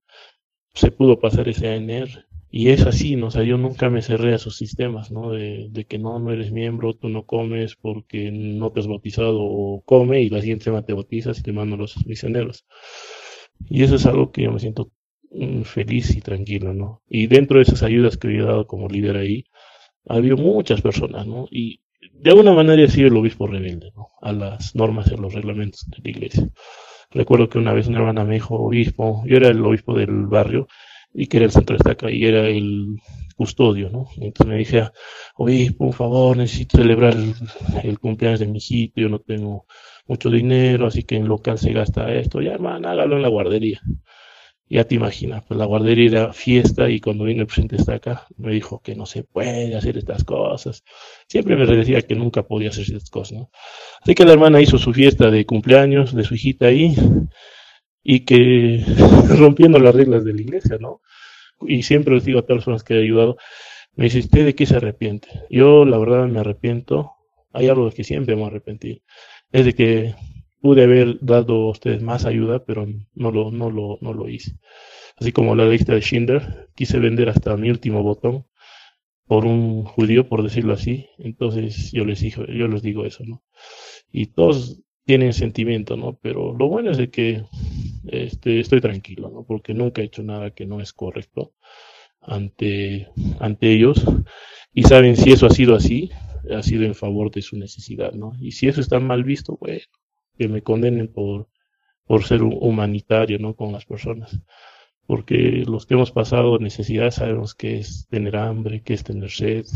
Se 0.72 0.90
pudo 0.90 1.20
pasar 1.20 1.46
ese 1.48 1.68
ANR 1.68 2.26
y 2.54 2.68
es 2.68 2.84
así, 2.86 3.16
¿no? 3.16 3.28
O 3.28 3.30
sea, 3.30 3.44
yo 3.44 3.56
nunca 3.56 3.88
me 3.88 4.02
cerré 4.02 4.34
a 4.34 4.36
esos 4.36 4.56
sistemas, 4.56 5.10
¿no? 5.10 5.30
De, 5.30 5.68
de, 5.70 5.86
que 5.86 5.98
no, 5.98 6.18
no 6.18 6.32
eres 6.32 6.52
miembro, 6.52 6.92
tú 6.92 7.08
no 7.08 7.24
comes 7.24 7.76
porque 7.76 8.30
no 8.30 8.70
te 8.70 8.80
has 8.80 8.86
bautizado 8.86 9.38
o 9.40 9.82
come 9.86 10.20
y 10.20 10.28
la 10.28 10.40
siguiente 10.40 10.64
semana 10.64 10.84
te 10.84 10.92
bautizas 10.92 11.38
y 11.38 11.42
te 11.42 11.52
mandan 11.52 11.78
los 11.78 12.06
misioneros. 12.06 12.66
Y 13.70 13.82
eso 13.82 13.94
es 13.96 14.04
algo 14.04 14.32
que 14.32 14.42
yo 14.42 14.52
me 14.52 14.58
siento 14.58 14.92
mm, 15.30 15.62
feliz 15.62 16.14
y 16.14 16.20
tranquilo, 16.20 16.74
¿no? 16.74 17.02
Y 17.08 17.26
dentro 17.26 17.56
de 17.56 17.62
esas 17.62 17.82
ayudas 17.82 18.18
que 18.18 18.28
he 18.28 18.42
dado 18.42 18.66
como 18.66 18.86
líder 18.86 19.16
ahí, 19.16 19.46
ha 20.06 20.16
habido 20.16 20.36
muchas 20.36 20.82
personas, 20.82 21.26
¿no? 21.26 21.48
Y 21.50 21.80
de 22.12 22.30
alguna 22.32 22.52
manera 22.52 22.82
he 22.82 22.88
sido 22.88 23.08
el 23.08 23.16
obispo 23.16 23.46
rebelde, 23.46 23.92
¿no? 23.96 24.08
A 24.20 24.32
las 24.32 24.74
normas 24.74 25.10
y 25.10 25.14
a 25.14 25.16
los 25.16 25.32
reglamentos 25.32 25.86
de 25.88 26.02
la 26.04 26.10
iglesia. 26.10 26.50
Recuerdo 27.10 27.48
que 27.48 27.56
una 27.56 27.72
vez 27.72 27.86
una 27.86 28.00
hermana 28.00 28.24
me 28.24 28.34
dijo, 28.34 28.56
obispo, 28.56 29.22
yo 29.26 29.38
era 29.38 29.48
el 29.48 29.64
obispo 29.64 29.94
del 29.96 30.26
barrio, 30.26 30.66
y 31.14 31.26
que 31.26 31.38
era 31.38 31.46
el 31.46 31.52
centro 31.52 31.74
de 31.74 31.78
estaca 31.78 32.10
y 32.10 32.24
era 32.24 32.48
el 32.48 32.96
custodio, 33.36 33.90
¿no? 33.90 34.08
Entonces 34.16 34.46
me 34.46 34.56
dije, 34.56 34.88
oye, 35.36 35.72
por 35.72 35.92
favor, 35.92 36.36
necesito 36.36 36.78
celebrar 36.78 37.14
el, 37.82 37.98
cumpleaños 37.98 38.40
de 38.40 38.46
mi 38.46 38.58
hijito, 38.58 39.00
yo 39.00 39.08
no 39.08 39.18
tengo 39.18 39.66
mucho 40.06 40.30
dinero, 40.30 40.86
así 40.86 41.02
que 41.02 41.16
en 41.16 41.28
local 41.28 41.58
se 41.58 41.72
gasta 41.72 42.12
esto, 42.12 42.40
ya 42.40 42.52
hermano, 42.52 42.88
hágalo 42.88 43.16
en 43.16 43.22
la 43.22 43.28
guardería. 43.28 43.80
Ya 44.68 44.84
te 44.84 44.94
imaginas, 44.94 45.44
pues 45.46 45.58
la 45.58 45.66
guardería 45.66 46.06
era 46.06 46.32
fiesta 46.32 46.88
y 46.88 46.98
cuando 46.98 47.24
vino 47.24 47.42
el 47.42 47.46
presidente 47.46 47.76
está 47.76 47.96
acá, 47.96 48.26
me 48.38 48.52
dijo 48.52 48.80
que 48.80 48.94
no 48.94 49.04
se 49.04 49.22
puede 49.22 49.76
hacer 49.76 49.98
estas 49.98 50.24
cosas. 50.24 50.82
Siempre 51.28 51.56
me 51.56 51.66
decía 51.66 52.00
que 52.00 52.14
nunca 52.14 52.42
podía 52.44 52.70
hacer 52.70 52.84
estas 52.84 53.10
cosas, 53.10 53.38
¿no? 53.38 53.50
Así 54.00 54.14
que 54.14 54.24
la 54.24 54.32
hermana 54.32 54.62
hizo 54.62 54.78
su 54.78 54.94
fiesta 54.94 55.30
de 55.30 55.44
cumpleaños 55.44 56.14
de 56.14 56.24
su 56.24 56.36
hijita 56.36 56.66
ahí 56.66 56.94
y 58.02 58.20
que 58.24 58.84
rompiendo 59.38 59.78
las 59.78 59.94
reglas 59.94 60.24
de 60.24 60.34
la 60.34 60.42
iglesia, 60.42 60.78
¿no? 60.80 61.00
Y 61.66 61.82
siempre 61.82 62.14
les 62.14 62.24
digo 62.24 62.40
a 62.40 62.42
todas 62.42 62.56
las 62.58 62.64
personas 62.64 62.84
que 62.84 62.94
he 62.94 63.02
ayudado, 63.02 63.36
me 63.94 64.04
dice, 64.04 64.20
¿usted 64.20 64.44
de 64.44 64.54
qué 64.54 64.66
se 64.66 64.76
arrepiente? 64.76 65.28
Yo 65.50 65.84
la 65.84 65.98
verdad 65.98 66.26
me 66.26 66.40
arrepiento, 66.40 67.12
hay 67.52 67.68
algo 67.68 67.86
de 67.86 67.92
que 67.94 68.04
siempre 68.04 68.36
me 68.36 68.44
arrepentí, 68.44 69.02
es 69.52 69.64
de 69.66 69.74
que 69.74 70.14
pude 70.60 70.84
haber 70.84 71.18
dado 71.20 71.54
a 71.68 71.70
ustedes 71.70 72.02
más 72.02 72.24
ayuda, 72.24 72.64
pero 72.64 72.86
no 73.14 73.30
lo, 73.30 73.50
no 73.50 73.70
lo, 73.70 73.98
no 74.00 74.14
lo 74.14 74.28
hice. 74.28 74.58
Así 75.16 75.32
como 75.32 75.54
la 75.54 75.66
lista 75.66 75.94
de 75.94 76.00
Schindler, 76.00 76.70
quise 76.74 76.98
vender 76.98 77.28
hasta 77.28 77.56
mi 77.56 77.70
último 77.70 78.02
botón 78.02 78.46
por 79.26 79.46
un 79.46 79.84
judío, 79.84 80.28
por 80.28 80.42
decirlo 80.42 80.74
así. 80.74 81.08
Entonces 81.18 81.90
yo 81.92 82.04
les 82.04 82.20
digo, 82.20 82.44
yo 82.46 82.68
les 82.68 82.82
digo 82.82 83.04
eso, 83.04 83.24
¿no? 83.24 83.42
Y 84.10 84.26
todos 84.26 84.81
tienen 85.04 85.32
sentimiento, 85.32 85.96
¿no? 85.96 86.18
Pero 86.20 86.54
lo 86.56 86.68
bueno 86.68 86.90
es 86.90 87.08
que 87.10 87.44
este, 88.06 88.60
estoy 88.60 88.80
tranquilo, 88.80 89.30
¿no? 89.30 89.44
Porque 89.44 89.74
nunca 89.74 90.02
he 90.02 90.06
hecho 90.06 90.22
nada 90.22 90.50
que 90.50 90.66
no 90.66 90.80
es 90.80 90.92
correcto 90.92 91.54
ante, 92.20 93.08
ante 93.40 93.72
ellos. 93.72 94.04
Y 94.72 94.84
saben 94.84 95.16
si 95.16 95.32
eso 95.32 95.46
ha 95.46 95.50
sido 95.50 95.74
así, 95.74 96.10
ha 96.50 96.62
sido 96.62 96.84
en 96.84 96.94
favor 96.94 97.30
de 97.30 97.42
su 97.42 97.56
necesidad, 97.56 98.12
¿no? 98.12 98.32
Y 98.40 98.52
si 98.52 98.68
eso 98.68 98.80
está 98.80 99.00
mal 99.00 99.24
visto, 99.24 99.56
bueno, 99.60 99.80
que 100.38 100.48
me 100.48 100.62
condenen 100.62 101.08
por, 101.08 101.48
por 102.06 102.24
ser 102.24 102.42
humanitario, 102.42 103.38
¿no? 103.38 103.54
Con 103.54 103.72
las 103.72 103.84
personas. 103.84 104.40
Porque 105.06 105.64
los 105.66 105.84
que 105.84 105.94
hemos 105.94 106.12
pasado 106.12 106.58
necesidad 106.58 107.10
sabemos 107.10 107.54
que 107.54 107.78
es 107.78 108.06
tener 108.08 108.36
hambre, 108.36 108.82
que 108.82 108.94
es 108.94 109.02
tener 109.02 109.30
sed 109.30 109.66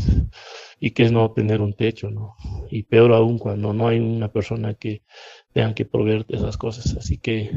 y 0.79 0.91
que 0.91 1.03
es 1.03 1.11
no 1.11 1.31
tener 1.31 1.61
un 1.61 1.73
techo, 1.73 2.09
¿no? 2.09 2.35
Y 2.71 2.83
peor 2.83 3.13
aún 3.13 3.37
cuando 3.37 3.73
no 3.73 3.87
hay 3.87 3.99
una 3.99 4.31
persona 4.31 4.73
que 4.73 5.03
tenga 5.53 5.75
que 5.75 5.85
proveerte 5.85 6.35
esas 6.35 6.57
cosas. 6.57 6.95
Así 6.97 7.17
que... 7.17 7.51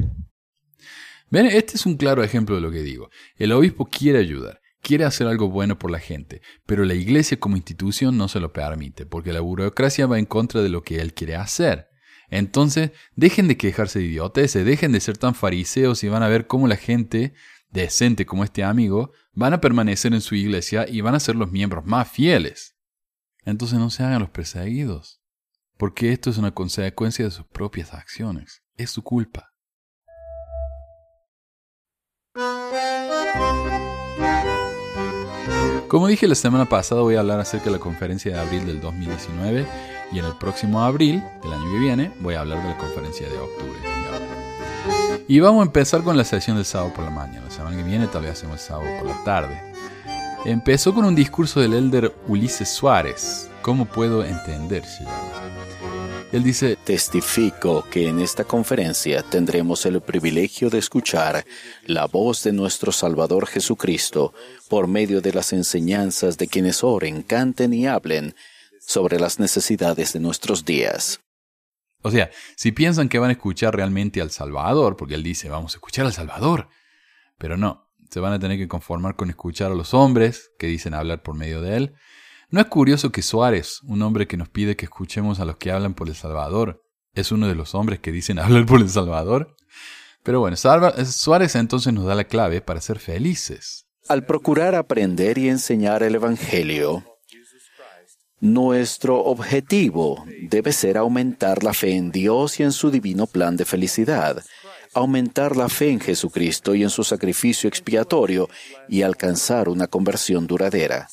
Ven, 1.31 1.47
este 1.47 1.77
es 1.77 1.87
un 1.87 1.97
claro 1.97 2.25
ejemplo 2.25 2.57
de 2.57 2.61
lo 2.61 2.73
que 2.73 2.83
digo. 2.83 3.09
El 3.37 3.53
obispo 3.53 3.87
quiere 3.87 4.19
ayudar, 4.19 4.61
quiere 4.83 5.05
hacer 5.05 5.29
algo 5.29 5.49
bueno 5.49 5.79
por 5.79 5.93
la 5.93 6.01
gente, 6.01 6.43
pero 6.67 6.85
la 6.85 6.95
iglesia 6.95 7.39
como 7.39 7.57
institución 7.57 8.17
no 8.17 8.27
se 8.27 8.41
lo 8.41 8.53
permite, 8.53 9.07
porque 9.07 9.33
la 9.33 9.41
burocracia 9.41 10.07
va 10.07 10.19
en 10.19 10.27
contra 10.27 10.61
de 10.61 10.71
lo 10.71 10.83
que 10.83 11.01
él 11.01 11.15
quiere 11.15 11.37
hacer. 11.37 11.87
Entonces, 12.31 12.93
dejen 13.17 13.49
de 13.49 13.57
quejarse 13.57 13.99
de 13.99 14.07
idioteces, 14.07 14.65
dejen 14.65 14.93
de 14.93 15.01
ser 15.01 15.19
tan 15.19 15.35
fariseos 15.35 16.03
y 16.05 16.09
van 16.09 16.23
a 16.23 16.29
ver 16.29 16.47
cómo 16.47 16.69
la 16.69 16.77
gente 16.77 17.33
decente 17.71 18.27
como 18.27 18.45
este 18.45 18.65
amigo 18.65 19.13
van 19.33 19.53
a 19.53 19.61
permanecer 19.61 20.13
en 20.13 20.21
su 20.21 20.35
iglesia 20.35 20.87
y 20.89 21.01
van 21.01 21.15
a 21.15 21.21
ser 21.21 21.37
los 21.37 21.51
miembros 21.51 21.85
más 21.87 22.11
fieles. 22.11 22.77
Entonces 23.45 23.79
no 23.79 23.91
se 23.91 24.03
hagan 24.03 24.21
los 24.21 24.31
perseguidos, 24.31 25.23
porque 25.77 26.13
esto 26.13 26.31
es 26.31 26.39
una 26.39 26.53
consecuencia 26.53 27.25
de 27.25 27.31
sus 27.31 27.47
propias 27.47 27.95
acciones, 27.95 28.63
es 28.77 28.91
su 28.91 29.03
culpa. 29.03 29.51
Como 35.89 36.07
dije 36.07 36.29
la 36.29 36.37
semana 36.37 36.67
pasada, 36.67 37.01
voy 37.01 37.17
a 37.17 37.21
hablar 37.21 37.41
acerca 37.41 37.65
de 37.65 37.73
la 37.73 37.79
conferencia 37.79 38.33
de 38.33 38.39
abril 38.39 38.65
del 38.65 38.81
2019 38.81 39.67
y 40.13 40.19
en 40.21 40.25
el 40.25 40.37
próximo 40.37 40.83
abril 40.83 41.21
del 41.43 41.53
año 41.53 41.73
que 41.73 41.79
viene 41.81 42.13
voy 42.21 42.35
a 42.35 42.43
hablar 42.43 42.63
de 42.63 42.69
la 42.69 42.79
conferencia 42.79 43.29
de 43.29 43.39
octubre. 43.39 44.30
Y 45.31 45.39
vamos 45.39 45.61
a 45.61 45.67
empezar 45.67 46.03
con 46.03 46.17
la 46.17 46.25
sesión 46.25 46.57
del 46.57 46.65
sábado 46.65 46.93
por 46.93 47.05
la 47.05 47.11
mañana. 47.11 47.47
La 47.47 47.53
semana 47.53 47.77
que 47.77 47.85
viene 47.85 48.09
tal 48.09 48.23
vez 48.23 48.33
hacemos 48.33 48.61
el 48.61 48.67
sábado 48.67 48.91
por 48.99 49.09
la 49.09 49.23
tarde. 49.23 49.63
Empezó 50.45 50.93
con 50.93 51.05
un 51.05 51.15
discurso 51.15 51.61
del 51.61 51.75
elder 51.75 52.13
Ulises 52.27 52.69
Suárez. 52.69 53.49
¿Cómo 53.63 53.85
puedo 53.85 54.25
entender? 54.25 54.83
Él 56.33 56.43
dice, 56.43 56.77
Testifico 56.83 57.85
que 57.89 58.09
en 58.09 58.19
esta 58.19 58.43
conferencia 58.43 59.23
tendremos 59.23 59.87
el 59.87 60.01
privilegio 60.01 60.69
de 60.69 60.79
escuchar 60.79 61.45
la 61.87 62.09
voz 62.09 62.43
de 62.43 62.51
nuestro 62.51 62.91
Salvador 62.91 63.47
Jesucristo 63.47 64.35
por 64.69 64.89
medio 64.89 65.21
de 65.21 65.33
las 65.33 65.53
enseñanzas 65.53 66.39
de 66.39 66.49
quienes 66.49 66.83
oren, 66.83 67.23
canten 67.23 67.73
y 67.73 67.87
hablen 67.87 68.35
sobre 68.81 69.21
las 69.21 69.39
necesidades 69.39 70.13
de 70.13 70.19
nuestros 70.19 70.65
días. 70.65 71.21
O 72.03 72.11
sea, 72.11 72.31
si 72.57 72.73
piensan 72.73 73.09
que 73.09 73.19
van 73.19 73.31
a 73.31 73.35
escuchar 73.35 73.75
realmente 73.75 74.21
al 74.21 74.31
Salvador, 74.31 74.97
porque 74.97 75.15
él 75.15 75.23
dice, 75.23 75.49
vamos 75.49 75.75
a 75.75 75.77
escuchar 75.77 76.07
al 76.07 76.13
Salvador, 76.13 76.69
pero 77.39 77.57
no, 77.57 77.89
se 78.11 78.21
van 78.21 78.33
a 78.33 78.39
tener 78.39 78.59
que 78.59 78.69
conformar 78.69 79.17
con 79.17 79.31
escuchar 79.31 79.71
a 79.71 79.75
los 79.75 79.95
hombres 79.95 80.51
que 80.59 80.67
dicen 80.67 80.95
hablar 80.95 81.23
por 81.23 81.35
medio 81.35 81.61
de 81.61 81.77
él. 81.77 81.95
¿No 82.51 82.61
es 82.61 82.67
curioso 82.67 83.13
que 83.13 83.23
Suárez, 83.23 83.81
un 83.85 84.03
hombre 84.03 84.27
que 84.27 84.37
nos 84.37 84.49
pide 84.49 84.77
que 84.77 84.87
escuchemos 84.87 85.39
a 85.39 85.45
los 85.45 85.57
que 85.57 85.71
hablan 85.71 85.95
por 85.95 86.09
el 86.09 86.17
Salvador, 86.17 86.83
es 87.15 87.33
uno 87.33 87.47
de 87.47 87.55
los 87.55 87.75
hombres 87.75 88.01
que 88.01 88.13
dicen 88.13 88.39
hablar 88.41 88.67
por 88.67 88.81
el 88.81 88.89
Salvador? 88.89 89.55
Pero 90.23 90.41
bueno, 90.41 90.57
Suárez 90.57 91.55
entonces 91.55 91.93
nos 91.93 92.05
da 92.05 92.15
la 92.15 92.25
clave 92.25 92.61
para 92.61 92.81
ser 92.81 92.99
felices. 92.99 93.87
Al 94.09 94.25
procurar 94.27 94.75
aprender 94.75 95.39
y 95.39 95.49
enseñar 95.49 96.03
el 96.03 96.17
Evangelio, 96.17 97.05
nuestro 98.41 99.23
objetivo 99.23 100.25
debe 100.43 100.73
ser 100.73 100.97
aumentar 100.97 101.63
la 101.63 101.75
fe 101.75 101.95
en 101.95 102.11
Dios 102.11 102.59
y 102.59 102.63
en 102.63 102.73
su 102.73 102.91
divino 102.91 103.27
plan 103.27 103.57
de 103.57 103.65
felicidad, 103.65 104.43
aumentar 104.95 105.57
la 105.57 105.69
fe 105.69 105.91
en 105.91 106.01
Jesucristo 106.01 106.75
y 106.75 106.83
en 106.83 106.91
su 106.91 107.05
sacrificio 107.05 107.69
expiatorio 107.69 108.49
y 108.89 109.03
alcanzar 109.03 109.69
una 109.69 109.87
conversión 109.87 110.47
duradera. 110.47 111.09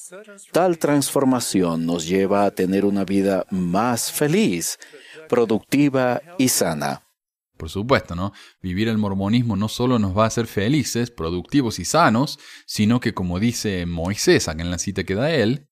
Tal 0.52 0.78
transformación 0.78 1.86
nos 1.86 2.08
lleva 2.08 2.46
a 2.46 2.52
tener 2.52 2.86
una 2.86 3.04
vida 3.04 3.46
más 3.52 4.12
feliz, 4.12 4.80
productiva 5.28 6.22
y 6.38 6.50
sana. 6.50 7.04
Por 7.58 7.70
supuesto, 7.70 8.16
¿no? 8.16 8.34
Vivir 8.62 8.88
el 8.88 9.00
mormonismo 9.00 9.56
no 9.56 9.68
solo 9.68 9.98
nos 9.98 10.16
va 10.16 10.26
a 10.26 10.28
hacer 10.28 10.46
felices, 10.46 11.10
productivos 11.10 11.80
y 11.80 11.86
sanos, 11.86 12.40
sino 12.68 13.00
que 13.00 13.14
como 13.14 13.40
dice 13.40 13.86
Moisés 13.88 14.48
en 14.48 14.70
la 14.70 14.78
cita 14.78 15.04
que 15.04 15.16
da 15.16 15.32
él, 15.32 15.67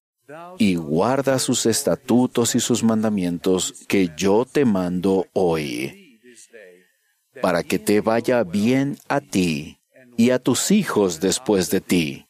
y 0.57 0.75
guarda 0.75 1.39
sus 1.39 1.65
estatutos 1.65 2.55
y 2.55 2.59
sus 2.59 2.83
mandamientos 2.83 3.85
que 3.87 4.11
yo 4.17 4.45
te 4.45 4.65
mando 4.65 5.27
hoy, 5.33 6.19
para 7.41 7.63
que 7.63 7.79
te 7.79 8.01
vaya 8.01 8.43
bien 8.43 8.97
a 9.07 9.21
ti 9.21 9.79
y 10.17 10.29
a 10.31 10.39
tus 10.39 10.71
hijos 10.71 11.19
después 11.19 11.69
de 11.69 11.81
ti, 11.81 12.27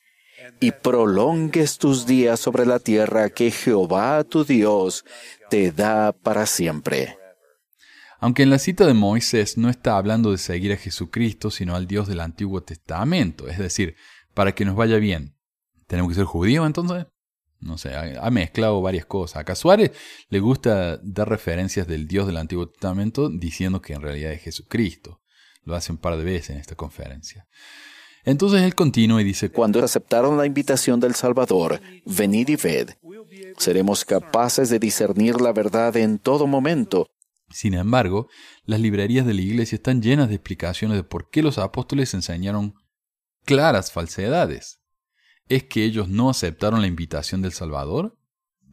y 0.59 0.71
prolongues 0.71 1.77
tus 1.77 2.05
días 2.05 2.39
sobre 2.39 2.65
la 2.65 2.79
tierra 2.79 3.29
que 3.29 3.51
Jehová 3.51 4.23
tu 4.23 4.43
Dios 4.43 5.05
te 5.49 5.71
da 5.71 6.11
para 6.11 6.45
siempre. 6.45 7.17
Aunque 8.19 8.43
en 8.43 8.49
la 8.49 8.59
cita 8.59 8.87
de 8.87 8.93
Moisés 8.93 9.57
no 9.57 9.69
está 9.69 9.97
hablando 9.97 10.31
de 10.31 10.37
seguir 10.37 10.71
a 10.71 10.77
Jesucristo, 10.77 11.51
sino 11.51 11.75
al 11.75 11.85
Dios 11.85 12.07
del 12.07 12.21
Antiguo 12.21 12.63
Testamento, 12.63 13.47
es 13.47 13.59
decir, 13.59 13.95
para 14.33 14.53
que 14.53 14.65
nos 14.65 14.75
vaya 14.75 14.97
bien. 14.97 15.35
¿Tenemos 15.87 16.09
que 16.09 16.15
ser 16.15 16.25
judíos 16.25 16.65
entonces? 16.65 17.05
No 17.59 17.77
sé, 17.77 17.95
ha, 17.95 18.29
mezclado 18.29 18.81
varias 18.81 19.05
cosas. 19.05 19.43
A 19.47 19.55
Suárez 19.55 19.91
le 20.29 20.39
gusta 20.39 20.97
dar 21.01 21.29
referencias 21.29 21.87
del 21.87 22.07
Dios 22.07 22.27
del 22.27 22.37
Antiguo 22.37 22.67
Testamento 22.67 23.29
diciendo 23.29 23.81
que 23.81 23.93
en 23.93 24.01
realidad 24.01 24.33
es 24.33 24.41
Jesucristo. 24.41 25.21
Lo 25.63 25.75
hace 25.75 25.91
un 25.91 25.97
par 25.97 26.17
de 26.17 26.23
veces 26.23 26.51
en 26.51 26.57
esta 26.57 26.75
conferencia. 26.75 27.47
Entonces 28.23 28.61
él 28.61 28.75
continúa 28.75 29.21
y 29.21 29.23
dice, 29.23 29.49
Cuando 29.49 29.83
aceptaron 29.83 30.37
la 30.37 30.45
invitación 30.45 30.99
del 30.99 31.15
Salvador, 31.15 31.79
venid 32.05 32.49
y 32.49 32.55
ved, 32.55 32.89
seremos 33.57 34.03
capaces 34.03 34.69
de 34.69 34.79
discernir 34.79 35.39
la 35.41 35.53
verdad 35.53 35.95
en 35.97 36.19
todo 36.19 36.47
momento. 36.47 37.07
Sin 37.51 37.75
embargo, 37.75 38.27
las 38.63 38.79
librerías 38.79 39.25
de 39.25 39.35
la 39.35 39.41
iglesia 39.41 39.75
están 39.75 40.01
llenas 40.01 40.29
de 40.29 40.35
explicaciones 40.35 40.97
de 40.97 41.03
por 41.03 41.29
qué 41.29 41.43
los 41.43 41.59
apóstoles 41.59 42.13
enseñaron 42.13 42.73
claras 43.43 43.91
falsedades. 43.91 44.81
¿Es 45.47 45.63
que 45.65 45.83
ellos 45.83 46.09
no 46.09 46.31
aceptaron 46.31 46.81
la 46.81 46.87
invitación 46.87 47.43
del 47.43 47.51
Salvador? 47.51 48.17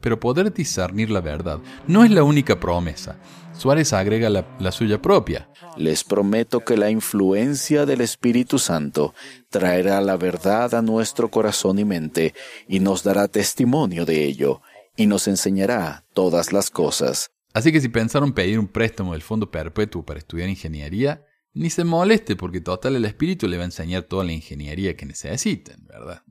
Pero 0.01 0.19
poder 0.19 0.53
discernir 0.53 1.11
la 1.11 1.21
verdad 1.21 1.61
no 1.87 2.03
es 2.03 2.11
la 2.11 2.23
única 2.23 2.59
promesa. 2.59 3.19
Suárez 3.53 3.93
agrega 3.93 4.31
la, 4.31 4.73
suya 4.73 5.01
propia. 5.01 5.51
Les 5.77 6.03
prometo 6.03 6.61
que 6.61 6.79
la 6.79 6.91
influencia 6.91 7.85
del 7.85 8.01
Espíritu 8.01 8.59
Santo 8.59 9.15
traerá 9.51 10.01
la 10.01 10.17
verdad 10.17 10.75
a 10.75 10.81
nuestro 10.81 11.31
corazón 11.31 11.79
y 11.79 11.85
mente 11.85 12.35
y 12.67 12.81
nos 12.81 13.03
dará 13.03 13.29
testimonio 13.29 14.07
de 14.07 14.25
ello 14.25 14.63
y 14.97 15.07
nos 15.07 15.29
enseñará 15.29 16.07
todas 16.15 16.55
las 16.55 16.71
cosas. 16.71 17.33
Así 17.53 17.71
que 17.71 17.83
si 17.83 17.91
pensaron 17.91 18.33
pedir 18.33 18.59
un 18.59 18.67
préstamo 18.67 19.13
del 19.13 19.21
Fondo 19.21 19.51
Perpetuo 19.51 20.07
para 20.07 20.21
estudiar 20.21 20.49
ingeniería, 20.49 21.27
ni 21.53 21.69
se 21.69 21.85
moleste 21.85 22.35
porque 22.35 22.63
total 22.63 22.97
el 22.97 23.05
Espíritu 23.05 23.47
le 23.47 23.59
va 23.59 23.65
a 23.65 23.67
enseñar 23.67 24.05
toda 24.05 24.25
la 24.25 24.33
ingeniería 24.33 24.97
que 24.97 25.05
necesiten, 25.05 25.87
¿verdad? 25.87 26.23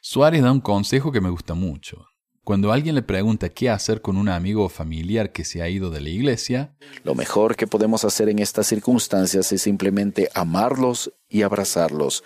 Suárez 0.00 0.42
da 0.42 0.52
un 0.52 0.60
consejo 0.60 1.12
que 1.12 1.20
me 1.20 1.30
gusta 1.30 1.54
mucho. 1.54 2.06
Cuando 2.44 2.72
alguien 2.72 2.94
le 2.94 3.02
pregunta 3.02 3.50
qué 3.50 3.68
hacer 3.68 4.00
con 4.00 4.16
un 4.16 4.28
amigo 4.28 4.64
o 4.64 4.68
familiar 4.70 5.32
que 5.32 5.44
se 5.44 5.60
ha 5.60 5.68
ido 5.68 5.90
de 5.90 6.00
la 6.00 6.08
iglesia, 6.08 6.74
Lo 7.04 7.14
mejor 7.14 7.56
que 7.56 7.66
podemos 7.66 8.04
hacer 8.04 8.30
en 8.30 8.38
estas 8.38 8.66
circunstancias 8.66 9.52
es 9.52 9.60
simplemente 9.60 10.30
amarlos 10.32 11.12
y 11.28 11.42
abrazarlos. 11.42 12.24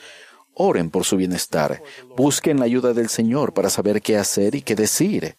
Oren 0.55 0.91
por 0.91 1.05
su 1.05 1.17
bienestar. 1.17 1.83
Busquen 2.17 2.61
la 2.61 2.67
ayuda 2.67 2.93
del 2.93 3.09
Señor 3.09 3.53
para 3.53 3.69
saber 3.69 4.01
qué 4.01 4.17
hacer 4.17 4.55
y 4.55 4.63
qué 4.63 4.77
decir. 4.77 5.37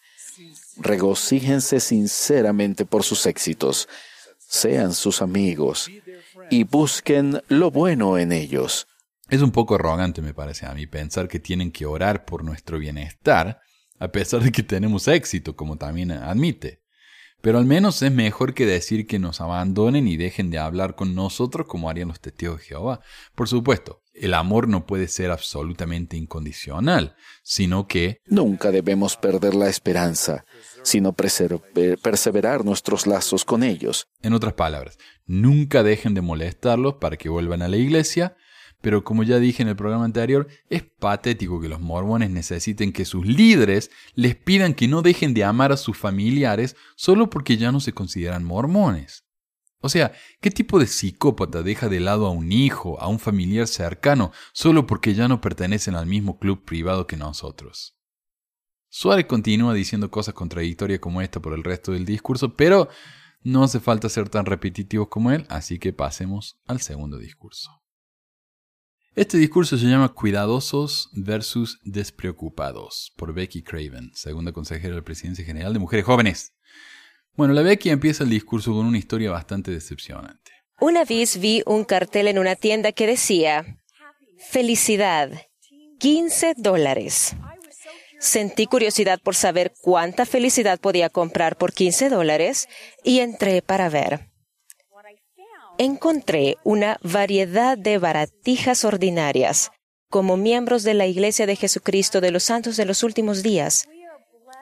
Regocíjense 0.76 1.80
sinceramente 1.80 2.84
por 2.84 3.04
sus 3.04 3.24
éxitos. 3.24 3.88
Sean 4.38 4.92
sus 4.92 5.22
amigos 5.22 5.90
y 6.50 6.64
busquen 6.64 7.40
lo 7.48 7.70
bueno 7.70 8.18
en 8.18 8.32
ellos. 8.32 8.86
Es 9.34 9.42
un 9.42 9.50
poco 9.50 9.74
arrogante, 9.74 10.22
me 10.22 10.34
parece 10.34 10.66
a 10.66 10.74
mí, 10.74 10.86
pensar 10.86 11.28
que 11.28 11.40
tienen 11.40 11.70
que 11.70 11.86
orar 11.86 12.24
por 12.24 12.44
nuestro 12.44 12.78
bienestar, 12.78 13.60
a 13.98 14.08
pesar 14.08 14.42
de 14.42 14.52
que 14.52 14.62
tenemos 14.62 15.08
éxito, 15.08 15.56
como 15.56 15.76
también 15.76 16.10
admite. 16.10 16.82
Pero 17.44 17.58
al 17.58 17.66
menos 17.66 18.00
es 18.00 18.10
mejor 18.10 18.54
que 18.54 18.64
decir 18.64 19.06
que 19.06 19.18
nos 19.18 19.42
abandonen 19.42 20.08
y 20.08 20.16
dejen 20.16 20.48
de 20.50 20.58
hablar 20.58 20.94
con 20.94 21.14
nosotros 21.14 21.66
como 21.66 21.90
harían 21.90 22.08
los 22.08 22.20
testigos 22.20 22.60
de 22.60 22.64
Jehová. 22.64 23.00
Por 23.34 23.48
supuesto, 23.48 24.00
el 24.14 24.32
amor 24.32 24.66
no 24.66 24.86
puede 24.86 25.08
ser 25.08 25.30
absolutamente 25.30 26.16
incondicional, 26.16 27.16
sino 27.42 27.86
que 27.86 28.22
Nunca 28.24 28.70
debemos 28.70 29.18
perder 29.18 29.54
la 29.54 29.68
esperanza, 29.68 30.46
sino 30.82 31.14
eh, 31.18 31.96
perseverar 32.00 32.64
nuestros 32.64 33.06
lazos 33.06 33.44
con 33.44 33.62
ellos. 33.62 34.08
En 34.22 34.32
otras 34.32 34.54
palabras, 34.54 34.96
nunca 35.26 35.82
dejen 35.82 36.14
de 36.14 36.22
molestarlos 36.22 36.94
para 36.94 37.18
que 37.18 37.28
vuelvan 37.28 37.60
a 37.60 37.68
la 37.68 37.76
iglesia, 37.76 38.36
pero 38.84 39.02
como 39.02 39.22
ya 39.22 39.38
dije 39.38 39.62
en 39.62 39.70
el 39.70 39.76
programa 39.76 40.04
anterior, 40.04 40.46
es 40.68 40.82
patético 40.82 41.58
que 41.58 41.70
los 41.70 41.80
mormones 41.80 42.28
necesiten 42.28 42.92
que 42.92 43.06
sus 43.06 43.26
líderes 43.26 43.90
les 44.14 44.36
pidan 44.36 44.74
que 44.74 44.88
no 44.88 45.00
dejen 45.00 45.32
de 45.32 45.42
amar 45.42 45.72
a 45.72 45.78
sus 45.78 45.96
familiares 45.96 46.76
solo 46.94 47.30
porque 47.30 47.56
ya 47.56 47.72
no 47.72 47.80
se 47.80 47.94
consideran 47.94 48.44
mormones. 48.44 49.24
O 49.80 49.88
sea, 49.88 50.12
¿qué 50.42 50.50
tipo 50.50 50.78
de 50.78 50.86
psicópata 50.86 51.62
deja 51.62 51.88
de 51.88 51.98
lado 51.98 52.26
a 52.26 52.30
un 52.30 52.52
hijo, 52.52 53.00
a 53.00 53.08
un 53.08 53.18
familiar 53.18 53.68
cercano, 53.68 54.32
solo 54.52 54.86
porque 54.86 55.14
ya 55.14 55.28
no 55.28 55.40
pertenecen 55.40 55.94
al 55.94 56.04
mismo 56.04 56.38
club 56.38 56.62
privado 56.62 57.06
que 57.06 57.16
nosotros? 57.16 57.96
Suárez 58.90 59.24
continúa 59.24 59.72
diciendo 59.72 60.10
cosas 60.10 60.34
contradictorias 60.34 61.00
como 61.00 61.22
esta 61.22 61.40
por 61.40 61.54
el 61.54 61.64
resto 61.64 61.92
del 61.92 62.04
discurso, 62.04 62.54
pero 62.54 62.90
no 63.44 63.64
hace 63.64 63.80
falta 63.80 64.10
ser 64.10 64.28
tan 64.28 64.44
repetitivos 64.44 65.08
como 65.08 65.30
él, 65.30 65.46
así 65.48 65.78
que 65.78 65.94
pasemos 65.94 66.58
al 66.66 66.82
segundo 66.82 67.16
discurso. 67.16 67.83
Este 69.16 69.38
discurso 69.38 69.78
se 69.78 69.86
llama 69.86 70.08
Cuidadosos 70.08 71.08
versus 71.12 71.78
Despreocupados 71.84 73.12
por 73.16 73.32
Becky 73.32 73.62
Craven, 73.62 74.10
segunda 74.12 74.50
consejera 74.50 74.88
de 74.88 74.96
la 74.96 75.04
Presidencia 75.04 75.44
General 75.44 75.72
de 75.72 75.78
Mujeres 75.78 76.04
Jóvenes. 76.04 76.52
Bueno, 77.36 77.54
la 77.54 77.62
Becky 77.62 77.90
empieza 77.90 78.24
el 78.24 78.30
discurso 78.30 78.72
con 78.72 78.86
una 78.86 78.98
historia 78.98 79.30
bastante 79.30 79.70
decepcionante. 79.70 80.50
Una 80.80 81.04
vez 81.04 81.38
vi 81.38 81.62
un 81.64 81.84
cartel 81.84 82.26
en 82.26 82.40
una 82.40 82.56
tienda 82.56 82.90
que 82.90 83.06
decía, 83.06 83.78
Felicidad, 84.50 85.30
15 86.00 86.54
dólares. 86.56 87.36
Sentí 88.18 88.66
curiosidad 88.66 89.20
por 89.22 89.36
saber 89.36 89.74
cuánta 89.80 90.26
felicidad 90.26 90.80
podía 90.80 91.08
comprar 91.08 91.56
por 91.56 91.72
15 91.72 92.08
dólares 92.08 92.68
y 93.04 93.20
entré 93.20 93.62
para 93.62 93.88
ver. 93.88 94.33
Encontré 95.78 96.56
una 96.62 96.98
variedad 97.02 97.76
de 97.76 97.98
baratijas 97.98 98.84
ordinarias. 98.84 99.72
Como 100.08 100.36
miembros 100.36 100.84
de 100.84 100.94
la 100.94 101.06
Iglesia 101.06 101.46
de 101.46 101.56
Jesucristo 101.56 102.20
de 102.20 102.30
los 102.30 102.44
Santos 102.44 102.76
de 102.76 102.84
los 102.84 103.02
Últimos 103.02 103.42
Días, 103.42 103.88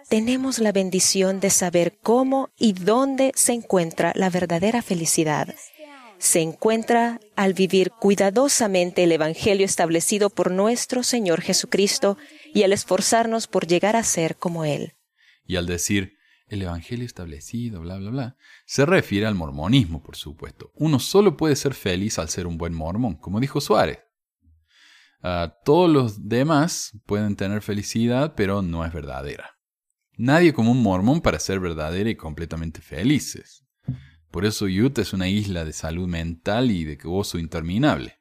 tenemos 0.09 0.59
la 0.59 0.73
bendición 0.73 1.39
de 1.39 1.51
saber 1.51 1.99
cómo 2.03 2.49
y 2.59 2.73
dónde 2.73 3.33
se 3.35 3.53
encuentra 3.53 4.13
la 4.17 4.31
verdadera 4.31 4.81
felicidad. 4.81 5.55
Se 6.17 6.41
encuentra 6.41 7.21
al 7.37 7.53
vivir 7.53 7.91
cuidadosamente 7.91 9.05
el 9.05 9.13
Evangelio 9.13 9.67
establecido 9.67 10.31
por 10.31 10.51
nuestro 10.51 11.03
Señor 11.03 11.43
Jesucristo 11.43 12.17
y 12.55 12.63
al 12.63 12.73
esforzarnos 12.73 13.49
por 13.49 13.67
llegar 13.67 13.97
a 13.97 14.03
ser 14.03 14.37
como 14.37 14.65
Él. 14.65 14.95
Y 15.45 15.57
al 15.57 15.67
decir 15.67 16.15
el 16.47 16.63
Evangelio 16.63 17.05
establecido, 17.05 17.81
bla, 17.81 17.97
bla, 17.97 18.11
bla, 18.11 18.37
se 18.73 18.87
refiere 18.87 19.27
al 19.27 19.35
mormonismo, 19.35 20.03
por 20.03 20.17
supuesto. 20.17 20.73
Uno 20.77 20.99
solo 20.99 21.37
puede 21.37 21.57
ser 21.57 21.75
feliz 21.75 22.19
al 22.19 22.31
ser 22.31 22.47
un 22.47 22.57
buen 22.57 22.73
mormón, 22.73 23.17
como 23.17 23.39
dijo 23.39 23.61
Suárez. 23.61 23.99
Ah, 25.23 25.59
todos 25.63 25.91
los 25.91 26.27
demás 26.27 26.99
pueden 27.05 27.37
tener 27.37 27.61
felicidad, 27.61 28.33
pero 28.35 28.63
no 28.63 28.83
es 28.87 28.91
verdadera. 28.91 29.59
Nadie 30.17 30.55
como 30.55 30.73
un 30.73 30.83
mormón 30.83 31.21
para 31.21 31.39
ser 31.39 31.61
verdadera 31.61 32.09
y 32.09 32.17
completamente 32.17 32.81
felices. 32.81 33.63
Por 34.31 34.47
eso 34.47 34.65
Utah 34.65 35.03
es 35.03 35.13
una 35.13 35.29
isla 35.29 35.67
de 35.67 35.75
salud 35.75 36.09
mental 36.09 36.71
y 36.71 36.85
de 36.85 36.97
gozo 36.97 37.39
interminable. 37.39 38.21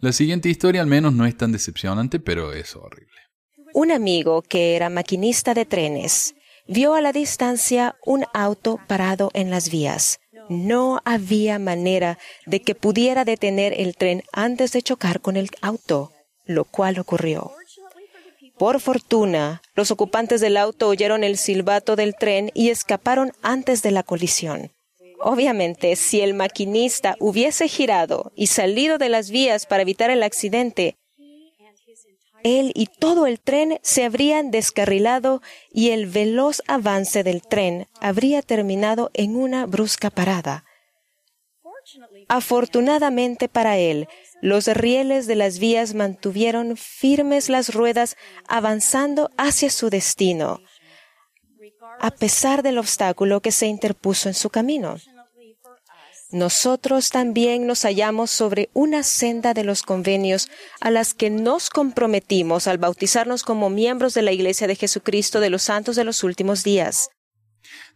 La 0.00 0.10
siguiente 0.10 0.48
historia 0.48 0.80
al 0.80 0.88
menos 0.88 1.12
no 1.12 1.24
es 1.24 1.36
tan 1.36 1.52
decepcionante, 1.52 2.18
pero 2.18 2.52
es 2.52 2.74
horrible. 2.74 3.20
Un 3.74 3.92
amigo 3.92 4.42
que 4.42 4.74
era 4.74 4.90
maquinista 4.90 5.54
de 5.54 5.66
trenes 5.66 6.34
vio 6.68 6.94
a 6.94 7.00
la 7.00 7.12
distancia 7.12 7.96
un 8.04 8.24
auto 8.34 8.78
parado 8.86 9.30
en 9.34 9.50
las 9.50 9.70
vías. 9.70 10.18
No 10.48 11.00
había 11.04 11.58
manera 11.58 12.18
de 12.46 12.60
que 12.62 12.74
pudiera 12.74 13.24
detener 13.24 13.74
el 13.78 13.96
tren 13.96 14.22
antes 14.32 14.72
de 14.72 14.82
chocar 14.82 15.20
con 15.20 15.36
el 15.36 15.48
auto, 15.60 16.12
lo 16.44 16.64
cual 16.64 16.98
ocurrió. 16.98 17.52
Por 18.58 18.80
fortuna, 18.80 19.60
los 19.74 19.90
ocupantes 19.90 20.40
del 20.40 20.56
auto 20.56 20.88
oyeron 20.88 21.24
el 21.24 21.36
silbato 21.36 21.94
del 21.94 22.14
tren 22.14 22.50
y 22.54 22.70
escaparon 22.70 23.32
antes 23.42 23.82
de 23.82 23.90
la 23.90 24.02
colisión. 24.02 24.72
Obviamente, 25.20 25.96
si 25.96 26.20
el 26.20 26.34
maquinista 26.34 27.16
hubiese 27.20 27.68
girado 27.68 28.32
y 28.34 28.46
salido 28.46 28.98
de 28.98 29.08
las 29.08 29.30
vías 29.30 29.66
para 29.66 29.82
evitar 29.82 30.10
el 30.10 30.22
accidente, 30.22 30.96
él 32.46 32.72
y 32.74 32.86
todo 32.86 33.26
el 33.26 33.40
tren 33.40 33.78
se 33.82 34.04
habrían 34.04 34.50
descarrilado 34.50 35.42
y 35.72 35.90
el 35.90 36.06
veloz 36.06 36.62
avance 36.66 37.22
del 37.22 37.42
tren 37.42 37.86
habría 38.00 38.40
terminado 38.42 39.10
en 39.14 39.36
una 39.36 39.66
brusca 39.66 40.10
parada. 40.10 40.64
Afortunadamente 42.28 43.48
para 43.48 43.78
él, 43.78 44.08
los 44.40 44.66
rieles 44.66 45.26
de 45.26 45.36
las 45.36 45.58
vías 45.58 45.94
mantuvieron 45.94 46.76
firmes 46.76 47.48
las 47.48 47.74
ruedas 47.74 48.16
avanzando 48.48 49.30
hacia 49.36 49.70
su 49.70 49.90
destino, 49.90 50.60
a 52.00 52.10
pesar 52.10 52.62
del 52.62 52.78
obstáculo 52.78 53.40
que 53.40 53.52
se 53.52 53.66
interpuso 53.66 54.28
en 54.28 54.34
su 54.34 54.50
camino. 54.50 54.96
Nosotros 56.32 57.10
también 57.10 57.68
nos 57.68 57.82
hallamos 57.82 58.32
sobre 58.32 58.68
una 58.72 59.04
senda 59.04 59.54
de 59.54 59.62
los 59.62 59.82
convenios 59.82 60.48
a 60.80 60.90
las 60.90 61.14
que 61.14 61.30
nos 61.30 61.70
comprometimos 61.70 62.66
al 62.66 62.78
bautizarnos 62.78 63.44
como 63.44 63.70
miembros 63.70 64.12
de 64.14 64.22
la 64.22 64.32
Iglesia 64.32 64.66
de 64.66 64.74
Jesucristo 64.74 65.38
de 65.38 65.50
los 65.50 65.62
Santos 65.62 65.94
de 65.94 66.02
los 66.02 66.24
Últimos 66.24 66.64
Días. 66.64 67.10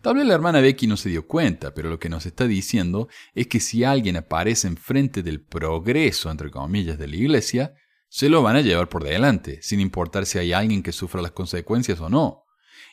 Tal 0.00 0.14
vez 0.14 0.26
la 0.26 0.34
hermana 0.34 0.60
Becky 0.60 0.86
no 0.86 0.96
se 0.96 1.08
dio 1.08 1.26
cuenta, 1.26 1.74
pero 1.74 1.90
lo 1.90 1.98
que 1.98 2.08
nos 2.08 2.24
está 2.24 2.46
diciendo 2.46 3.08
es 3.34 3.48
que 3.48 3.58
si 3.58 3.82
alguien 3.82 4.16
aparece 4.16 4.68
enfrente 4.68 5.24
del 5.24 5.42
progreso, 5.42 6.30
entre 6.30 6.50
comillas, 6.50 6.98
de 6.98 7.08
la 7.08 7.16
iglesia, 7.16 7.74
se 8.08 8.28
lo 8.28 8.42
van 8.42 8.56
a 8.56 8.60
llevar 8.60 8.88
por 8.88 9.02
delante, 9.02 9.60
sin 9.60 9.80
importar 9.80 10.24
si 10.24 10.38
hay 10.38 10.52
alguien 10.52 10.84
que 10.84 10.92
sufra 10.92 11.20
las 11.20 11.32
consecuencias 11.32 12.00
o 12.00 12.08
no. 12.08 12.44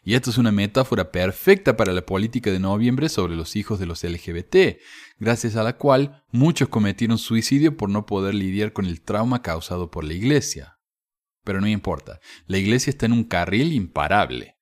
Y 0.07 0.15
esto 0.15 0.29
es 0.29 0.37
una 0.37 0.53
metáfora 0.53 1.11
perfecta 1.11 1.75
para 1.75 1.91
la 1.91 2.05
política 2.05 2.49
de 2.49 2.61
noviembre 2.61 3.09
sobre 3.09 3.35
los 3.35 3.57
hijos 3.57 3.77
de 3.77 3.85
los 3.85 4.05
LGBT, 4.05 4.79
gracias 5.19 5.57
a 5.57 5.63
la 5.63 5.75
cual 5.75 6.23
muchos 6.31 6.69
cometieron 6.69 7.17
suicidio 7.17 7.75
por 7.75 7.89
no 7.89 8.05
poder 8.05 8.33
lidiar 8.33 8.71
con 8.71 8.85
el 8.85 9.01
trauma 9.01 9.41
causado 9.41 9.91
por 9.91 10.05
la 10.05 10.13
iglesia. 10.13 10.79
Pero 11.43 11.59
no 11.59 11.67
importa, 11.67 12.21
la 12.45 12.57
iglesia 12.57 12.89
está 12.89 13.05
en 13.05 13.11
un 13.11 13.25
carril 13.25 13.73
imparable. 13.73 14.55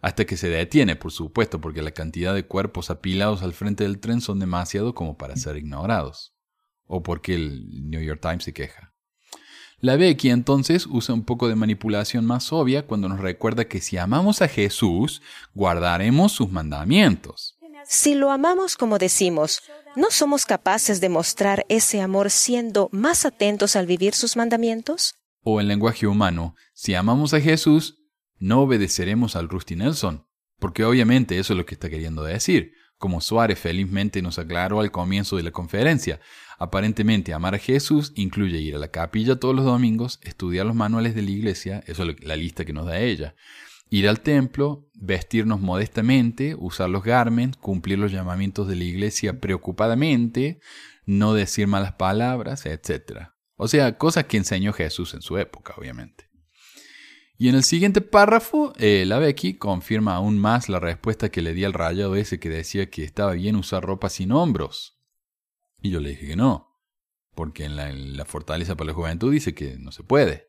Hasta 0.00 0.26
que 0.26 0.36
se 0.36 0.48
detiene, 0.48 0.94
por 0.94 1.10
supuesto, 1.10 1.60
porque 1.60 1.82
la 1.82 1.90
cantidad 1.90 2.32
de 2.32 2.46
cuerpos 2.46 2.88
apilados 2.88 3.42
al 3.42 3.52
frente 3.52 3.82
del 3.82 3.98
tren 3.98 4.20
son 4.20 4.38
demasiado 4.38 4.94
como 4.94 5.18
para 5.18 5.34
ser 5.34 5.56
ignorados. 5.56 6.36
O 6.84 7.02
porque 7.02 7.34
el 7.34 7.88
New 7.90 8.00
York 8.00 8.20
Times 8.22 8.44
se 8.44 8.52
queja. 8.52 8.93
La 9.84 9.96
Becky 9.96 10.30
entonces 10.30 10.86
usa 10.86 11.14
un 11.14 11.24
poco 11.24 11.46
de 11.46 11.56
manipulación 11.56 12.24
más 12.24 12.54
obvia 12.54 12.86
cuando 12.86 13.06
nos 13.06 13.20
recuerda 13.20 13.66
que 13.66 13.82
si 13.82 13.98
amamos 13.98 14.40
a 14.40 14.48
Jesús, 14.48 15.20
guardaremos 15.52 16.32
sus 16.32 16.50
mandamientos. 16.50 17.58
Si 17.84 18.14
lo 18.14 18.30
amamos 18.30 18.78
como 18.78 18.96
decimos, 18.96 19.60
¿no 19.94 20.06
somos 20.10 20.46
capaces 20.46 21.02
de 21.02 21.10
mostrar 21.10 21.66
ese 21.68 22.00
amor 22.00 22.30
siendo 22.30 22.88
más 22.92 23.26
atentos 23.26 23.76
al 23.76 23.84
vivir 23.84 24.14
sus 24.14 24.38
mandamientos? 24.38 25.16
O 25.42 25.60
en 25.60 25.68
lenguaje 25.68 26.06
humano, 26.06 26.56
si 26.72 26.94
amamos 26.94 27.34
a 27.34 27.42
Jesús, 27.42 27.98
no 28.38 28.62
obedeceremos 28.62 29.36
al 29.36 29.50
Rusty 29.50 29.76
Nelson, 29.76 30.26
porque 30.60 30.86
obviamente 30.86 31.38
eso 31.38 31.52
es 31.52 31.58
lo 31.58 31.66
que 31.66 31.74
está 31.74 31.90
queriendo 31.90 32.22
decir, 32.22 32.72
como 32.98 33.20
Suárez 33.20 33.58
felizmente 33.58 34.22
nos 34.22 34.38
aclaró 34.38 34.80
al 34.80 34.90
comienzo 34.90 35.36
de 35.36 35.42
la 35.42 35.50
conferencia. 35.50 36.20
Aparentemente 36.58 37.34
amar 37.34 37.54
a 37.54 37.58
Jesús 37.58 38.12
incluye 38.14 38.60
ir 38.60 38.76
a 38.76 38.78
la 38.78 38.88
capilla 38.88 39.36
todos 39.36 39.54
los 39.54 39.64
domingos, 39.64 40.20
estudiar 40.22 40.66
los 40.66 40.76
manuales 40.76 41.14
de 41.14 41.22
la 41.22 41.30
iglesia, 41.30 41.82
eso 41.86 42.04
es 42.04 42.24
la 42.24 42.36
lista 42.36 42.64
que 42.64 42.72
nos 42.72 42.86
da 42.86 42.98
ella, 42.98 43.34
Ir 43.90 44.08
al 44.08 44.20
templo, 44.20 44.88
vestirnos 44.94 45.60
modestamente, 45.60 46.56
usar 46.58 46.90
los 46.90 47.04
garments, 47.04 47.56
cumplir 47.58 47.98
los 47.98 48.10
llamamientos 48.10 48.66
de 48.66 48.76
la 48.76 48.84
iglesia 48.84 49.40
preocupadamente, 49.40 50.58
no 51.06 51.34
decir 51.34 51.66
malas 51.68 51.92
palabras, 51.92 52.66
etc. 52.66 53.28
O 53.56 53.68
sea, 53.68 53.96
cosas 53.96 54.24
que 54.24 54.36
enseñó 54.36 54.72
Jesús 54.72 55.14
en 55.14 55.22
su 55.22 55.38
época, 55.38 55.74
obviamente. 55.76 56.23
Y 57.36 57.48
en 57.48 57.56
el 57.56 57.64
siguiente 57.64 58.00
párrafo, 58.00 58.72
eh, 58.78 59.04
la 59.06 59.18
Becky 59.18 59.54
confirma 59.54 60.14
aún 60.14 60.38
más 60.38 60.68
la 60.68 60.78
respuesta 60.78 61.30
que 61.30 61.42
le 61.42 61.52
di 61.52 61.64
al 61.64 61.72
rayado 61.72 62.14
ese 62.14 62.38
que 62.38 62.48
decía 62.48 62.90
que 62.90 63.02
estaba 63.02 63.32
bien 63.32 63.56
usar 63.56 63.82
ropa 63.82 64.08
sin 64.08 64.30
hombros. 64.30 64.98
Y 65.82 65.90
yo 65.90 66.00
le 66.00 66.10
dije 66.10 66.28
que 66.28 66.36
no, 66.36 66.80
porque 67.34 67.64
en 67.64 67.76
la, 67.76 67.90
en 67.90 68.16
la 68.16 68.24
Fortaleza 68.24 68.76
para 68.76 68.88
la 68.88 68.94
Juventud 68.94 69.32
dice 69.32 69.52
que 69.54 69.76
no 69.78 69.90
se 69.90 70.04
puede. 70.04 70.48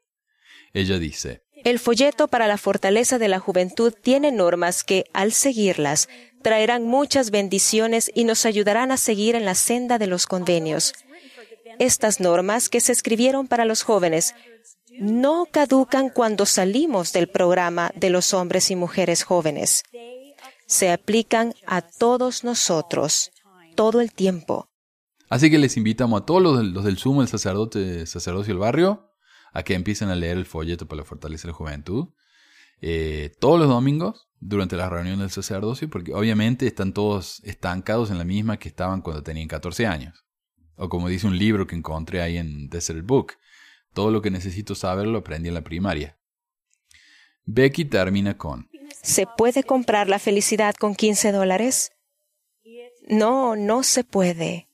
Ella 0.74 1.00
dice, 1.00 1.44
El 1.64 1.80
folleto 1.80 2.28
para 2.28 2.48
la 2.48 2.58
fortaleza 2.58 3.18
de 3.18 3.30
la 3.30 3.40
juventud 3.40 3.94
tiene 3.94 4.32
normas 4.32 4.84
que, 4.84 5.06
al 5.14 5.32
seguirlas, 5.32 6.08
traerán 6.44 6.84
muchas 6.84 7.32
bendiciones 7.32 8.12
y 8.14 8.26
nos 8.26 8.46
ayudarán 8.46 8.92
a 8.92 8.98
seguir 8.98 9.36
en 9.36 9.46
la 9.46 9.56
senda 9.56 9.98
de 9.98 10.08
los 10.08 10.28
convenios. 10.28 10.94
Estas 11.80 12.20
normas 12.20 12.70
que 12.70 12.80
se 12.80 12.92
escribieron 12.92 13.48
para 13.48 13.66
los 13.66 13.82
jóvenes 13.82 14.36
no 15.00 15.48
caducan 15.52 16.10
cuando 16.10 16.46
salimos 16.46 17.12
del 17.14 17.28
programa 17.28 17.92
de 17.96 18.10
los 18.10 18.34
hombres 18.34 18.72
y 18.72 18.76
mujeres 18.76 19.24
jóvenes. 19.24 19.84
Se 20.68 20.92
aplican 20.92 21.54
a 21.68 21.82
todos 21.82 22.44
nosotros, 22.44 23.32
todo 23.76 24.02
el 24.02 24.12
tiempo. 24.14 24.70
Así 25.30 25.50
que 25.50 25.58
les 25.58 25.78
invitamos 25.78 26.22
a 26.22 26.26
todos 26.26 26.42
los, 26.42 26.58
del- 26.58 26.74
del 26.84 26.98
sumo, 26.98 27.22
el 27.22 27.28
sacerdote, 27.28 28.06
sacerdocio 28.06 28.54
del 28.54 28.60
barrio, 28.60 29.12
a 29.54 29.64
que 29.64 29.74
empiecen 29.74 30.10
a 30.10 30.16
leer 30.16 30.38
el 30.38 30.46
folleto 30.46 30.88
para 30.88 31.02
la 31.02 31.06
fortaleza 31.06 31.48
la 31.48 31.54
juventud. 31.54 32.08
eh, 32.82 33.32
todos 33.40 33.58
los 33.58 33.70
domingos, 33.70 34.28
durante 34.40 34.76
la 34.76 34.90
reunión 34.90 35.20
del 35.20 35.30
sacerdocio, 35.32 35.90
porque 35.90 36.14
obviamente 36.14 36.68
están 36.68 36.92
todos 36.94 37.42
estancados 37.46 38.12
en 38.12 38.18
la 38.18 38.26
misma 38.26 38.58
que 38.60 38.68
estaban 38.68 39.02
cuando 39.02 39.24
tenían 39.24 39.48
14 39.48 39.88
años. 39.88 40.26
O 40.76 40.90
como 40.90 41.08
dice 41.08 41.26
un 41.26 41.38
libro 41.38 41.66
que 41.68 41.76
encontré 41.76 42.22
ahí 42.22 42.38
en 42.38 42.68
Desert 42.68 43.06
Book, 43.06 43.34
todo 43.96 44.12
lo 44.12 44.22
que 44.22 44.30
necesito 44.30 44.76
saber 44.76 45.08
lo 45.08 45.18
aprendí 45.18 45.48
en 45.48 45.56
la 45.56 45.64
primaria. 45.64 46.20
Becky 47.46 47.86
termina 47.86 48.38
con, 48.38 48.70
¿Se 49.02 49.28
puede 49.38 49.64
comprar 49.64 50.10
la 50.10 50.18
felicidad 50.20 50.74
con 50.76 50.96
15 50.96 51.32
dólares? 51.32 51.92
No, 53.08 53.56
no 53.56 53.84
se 53.84 54.04
puede. 54.04 54.68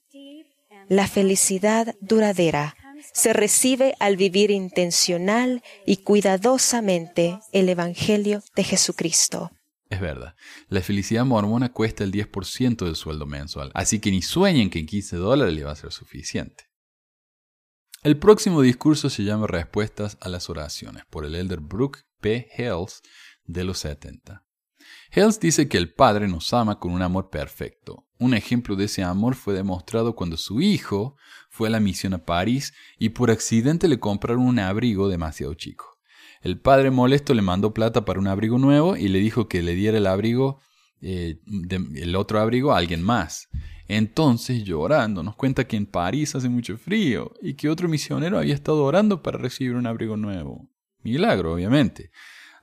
La 0.87 1.07
felicidad 1.07 1.95
duradera 1.99 2.75
se 3.13 3.33
recibe 3.33 3.95
al 3.99 4.15
vivir 4.15 4.51
intencional 4.51 5.63
y 5.85 5.97
cuidadosamente 5.97 7.39
el 7.51 7.67
Evangelio 7.67 8.41
de 8.55 8.63
Jesucristo. 8.63 9.51
Es 9.89 9.99
verdad, 9.99 10.35
la 10.69 10.79
felicidad 10.79 11.25
mormona 11.25 11.73
cuesta 11.73 12.05
el 12.05 12.13
10% 12.13 12.85
del 12.85 12.95
sueldo 12.95 13.25
mensual, 13.25 13.71
así 13.73 13.99
que 13.99 14.11
ni 14.11 14.21
sueñen 14.21 14.69
que 14.69 14.79
en 14.79 14.85
15 14.85 15.17
dólares 15.17 15.53
le 15.53 15.65
va 15.65 15.71
a 15.71 15.75
ser 15.75 15.91
suficiente. 15.91 16.70
El 18.03 18.17
próximo 18.17 18.63
discurso 18.63 19.11
se 19.11 19.23
llama 19.23 19.45
Respuestas 19.45 20.17
a 20.21 20.29
las 20.29 20.49
oraciones 20.49 21.03
por 21.07 21.23
el 21.23 21.35
elder 21.35 21.59
Brooke 21.59 21.99
P. 22.19 22.47
Hales 22.57 23.03
de 23.45 23.63
los 23.63 23.77
70. 23.77 24.43
Hales 25.11 25.39
dice 25.39 25.67
que 25.67 25.77
el 25.77 25.93
Padre 25.93 26.27
nos 26.27 26.51
ama 26.51 26.79
con 26.79 26.93
un 26.93 27.03
amor 27.03 27.29
perfecto. 27.29 28.07
Un 28.17 28.33
ejemplo 28.33 28.75
de 28.75 28.85
ese 28.85 29.03
amor 29.03 29.35
fue 29.35 29.53
demostrado 29.53 30.15
cuando 30.15 30.35
su 30.37 30.61
hijo 30.61 31.15
fue 31.51 31.67
a 31.67 31.71
la 31.71 31.79
misión 31.79 32.15
a 32.15 32.25
París 32.25 32.73
y 32.97 33.09
por 33.09 33.29
accidente 33.29 33.87
le 33.87 33.99
compraron 33.99 34.47
un 34.47 34.57
abrigo 34.57 35.07
demasiado 35.07 35.53
chico. 35.53 35.99
El 36.41 36.59
padre 36.59 36.89
molesto 36.89 37.35
le 37.35 37.43
mandó 37.43 37.71
plata 37.71 38.03
para 38.03 38.19
un 38.19 38.25
abrigo 38.25 38.57
nuevo 38.57 38.97
y 38.97 39.09
le 39.09 39.19
dijo 39.19 39.47
que 39.47 39.61
le 39.61 39.75
diera 39.75 39.99
el 39.99 40.07
abrigo, 40.07 40.59
eh, 41.01 41.39
el 41.93 42.15
otro 42.15 42.39
abrigo 42.39 42.73
a 42.73 42.79
alguien 42.79 43.03
más. 43.03 43.47
Entonces, 43.93 44.63
llorando, 44.63 45.21
nos 45.21 45.35
cuenta 45.35 45.67
que 45.67 45.75
en 45.75 45.85
París 45.85 46.33
hace 46.33 46.47
mucho 46.47 46.77
frío 46.77 47.33
y 47.41 47.55
que 47.55 47.67
otro 47.67 47.89
misionero 47.89 48.37
había 48.37 48.53
estado 48.53 48.85
orando 48.85 49.21
para 49.21 49.37
recibir 49.37 49.75
un 49.75 49.85
abrigo 49.85 50.15
nuevo. 50.15 50.69
Milagro, 51.03 51.53
obviamente. 51.53 52.09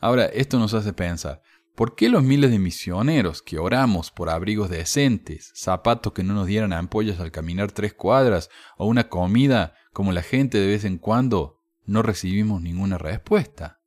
Ahora, 0.00 0.24
esto 0.24 0.58
nos 0.58 0.72
hace 0.72 0.94
pensar, 0.94 1.42
¿por 1.74 1.94
qué 1.96 2.08
los 2.08 2.22
miles 2.22 2.50
de 2.50 2.58
misioneros 2.58 3.42
que 3.42 3.58
oramos 3.58 4.10
por 4.10 4.30
abrigos 4.30 4.70
decentes, 4.70 5.52
zapatos 5.54 6.14
que 6.14 6.22
no 6.22 6.32
nos 6.32 6.46
dieran 6.46 6.72
ampollas 6.72 7.20
al 7.20 7.30
caminar 7.30 7.72
tres 7.72 7.92
cuadras 7.92 8.48
o 8.78 8.86
una 8.86 9.10
comida 9.10 9.74
como 9.92 10.12
la 10.12 10.22
gente 10.22 10.56
de 10.56 10.66
vez 10.66 10.86
en 10.86 10.96
cuando, 10.96 11.60
no 11.84 12.00
recibimos 12.00 12.62
ninguna 12.62 12.96
respuesta? 12.96 13.82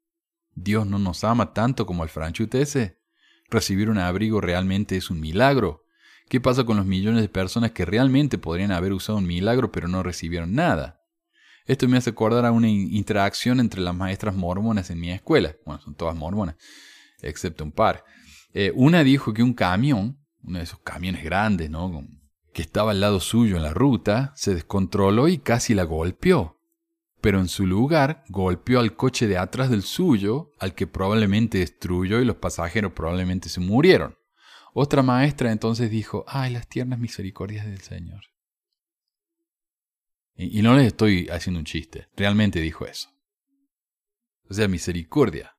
¿Dios 0.54 0.86
no 0.86 1.00
nos 1.00 1.24
ama 1.24 1.54
tanto 1.54 1.88
como 1.88 2.04
el 2.04 2.10
franchute 2.10 2.62
ese? 2.62 3.00
¿Recibir 3.50 3.90
un 3.90 3.98
abrigo 3.98 4.42
realmente 4.42 4.96
es 4.96 5.10
un 5.10 5.20
milagro? 5.20 5.81
¿Qué 6.32 6.40
pasa 6.40 6.64
con 6.64 6.78
los 6.78 6.86
millones 6.86 7.22
de 7.24 7.28
personas 7.28 7.72
que 7.72 7.84
realmente 7.84 8.38
podrían 8.38 8.72
haber 8.72 8.94
usado 8.94 9.18
un 9.18 9.28
milagro 9.28 9.70
pero 9.70 9.90
no 9.90 10.02
recibieron 10.02 10.54
nada? 10.54 11.02
Esto 11.66 11.90
me 11.90 11.98
hace 11.98 12.12
acordar 12.12 12.46
a 12.46 12.54
una 12.54 12.70
in- 12.70 12.96
interacción 12.96 13.60
entre 13.60 13.82
las 13.82 13.94
maestras 13.94 14.34
mormonas 14.34 14.90
en 14.92 15.02
mi 15.02 15.12
escuela. 15.12 15.58
Bueno, 15.66 15.82
son 15.82 15.94
todas 15.94 16.16
mormonas, 16.16 16.56
excepto 17.22 17.66
un 17.66 17.74
par. 17.74 18.06
Eh, 18.54 18.72
una 18.76 19.04
dijo 19.04 19.34
que 19.34 19.44
un 19.44 19.54
camión, 19.54 20.20
uno 20.42 20.60
de 20.60 20.64
esos 20.64 20.80
camiones 20.80 21.22
grandes, 21.22 21.70
¿no? 21.70 22.08
Que 22.54 22.62
estaba 22.62 22.92
al 22.92 23.02
lado 23.02 23.20
suyo 23.20 23.58
en 23.58 23.64
la 23.64 23.74
ruta, 23.74 24.32
se 24.38 24.56
descontroló 24.56 25.28
y 25.28 25.38
casi 25.38 25.74
la 25.74 25.84
golpeó. 25.84 26.62
Pero 27.20 27.42
en 27.42 27.50
su 27.50 27.68
lugar 27.68 28.24
golpeó 28.30 28.80
al 28.80 28.96
coche 28.96 29.28
de 29.28 29.38
atrás 29.38 29.70
del 29.70 29.84
suyo, 29.84 30.54
al 30.60 30.76
que 30.76 30.88
probablemente 30.88 31.58
destruyó 31.58 32.22
y 32.22 32.26
los 32.26 32.38
pasajeros 32.38 32.94
probablemente 32.94 33.50
se 33.50 33.60
murieron. 33.60 34.16
Otra 34.74 35.04
maestra 35.04 35.52
entonces 35.52 35.90
dijo, 35.90 36.24
ay, 36.28 36.54
las 36.54 36.68
tiernas 36.68 37.00
misericordias 37.00 37.66
del 37.66 37.82
Señor. 37.82 38.22
Y, 40.36 40.62
no 40.62 40.76
les 40.76 40.88
estoy 40.88 41.28
haciendo 41.30 41.60
un 41.60 41.66
chiste, 41.66 42.08
realmente 42.16 42.60
dijo 42.60 42.86
eso. 42.86 43.10
O 44.50 44.54
sea, 44.54 44.68
misericordia. 44.68 45.56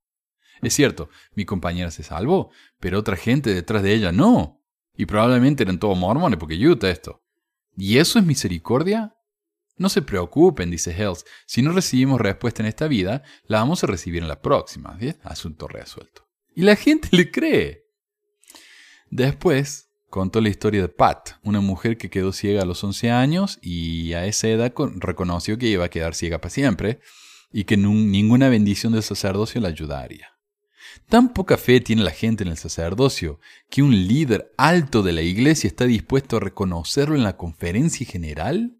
Es 0.61 0.75
cierto, 0.75 1.09
mi 1.35 1.45
compañera 1.45 1.91
se 1.91 2.03
salvó, 2.03 2.51
pero 2.81 2.99
otra 2.99 3.17
gente 3.17 3.55
detrás 3.55 3.83
de 3.83 3.95
ella 3.95 4.13
no. 4.13 4.61
Y 4.95 5.07
probablemente 5.07 5.63
eran 5.63 5.79
todos 5.79 5.97
mormones, 5.97 6.39
porque 6.39 6.57
Utah 6.57 6.91
esto. 6.91 7.23
¿Y 7.77 7.99
eso 7.99 8.19
es 8.19 8.25
misericordia? 8.25 9.17
No 9.77 9.89
se 9.89 10.03
preocupen, 10.03 10.71
dice 10.71 10.91
Hells. 10.91 11.25
Si 11.47 11.63
no 11.63 11.73
recibimos 11.73 12.21
respuesta 12.21 12.63
en 12.63 12.69
esta 12.69 12.87
vida, 12.89 13.23
la 13.45 13.59
vamos 13.59 13.83
a 13.83 13.87
recibir 13.87 14.23
en 14.23 14.29
la 14.29 14.43
próxima. 14.43 14.95
¿Bien? 14.95 15.17
Asunto 15.23 15.67
resuelto. 15.69 16.29
Y 16.55 16.63
la 16.63 16.77
gente 16.77 17.09
le 17.13 17.31
cree. 17.31 17.82
Después 19.13 19.91
contó 20.09 20.41
la 20.41 20.49
historia 20.49 20.81
de 20.81 20.89
Pat, 20.89 21.33
una 21.43 21.61
mujer 21.61 21.99
que 21.99 22.09
quedó 22.09 22.33
ciega 22.33 22.63
a 22.63 22.65
los 22.65 22.83
11 22.83 23.11
años 23.11 23.59
y 23.61 24.15
a 24.15 24.25
esa 24.25 24.49
edad 24.49 24.73
con- 24.73 25.03
reconoció 25.03 25.59
que 25.59 25.67
iba 25.67 25.85
a 25.85 25.91
quedar 25.91 26.15
ciega 26.15 26.39
para 26.41 26.49
siempre 26.49 26.99
y 27.53 27.65
que 27.65 27.77
ninguna 27.77 28.49
bendición 28.49 28.95
del 28.95 29.03
sacerdocio 29.03 29.61
la 29.61 29.69
ayudaría. 29.69 30.29
Tan 31.11 31.35
poca 31.35 31.59
fe 31.59 31.83
tiene 31.83 32.05
la 32.05 32.11
gente 32.11 32.43
en 32.43 32.49
el 32.49 32.57
sacerdocio 32.57 33.39
que 33.69 33.83
un 33.83 33.91
líder 33.93 34.51
alto 34.57 35.03
de 35.03 35.13
la 35.13 35.21
iglesia 35.21 35.69
está 35.69 35.85
dispuesto 35.85 36.39
a 36.39 36.41
reconocerlo 36.41 37.15
en 37.15 37.23
la 37.23 37.37
conferencia 37.37 38.07
general. 38.07 38.79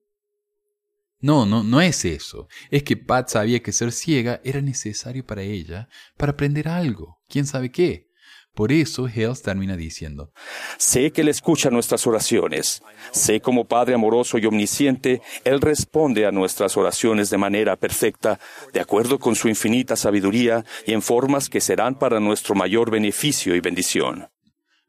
No, 1.21 1.45
no, 1.45 1.63
no 1.63 1.83
es 1.83 2.07
eso. 2.07 2.49
Es 2.71 2.85
que 2.85 2.97
Pat 2.97 3.29
sabía 3.29 3.63
que 3.63 3.71
ser 3.73 3.93
ciega 3.93 4.41
era 4.45 4.63
necesario 4.63 5.27
para 5.27 5.43
ella 5.43 5.91
para 6.17 6.33
aprender 6.33 6.69
algo. 6.69 7.19
¿Quién 7.29 7.45
sabe 7.45 7.71
qué? 7.71 8.09
Por 8.55 8.71
eso 8.71 9.07
Hales 9.07 9.41
termina 9.41 9.77
diciendo, 9.77 10.31
Sé 10.77 11.11
que 11.11 11.23
Él 11.23 11.29
escucha 11.29 11.71
nuestras 11.71 12.07
oraciones. 12.07 12.83
Sé 13.11 13.41
como 13.41 13.65
Padre 13.65 13.95
amoroso 13.95 14.37
y 14.37 14.45
omnisciente, 14.45 15.23
Él 15.45 15.61
responde 15.61 16.27
a 16.27 16.33
nuestras 16.33 16.77
oraciones 16.77 17.31
de 17.31 17.39
manera 17.39 17.77
perfecta, 17.77 18.39
de 18.75 18.81
acuerdo 18.81 19.19
con 19.19 19.37
su 19.37 19.49
infinita 19.49 19.97
sabiduría 19.97 20.67
y 20.87 20.93
en 20.93 21.01
formas 21.01 21.49
que 21.49 21.63
serán 21.63 21.99
para 21.99 22.21
nuestro 22.21 22.55
mayor 22.55 22.91
beneficio 22.91 23.55
y 23.55 23.61
bendición. 23.61 24.29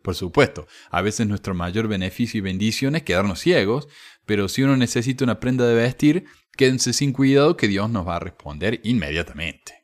Por 0.01 0.16
supuesto, 0.16 0.68
a 0.91 1.01
veces 1.01 1.26
nuestro 1.28 1.53
mayor 1.53 1.88
beneficio 1.88 2.38
y 2.38 2.41
bendición 2.41 2.97
es 2.97 3.03
quedarnos 3.03 3.39
ciegos, 3.39 3.88
pero 4.26 4.49
si 4.49 4.61
uno 4.64 4.76
necesita 4.76 5.24
una 5.24 5.39
prenda 5.39 5.66
de 5.66 5.76
vestir, 5.76 6.26
quédense 6.57 6.91
sin 6.91 7.14
cuidado 7.14 7.55
que 7.55 7.70
Dios 7.70 7.89
nos 7.89 8.05
va 8.05 8.18
a 8.18 8.20
responder 8.20 8.82
inmediatamente. 8.84 9.82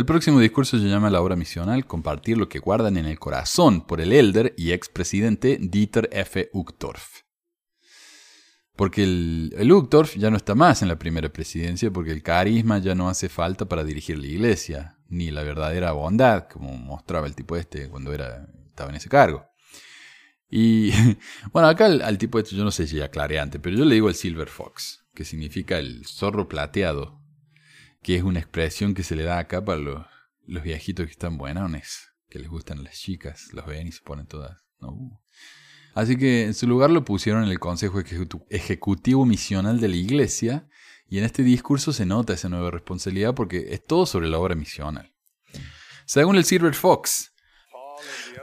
El 0.00 0.06
próximo 0.06 0.40
discurso 0.40 0.78
se 0.78 0.86
llama 0.86 1.10
la 1.10 1.20
obra 1.20 1.36
misional, 1.36 1.84
compartir 1.84 2.38
lo 2.38 2.48
que 2.48 2.58
guardan 2.58 2.96
en 2.96 3.04
el 3.04 3.18
corazón 3.18 3.86
por 3.86 4.00
el 4.00 4.14
elder 4.14 4.54
y 4.56 4.72
expresidente 4.72 5.58
Dieter 5.60 6.08
F. 6.10 6.48
Uchtdorf. 6.54 7.24
Porque 8.76 9.02
el, 9.02 9.54
el 9.58 9.70
Uchtdorf 9.70 10.16
ya 10.16 10.30
no 10.30 10.38
está 10.38 10.54
más 10.54 10.80
en 10.80 10.88
la 10.88 10.98
primera 10.98 11.30
presidencia 11.30 11.90
porque 11.90 12.12
el 12.12 12.22
carisma 12.22 12.78
ya 12.78 12.94
no 12.94 13.10
hace 13.10 13.28
falta 13.28 13.66
para 13.66 13.84
dirigir 13.84 14.18
la 14.18 14.26
iglesia, 14.26 14.96
ni 15.06 15.30
la 15.30 15.42
verdadera 15.42 15.92
bondad, 15.92 16.48
como 16.48 16.74
mostraba 16.78 17.26
el 17.26 17.34
tipo 17.34 17.58
este 17.58 17.90
cuando 17.90 18.14
era, 18.14 18.48
estaba 18.68 18.88
en 18.88 18.96
ese 18.96 19.10
cargo. 19.10 19.44
Y 20.48 20.92
bueno, 21.52 21.68
acá 21.68 21.84
al, 21.84 22.00
al 22.00 22.16
tipo 22.16 22.38
este 22.38 22.56
yo 22.56 22.64
no 22.64 22.70
sé 22.70 22.86
si 22.86 22.96
ya 22.96 23.04
aclaré 23.04 23.38
antes, 23.38 23.60
pero 23.62 23.76
yo 23.76 23.84
le 23.84 23.96
digo 23.96 24.08
el 24.08 24.14
Silver 24.14 24.48
Fox, 24.48 25.04
que 25.14 25.26
significa 25.26 25.78
el 25.78 26.06
zorro 26.06 26.48
plateado, 26.48 27.19
que 28.02 28.16
es 28.16 28.22
una 28.22 28.40
expresión 28.40 28.94
que 28.94 29.02
se 29.02 29.16
le 29.16 29.24
da 29.24 29.38
acá 29.38 29.64
para 29.64 29.78
los, 29.78 30.06
los 30.46 30.62
viejitos 30.62 31.06
que 31.06 31.12
están 31.12 31.38
buenones, 31.38 32.08
que 32.28 32.38
les 32.38 32.48
gustan 32.48 32.82
las 32.82 32.98
chicas, 32.98 33.48
los 33.52 33.66
ven 33.66 33.86
y 33.86 33.92
se 33.92 34.02
ponen 34.02 34.26
todas. 34.26 34.58
No. 34.80 35.20
Así 35.94 36.16
que 36.16 36.44
en 36.44 36.54
su 36.54 36.66
lugar 36.66 36.90
lo 36.90 37.04
pusieron 37.04 37.44
en 37.44 37.50
el 37.50 37.58
Consejo 37.58 38.00
Ejecutivo 38.48 39.26
Misional 39.26 39.80
de 39.80 39.88
la 39.88 39.96
Iglesia 39.96 40.68
y 41.08 41.18
en 41.18 41.24
este 41.24 41.42
discurso 41.42 41.92
se 41.92 42.06
nota 42.06 42.34
esa 42.34 42.48
nueva 42.48 42.70
responsabilidad 42.70 43.34
porque 43.34 43.66
es 43.70 43.84
todo 43.84 44.06
sobre 44.06 44.28
la 44.28 44.38
obra 44.38 44.54
misional. 44.54 45.12
Según 46.06 46.36
el 46.36 46.44
Silver 46.44 46.74
Fox, 46.74 47.32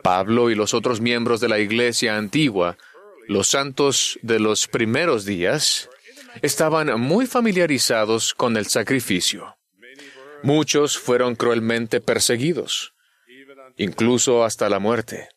Pablo 0.03 0.51
y 0.51 0.55
los 0.55 0.73
otros 0.73 1.01
miembros 1.01 1.39
de 1.39 1.49
la 1.49 1.59
Iglesia 1.59 2.17
antigua, 2.17 2.77
los 3.27 3.47
santos 3.47 4.19
de 4.21 4.39
los 4.39 4.67
primeros 4.67 5.25
días, 5.25 5.89
estaban 6.41 6.99
muy 6.99 7.25
familiarizados 7.25 8.33
con 8.33 8.57
el 8.57 8.65
sacrificio. 8.67 9.57
Muchos 10.43 10.97
fueron 10.97 11.35
cruelmente 11.35 11.99
perseguidos, 11.99 12.93
incluso 13.75 14.43
hasta 14.43 14.69
la 14.69 14.79
muerte. 14.79 15.29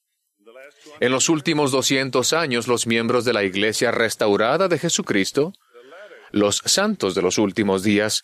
En 1.01 1.12
los 1.12 1.28
últimos 1.28 1.72
200 1.72 2.32
años, 2.34 2.68
los 2.68 2.86
miembros 2.86 3.24
de 3.24 3.32
la 3.32 3.42
Iglesia 3.42 3.90
restaurada 3.90 4.68
de 4.68 4.78
Jesucristo, 4.78 5.55
los 6.30 6.62
santos 6.64 7.14
de 7.14 7.22
los 7.22 7.38
últimos 7.38 7.82
días, 7.82 8.22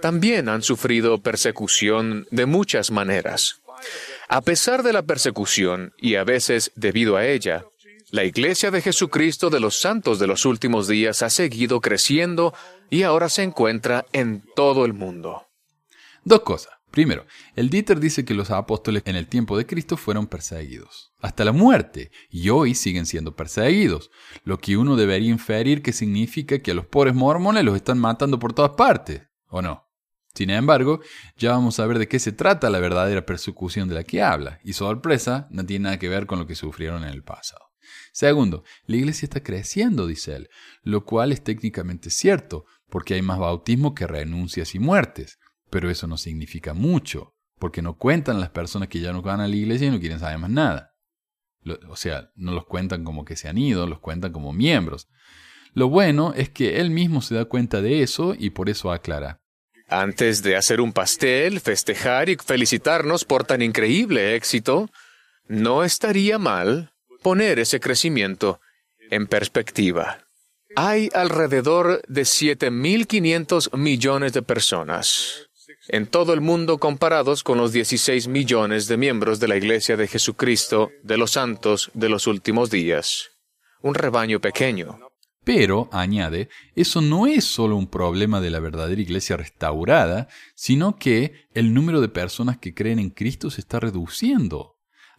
también 0.00 0.48
han 0.48 0.62
sufrido 0.62 1.22
persecución 1.22 2.26
de 2.30 2.46
muchas 2.46 2.90
maneras. 2.90 3.62
A 4.28 4.40
pesar 4.40 4.82
de 4.82 4.92
la 4.92 5.02
persecución, 5.02 5.92
y 5.98 6.14
a 6.16 6.24
veces 6.24 6.72
debido 6.74 7.16
a 7.16 7.26
ella, 7.26 7.64
la 8.12 8.24
Iglesia 8.24 8.70
de 8.70 8.82
Jesucristo 8.82 9.48
de 9.48 9.58
los 9.58 9.80
Santos 9.80 10.18
de 10.18 10.26
los 10.26 10.44
últimos 10.44 10.86
días 10.86 11.22
ha 11.22 11.30
seguido 11.30 11.80
creciendo 11.80 12.52
y 12.90 13.04
ahora 13.04 13.30
se 13.30 13.42
encuentra 13.42 14.04
en 14.12 14.44
todo 14.54 14.84
el 14.84 14.92
mundo. 14.92 15.48
Dos 16.22 16.40
cosas. 16.40 16.74
Primero, 16.90 17.24
el 17.56 17.70
Dieter 17.70 17.98
dice 17.98 18.26
que 18.26 18.34
los 18.34 18.50
apóstoles 18.50 19.02
en 19.06 19.16
el 19.16 19.28
tiempo 19.28 19.56
de 19.56 19.64
Cristo 19.64 19.96
fueron 19.96 20.26
perseguidos, 20.26 21.14
hasta 21.20 21.42
la 21.42 21.52
muerte, 21.52 22.10
y 22.28 22.50
hoy 22.50 22.74
siguen 22.74 23.06
siendo 23.06 23.34
perseguidos, 23.34 24.10
lo 24.44 24.58
que 24.58 24.76
uno 24.76 24.94
debería 24.94 25.30
inferir 25.30 25.80
que 25.80 25.94
significa 25.94 26.58
que 26.58 26.72
a 26.72 26.74
los 26.74 26.84
pobres 26.84 27.14
mormones 27.14 27.64
los 27.64 27.76
están 27.76 27.98
matando 27.98 28.38
por 28.38 28.52
todas 28.52 28.72
partes, 28.72 29.22
¿o 29.48 29.62
no? 29.62 29.88
Sin 30.34 30.50
embargo, 30.50 31.00
ya 31.38 31.52
vamos 31.52 31.80
a 31.80 31.86
ver 31.86 31.98
de 31.98 32.08
qué 32.08 32.18
se 32.18 32.32
trata 32.32 32.68
la 32.68 32.78
verdadera 32.78 33.24
persecución 33.24 33.88
de 33.88 33.94
la 33.94 34.04
que 34.04 34.20
habla, 34.20 34.60
y 34.62 34.74
sorpresa, 34.74 35.48
no 35.50 35.64
tiene 35.64 35.84
nada 35.84 35.98
que 35.98 36.10
ver 36.10 36.26
con 36.26 36.38
lo 36.38 36.46
que 36.46 36.54
sufrieron 36.54 37.04
en 37.04 37.08
el 37.08 37.22
pasado. 37.22 37.71
Segundo, 38.12 38.62
la 38.86 38.96
iglesia 38.96 39.26
está 39.26 39.42
creciendo, 39.42 40.06
dice 40.06 40.36
él, 40.36 40.48
lo 40.82 41.04
cual 41.04 41.32
es 41.32 41.42
técnicamente 41.42 42.10
cierto, 42.10 42.66
porque 42.90 43.14
hay 43.14 43.22
más 43.22 43.38
bautismo 43.38 43.94
que 43.94 44.06
renuncias 44.06 44.74
y 44.74 44.78
muertes, 44.78 45.38
pero 45.70 45.90
eso 45.90 46.06
no 46.06 46.18
significa 46.18 46.74
mucho, 46.74 47.34
porque 47.58 47.80
no 47.80 47.96
cuentan 47.96 48.38
las 48.38 48.50
personas 48.50 48.88
que 48.88 49.00
ya 49.00 49.14
no 49.14 49.22
van 49.22 49.40
a 49.40 49.48
la 49.48 49.56
iglesia 49.56 49.88
y 49.88 49.90
no 49.90 49.98
quieren 49.98 50.20
saber 50.20 50.38
más 50.38 50.50
nada. 50.50 50.90
O 51.88 51.96
sea, 51.96 52.30
no 52.34 52.52
los 52.52 52.66
cuentan 52.66 53.02
como 53.02 53.24
que 53.24 53.36
se 53.36 53.48
han 53.48 53.56
ido, 53.56 53.86
los 53.86 54.00
cuentan 54.00 54.32
como 54.32 54.52
miembros. 54.52 55.08
Lo 55.72 55.88
bueno 55.88 56.34
es 56.36 56.50
que 56.50 56.80
él 56.80 56.90
mismo 56.90 57.22
se 57.22 57.34
da 57.34 57.46
cuenta 57.46 57.80
de 57.80 58.02
eso 58.02 58.34
y 58.38 58.50
por 58.50 58.68
eso 58.68 58.92
aclara. 58.92 59.40
Antes 59.88 60.42
de 60.42 60.56
hacer 60.56 60.82
un 60.82 60.92
pastel, 60.92 61.60
festejar 61.60 62.28
y 62.28 62.36
felicitarnos 62.36 63.24
por 63.24 63.44
tan 63.44 63.62
increíble 63.62 64.34
éxito, 64.34 64.90
no 65.48 65.82
estaría 65.82 66.38
mal 66.38 66.91
poner 67.22 67.58
ese 67.58 67.80
crecimiento 67.80 68.60
en 69.10 69.26
perspectiva. 69.26 70.26
Hay 70.76 71.10
alrededor 71.12 72.02
de 72.08 72.22
7.500 72.22 73.76
millones 73.76 74.32
de 74.32 74.42
personas 74.42 75.48
en 75.88 76.06
todo 76.06 76.32
el 76.32 76.40
mundo 76.40 76.78
comparados 76.78 77.42
con 77.42 77.58
los 77.58 77.72
16 77.72 78.28
millones 78.28 78.86
de 78.88 78.96
miembros 78.96 79.40
de 79.40 79.48
la 79.48 79.56
Iglesia 79.56 79.96
de 79.96 80.08
Jesucristo 80.08 80.90
de 81.02 81.16
los 81.16 81.32
Santos 81.32 81.90
de 81.94 82.08
los 82.08 82.26
últimos 82.26 82.70
días. 82.70 83.30
Un 83.80 83.94
rebaño 83.94 84.40
pequeño. 84.40 84.98
Pero, 85.44 85.88
añade, 85.92 86.48
eso 86.76 87.00
no 87.00 87.26
es 87.26 87.44
solo 87.44 87.76
un 87.76 87.88
problema 87.88 88.40
de 88.40 88.50
la 88.50 88.60
verdadera 88.60 89.00
iglesia 89.00 89.36
restaurada, 89.36 90.28
sino 90.54 90.96
que 90.96 91.46
el 91.52 91.74
número 91.74 92.00
de 92.00 92.08
personas 92.08 92.58
que 92.58 92.74
creen 92.74 93.00
en 93.00 93.10
Cristo 93.10 93.50
se 93.50 93.60
está 93.60 93.80
reduciendo. 93.80 94.71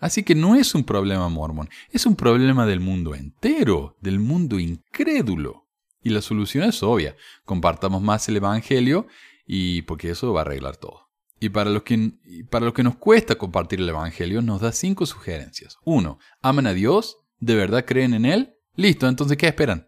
Así 0.03 0.23
que 0.23 0.35
no 0.35 0.55
es 0.55 0.75
un 0.75 0.83
problema 0.83 1.29
mormón, 1.29 1.69
es 1.89 2.05
un 2.05 2.17
problema 2.17 2.65
del 2.65 2.81
mundo 2.81 3.15
entero, 3.15 3.95
del 4.01 4.19
mundo 4.19 4.59
incrédulo. 4.59 5.69
Y 6.01 6.09
la 6.09 6.21
solución 6.21 6.65
es 6.65 6.83
obvia, 6.83 7.15
compartamos 7.45 8.01
más 8.01 8.27
el 8.27 8.35
Evangelio 8.35 9.07
y 9.47 9.83
porque 9.83 10.09
eso 10.09 10.33
va 10.33 10.41
a 10.41 10.43
arreglar 10.43 10.75
todo. 10.75 11.09
Y 11.39 11.47
para 11.47 11.69
los 11.69 11.83
que, 11.83 12.11
para 12.49 12.65
lo 12.65 12.73
que 12.73 12.83
nos 12.83 12.97
cuesta 12.97 13.37
compartir 13.37 13.79
el 13.79 13.87
Evangelio, 13.87 14.41
nos 14.41 14.59
da 14.59 14.73
cinco 14.73 15.05
sugerencias. 15.05 15.77
Uno, 15.85 16.19
¿aman 16.41 16.67
a 16.67 16.73
Dios? 16.73 17.19
¿De 17.39 17.55
verdad 17.55 17.85
creen 17.85 18.13
en 18.13 18.25
Él? 18.25 18.55
Listo, 18.75 19.07
entonces 19.07 19.37
¿qué 19.37 19.47
esperan? 19.47 19.87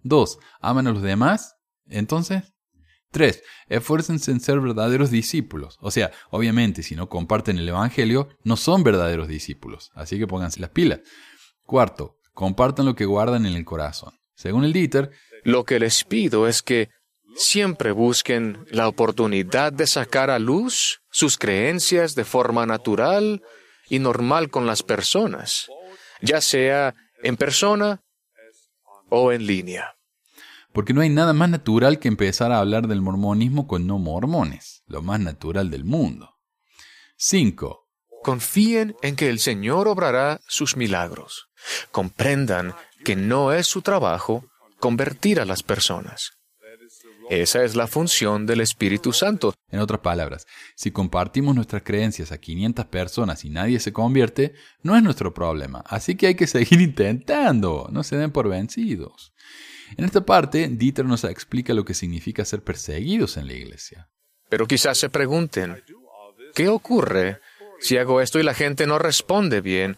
Dos, 0.00 0.38
¿aman 0.60 0.86
a 0.86 0.92
los 0.92 1.02
demás? 1.02 1.56
Entonces, 1.88 2.54
Tres, 3.10 3.42
esfuércense 3.68 4.30
en 4.30 4.40
ser 4.40 4.60
verdaderos 4.60 5.10
discípulos. 5.10 5.78
O 5.80 5.90
sea, 5.90 6.10
obviamente, 6.30 6.82
si 6.82 6.96
no 6.96 7.08
comparten 7.08 7.58
el 7.58 7.68
Evangelio, 7.68 8.28
no 8.42 8.56
son 8.56 8.82
verdaderos 8.82 9.28
discípulos. 9.28 9.90
Así 9.94 10.18
que 10.18 10.26
pónganse 10.26 10.60
las 10.60 10.70
pilas. 10.70 11.00
Cuarto, 11.64 12.18
compartan 12.34 12.86
lo 12.86 12.94
que 12.94 13.06
guardan 13.06 13.46
en 13.46 13.54
el 13.54 13.64
corazón. 13.64 14.14
Según 14.34 14.64
el 14.64 14.72
Dieter, 14.72 15.10
lo 15.44 15.64
que 15.64 15.78
les 15.78 16.04
pido 16.04 16.46
es 16.46 16.62
que 16.62 16.90
siempre 17.36 17.92
busquen 17.92 18.66
la 18.70 18.88
oportunidad 18.88 19.72
de 19.72 19.86
sacar 19.86 20.30
a 20.30 20.38
luz 20.38 21.00
sus 21.10 21.38
creencias 21.38 22.14
de 22.14 22.24
forma 22.24 22.66
natural 22.66 23.42
y 23.88 23.98
normal 23.98 24.50
con 24.50 24.66
las 24.66 24.82
personas, 24.82 25.68
ya 26.20 26.40
sea 26.40 26.94
en 27.22 27.36
persona 27.36 28.02
o 29.08 29.32
en 29.32 29.46
línea 29.46 29.95
porque 30.76 30.92
no 30.92 31.00
hay 31.00 31.08
nada 31.08 31.32
más 31.32 31.48
natural 31.48 31.98
que 31.98 32.06
empezar 32.06 32.52
a 32.52 32.58
hablar 32.58 32.86
del 32.86 33.00
mormonismo 33.00 33.66
con 33.66 33.86
no 33.86 33.98
mormones, 33.98 34.82
lo 34.86 35.00
más 35.00 35.18
natural 35.20 35.70
del 35.70 35.86
mundo. 35.86 36.34
5. 37.16 37.88
Confíen 38.22 38.94
en 39.00 39.16
que 39.16 39.30
el 39.30 39.38
Señor 39.38 39.88
obrará 39.88 40.42
sus 40.46 40.76
milagros. 40.76 41.48
Comprendan 41.92 42.74
que 43.06 43.16
no 43.16 43.54
es 43.54 43.66
su 43.66 43.80
trabajo 43.80 44.44
convertir 44.78 45.40
a 45.40 45.46
las 45.46 45.62
personas. 45.62 46.32
Esa 47.30 47.64
es 47.64 47.74
la 47.74 47.86
función 47.86 48.44
del 48.44 48.60
Espíritu 48.60 49.14
Santo. 49.14 49.54
En 49.70 49.80
otras 49.80 50.00
palabras, 50.00 50.46
si 50.74 50.90
compartimos 50.90 51.54
nuestras 51.54 51.84
creencias 51.84 52.32
a 52.32 52.38
500 52.38 52.84
personas 52.84 53.46
y 53.46 53.48
nadie 53.48 53.80
se 53.80 53.94
convierte, 53.94 54.52
no 54.82 54.94
es 54.94 55.02
nuestro 55.02 55.32
problema. 55.32 55.82
Así 55.86 56.16
que 56.16 56.26
hay 56.26 56.34
que 56.34 56.46
seguir 56.46 56.80
intentando. 56.82 57.88
No 57.90 58.02
se 58.02 58.18
den 58.18 58.30
por 58.30 58.50
vencidos. 58.50 59.32
En 59.96 60.04
esta 60.04 60.22
parte, 60.22 60.68
Dieter 60.68 61.04
nos 61.04 61.24
explica 61.24 61.74
lo 61.74 61.84
que 61.84 61.94
significa 61.94 62.44
ser 62.44 62.62
perseguidos 62.62 63.36
en 63.36 63.46
la 63.46 63.54
iglesia. 63.54 64.08
Pero 64.48 64.66
quizás 64.66 64.98
se 64.98 65.08
pregunten, 65.08 65.82
¿qué 66.54 66.68
ocurre 66.68 67.40
si 67.80 67.96
hago 67.98 68.20
esto 68.20 68.38
y 68.38 68.42
la 68.42 68.54
gente 68.54 68.86
no 68.86 68.98
responde 68.98 69.60
bien? 69.60 69.96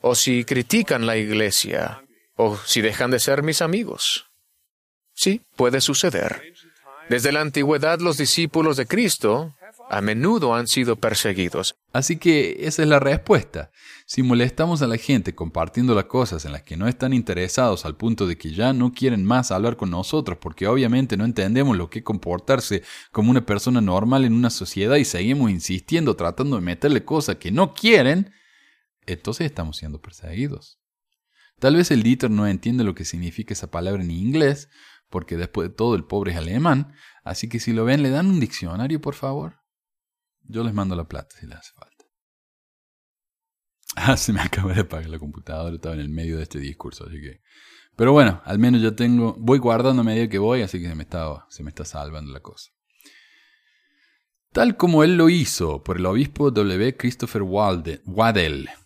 ¿O 0.00 0.14
si 0.14 0.44
critican 0.44 1.06
la 1.06 1.16
iglesia? 1.16 2.04
¿O 2.36 2.56
si 2.56 2.80
dejan 2.80 3.10
de 3.10 3.20
ser 3.20 3.42
mis 3.42 3.62
amigos? 3.62 4.26
Sí, 5.14 5.42
puede 5.56 5.80
suceder. 5.80 6.42
Desde 7.08 7.32
la 7.32 7.40
antigüedad 7.40 8.00
los 8.00 8.16
discípulos 8.16 8.76
de 8.76 8.86
Cristo 8.86 9.54
a 9.90 10.00
menudo 10.00 10.54
han 10.54 10.66
sido 10.66 10.96
perseguidos. 10.96 11.76
Así 11.92 12.16
que 12.16 12.56
esa 12.60 12.82
es 12.82 12.88
la 12.88 12.98
respuesta. 12.98 13.70
Si 14.06 14.22
molestamos 14.22 14.82
a 14.82 14.86
la 14.86 14.98
gente 14.98 15.34
compartiendo 15.34 15.94
las 15.94 16.04
cosas 16.04 16.44
en 16.44 16.52
las 16.52 16.62
que 16.62 16.76
no 16.76 16.86
están 16.88 17.14
interesados 17.14 17.86
al 17.86 17.96
punto 17.96 18.26
de 18.26 18.36
que 18.36 18.52
ya 18.52 18.74
no 18.74 18.92
quieren 18.92 19.24
más 19.24 19.50
hablar 19.50 19.78
con 19.78 19.90
nosotros 19.90 20.36
porque 20.38 20.66
obviamente 20.66 21.16
no 21.16 21.24
entendemos 21.24 21.74
lo 21.74 21.88
que 21.88 22.00
es 22.00 22.04
comportarse 22.04 22.82
como 23.12 23.30
una 23.30 23.46
persona 23.46 23.80
normal 23.80 24.26
en 24.26 24.34
una 24.34 24.50
sociedad 24.50 24.96
y 24.96 25.06
seguimos 25.06 25.50
insistiendo 25.50 26.16
tratando 26.16 26.56
de 26.56 26.62
meterle 26.62 27.04
cosas 27.04 27.36
que 27.36 27.50
no 27.50 27.72
quieren, 27.72 28.30
entonces 29.06 29.46
estamos 29.46 29.78
siendo 29.78 30.02
perseguidos. 30.02 30.78
Tal 31.58 31.76
vez 31.76 31.90
el 31.90 32.02
Dieter 32.02 32.30
no 32.30 32.46
entiende 32.46 32.84
lo 32.84 32.94
que 32.94 33.06
significa 33.06 33.54
esa 33.54 33.70
palabra 33.70 34.02
en 34.02 34.10
inglés, 34.10 34.68
porque 35.08 35.38
después 35.38 35.68
de 35.68 35.74
todo 35.74 35.94
el 35.94 36.04
pobre 36.04 36.32
es 36.32 36.36
alemán, 36.36 36.92
así 37.22 37.48
que 37.48 37.60
si 37.60 37.72
lo 37.72 37.86
ven 37.86 38.02
le 38.02 38.10
dan 38.10 38.26
un 38.26 38.40
diccionario, 38.40 39.00
por 39.00 39.14
favor. 39.14 39.60
Yo 40.42 40.62
les 40.62 40.74
mando 40.74 40.94
la 40.94 41.04
plata 41.04 41.36
si 41.38 41.46
les 41.46 41.56
hace 41.56 41.72
falta. 41.72 41.93
Ah, 43.96 44.16
se 44.16 44.32
me 44.32 44.40
acaba 44.40 44.72
de 44.74 44.80
apagar 44.80 45.08
la 45.08 45.18
computadora, 45.18 45.76
estaba 45.76 45.94
en 45.94 46.00
el 46.00 46.08
medio 46.08 46.36
de 46.36 46.42
este 46.42 46.58
discurso, 46.58 47.06
así 47.06 47.20
que... 47.20 47.40
Pero 47.96 48.12
bueno, 48.12 48.42
al 48.44 48.58
menos 48.58 48.82
ya 48.82 48.96
tengo... 48.96 49.36
Voy 49.38 49.58
guardando 49.58 50.02
a 50.02 50.04
medida 50.04 50.28
que 50.28 50.38
voy, 50.38 50.62
así 50.62 50.80
que 50.80 50.88
se 50.88 50.96
me 50.96 51.04
está, 51.04 51.46
se 51.48 51.62
me 51.62 51.68
está 51.68 51.84
salvando 51.84 52.32
la 52.32 52.40
cosa. 52.40 52.70
Tal 54.52 54.76
como 54.76 55.04
él 55.04 55.16
lo 55.16 55.28
hizo 55.28 55.82
por 55.82 55.98
el 55.98 56.06
obispo 56.06 56.50
W. 56.50 56.96
Christopher 56.96 57.42
Waddell, 57.42 58.00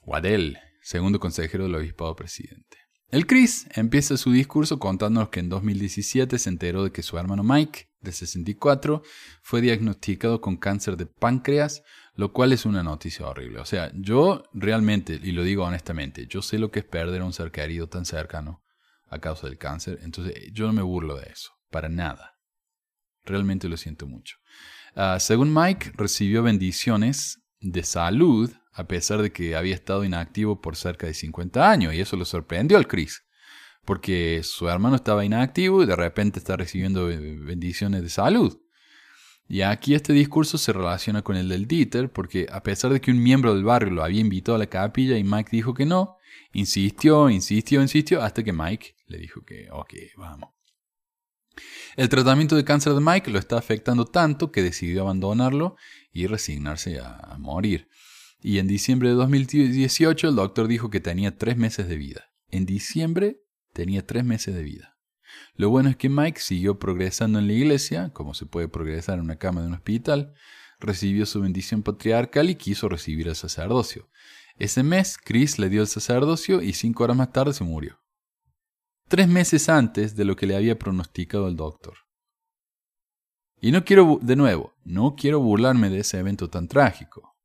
Waddell, 0.07 0.59
segundo 0.83 1.21
consejero 1.21 1.65
del 1.65 1.75
obispado 1.75 2.17
presidente. 2.17 2.79
El 3.11 3.27
Chris 3.27 3.67
empieza 3.75 4.19
su 4.19 4.31
discurso 4.33 4.79
contándonos 4.79 5.31
que 5.31 5.41
en 5.41 5.49
2017 5.49 6.39
se 6.39 6.49
enteró 6.51 6.85
de 6.85 6.93
que 6.93 7.03
su 7.03 7.19
hermano 7.19 7.43
Mike, 7.43 7.89
de 8.01 8.13
64, 8.13 9.03
fue 9.43 9.63
diagnosticado 9.63 10.43
con 10.43 10.57
cáncer 10.57 10.99
de 10.99 11.07
páncreas, 11.07 11.83
Lo 12.19 12.33
cual 12.33 12.53
es 12.53 12.67
una 12.67 12.83
noticia 12.83 13.29
horrible. 13.29 13.61
O 13.61 13.65
sea, 13.65 13.93
yo 13.95 14.43
realmente, 14.53 15.21
y 15.23 15.31
lo 15.31 15.45
digo 15.45 15.63
honestamente, 15.63 16.27
yo 16.27 16.43
sé 16.43 16.59
lo 16.59 16.73
que 16.73 16.81
es 16.81 16.85
perder 16.85 17.21
a 17.21 17.25
un 17.25 17.33
ser 17.33 17.53
querido 17.53 17.89
tan 17.89 18.05
cercano 18.05 18.65
a 19.07 19.21
causa 19.21 19.47
del 19.47 19.57
cáncer. 19.57 20.01
Entonces, 20.03 20.35
yo 20.53 20.67
no 20.67 20.73
me 20.73 20.83
burlo 20.83 21.15
de 21.15 21.29
eso, 21.31 21.53
para 21.71 21.89
nada. 21.89 22.37
Realmente 23.25 23.69
lo 23.69 23.77
siento 23.77 24.09
mucho. 24.09 24.37
Ah, 24.97 25.21
según 25.21 25.55
Mike, 25.55 25.93
recibió 25.95 26.43
bendiciones 26.43 27.41
de 27.61 27.85
salud 27.85 28.51
a 28.73 28.89
pesar 28.89 29.23
de 29.23 29.31
que 29.31 29.55
había 29.55 29.77
estado 29.77 30.03
inactivo 30.03 30.61
por 30.61 30.75
cerca 30.75 31.07
de 31.07 31.15
50 31.15 31.71
años, 31.71 31.95
y 31.95 32.01
eso 32.01 32.17
lo 32.17 32.25
sorprendió 32.25 32.79
al 32.79 32.89
Chris, 32.89 33.23
porque 33.85 34.41
su 34.43 34.69
hermano 34.69 34.97
estaba 34.97 35.25
inactivo 35.25 35.85
y 35.85 35.87
de 35.87 35.95
repente 35.95 36.41
está 36.41 36.57
recibiendo 36.57 37.07
bendiciones 37.07 38.03
de 38.03 38.09
salud. 38.09 38.59
Y 39.49 39.63
aquí 39.63 39.95
este 39.95 40.13
discurso 40.13 40.59
se 40.59 40.75
relaciona 40.75 41.23
con 41.23 41.37
el 41.37 41.49
del 41.49 41.67
Dieter, 41.67 42.13
porque 42.13 42.47
a 42.53 42.63
pesar 42.63 42.93
de 42.93 43.01
que 43.01 43.11
un 43.11 43.23
miembro 43.23 43.55
del 43.55 43.65
barrio 43.65 43.91
lo 43.91 44.05
había 44.05 44.21
invitado 44.21 44.57
a 44.57 44.59
la 44.59 44.67
capilla 44.67 45.17
y 45.17 45.25
Mike 45.25 45.49
dijo 45.51 45.73
que 45.73 45.87
no, 45.87 46.19
insistió, 46.53 47.31
insistió, 47.31 47.81
insistió, 47.81 48.23
hasta 48.23 48.45
que 48.45 48.53
Mike 48.53 48.95
le 49.07 49.19
dijo 49.19 49.43
que, 49.47 49.69
ok, 49.71 49.95
vamos. 50.19 50.51
El 51.97 52.11
tratamiento 52.11 52.57
de 52.57 52.65
cáncer 52.65 52.93
de 52.93 53.01
Mike 53.01 53.31
lo 53.31 53.39
está 53.39 53.57
afectando 53.57 54.05
tanto 54.05 54.53
que 54.53 54.63
decidió 54.63 55.03
abandonarlo 55.03 55.77
y 56.13 56.27
resignarse 56.27 57.01
a, 57.01 57.37
morir. 57.39 57.89
Y 58.41 58.59
en 58.59 58.69
diciembre 58.69 59.09
de 59.09 59.15
2018 59.15 60.29
el 60.29 60.37
doctor 60.37 60.69
dijo 60.69 60.91
que 60.91 61.01
tenía 61.01 61.37
tres 61.37 61.57
meses 61.57 61.89
de 61.89 61.97
vida. 61.97 62.31
En 62.51 62.67
diciembre 62.67 63.41
tenía 63.73 64.07
tres 64.07 64.25
meses 64.25 64.55
de 64.55 64.63
vida. 64.63 64.98
Lo 65.59 65.69
bueno 65.69 65.91
es 65.91 65.97
que 65.97 66.09
Mike 66.09 66.41
siguió 66.41 66.79
progresando 66.79 67.39
en 67.39 67.47
la 67.47 67.53
iglesia, 67.53 68.11
como 68.15 68.33
se 68.33 68.47
puede 68.47 68.69
progresar 68.69 69.19
en 69.19 69.25
una 69.25 69.37
cama 69.37 69.61
de 69.61 69.67
un 69.67 69.75
hospital, 69.75 70.33
recibió 70.81 71.27
su 71.27 71.43
bendición 71.43 71.83
patriarcal 71.83 72.49
y 72.49 72.55
quiso 72.55 72.89
recibir 72.89 73.29
el 73.29 73.37
sacerdocio. 73.37 74.09
Ese 74.59 74.83
mes, 74.83 75.19
Chris 75.23 75.59
le 75.59 75.69
dio 75.69 75.83
el 75.83 75.89
sacerdocio 75.89 76.63
y 76.63 76.73
cinco 76.73 77.05
horas 77.05 77.19
más 77.19 77.33
tarde 77.33 77.53
se 77.53 77.65
murió 77.65 77.99
tres 79.09 79.27
meses 79.27 79.69
antes 79.69 80.15
de 80.15 80.25
lo 80.25 80.37
que 80.37 80.47
le 80.47 80.55
había 80.55 80.79
pronosticado 80.79 81.49
el 81.49 81.57
doctor. 81.57 81.95
Y 83.61 83.73
no 83.73 83.85
quiero, 83.85 84.21
de 84.23 84.37
nuevo, 84.37 84.75
no 84.85 85.17
quiero 85.17 85.41
burlarme 85.41 85.91
de 85.91 86.01
ese 86.01 86.19
evento 86.19 86.49
tan 86.49 86.69
trágico. 86.69 87.37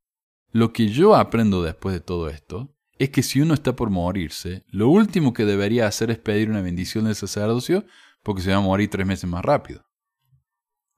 Lo 0.51 0.71
que 0.71 0.89
yo 0.89 1.15
aprendo 1.15 1.63
después 1.63 1.93
de 1.93 2.01
todo 2.01 2.29
esto 2.29 2.72
es 2.99 3.09
que 3.09 3.23
si 3.23 3.41
uno 3.41 3.53
está 3.53 3.75
por 3.75 3.89
morirse, 3.89 4.63
lo 4.69 4.89
último 4.89 5.33
que 5.33 5.45
debería 5.45 5.87
hacer 5.87 6.11
es 6.11 6.19
pedir 6.19 6.49
una 6.49 6.61
bendición 6.61 7.05
del 7.05 7.15
sacerdocio 7.15 7.85
porque 8.21 8.41
se 8.41 8.51
va 8.51 8.57
a 8.57 8.61
morir 8.61 8.89
tres 8.89 9.05
meses 9.05 9.29
más 9.29 9.43
rápido. 9.43 9.85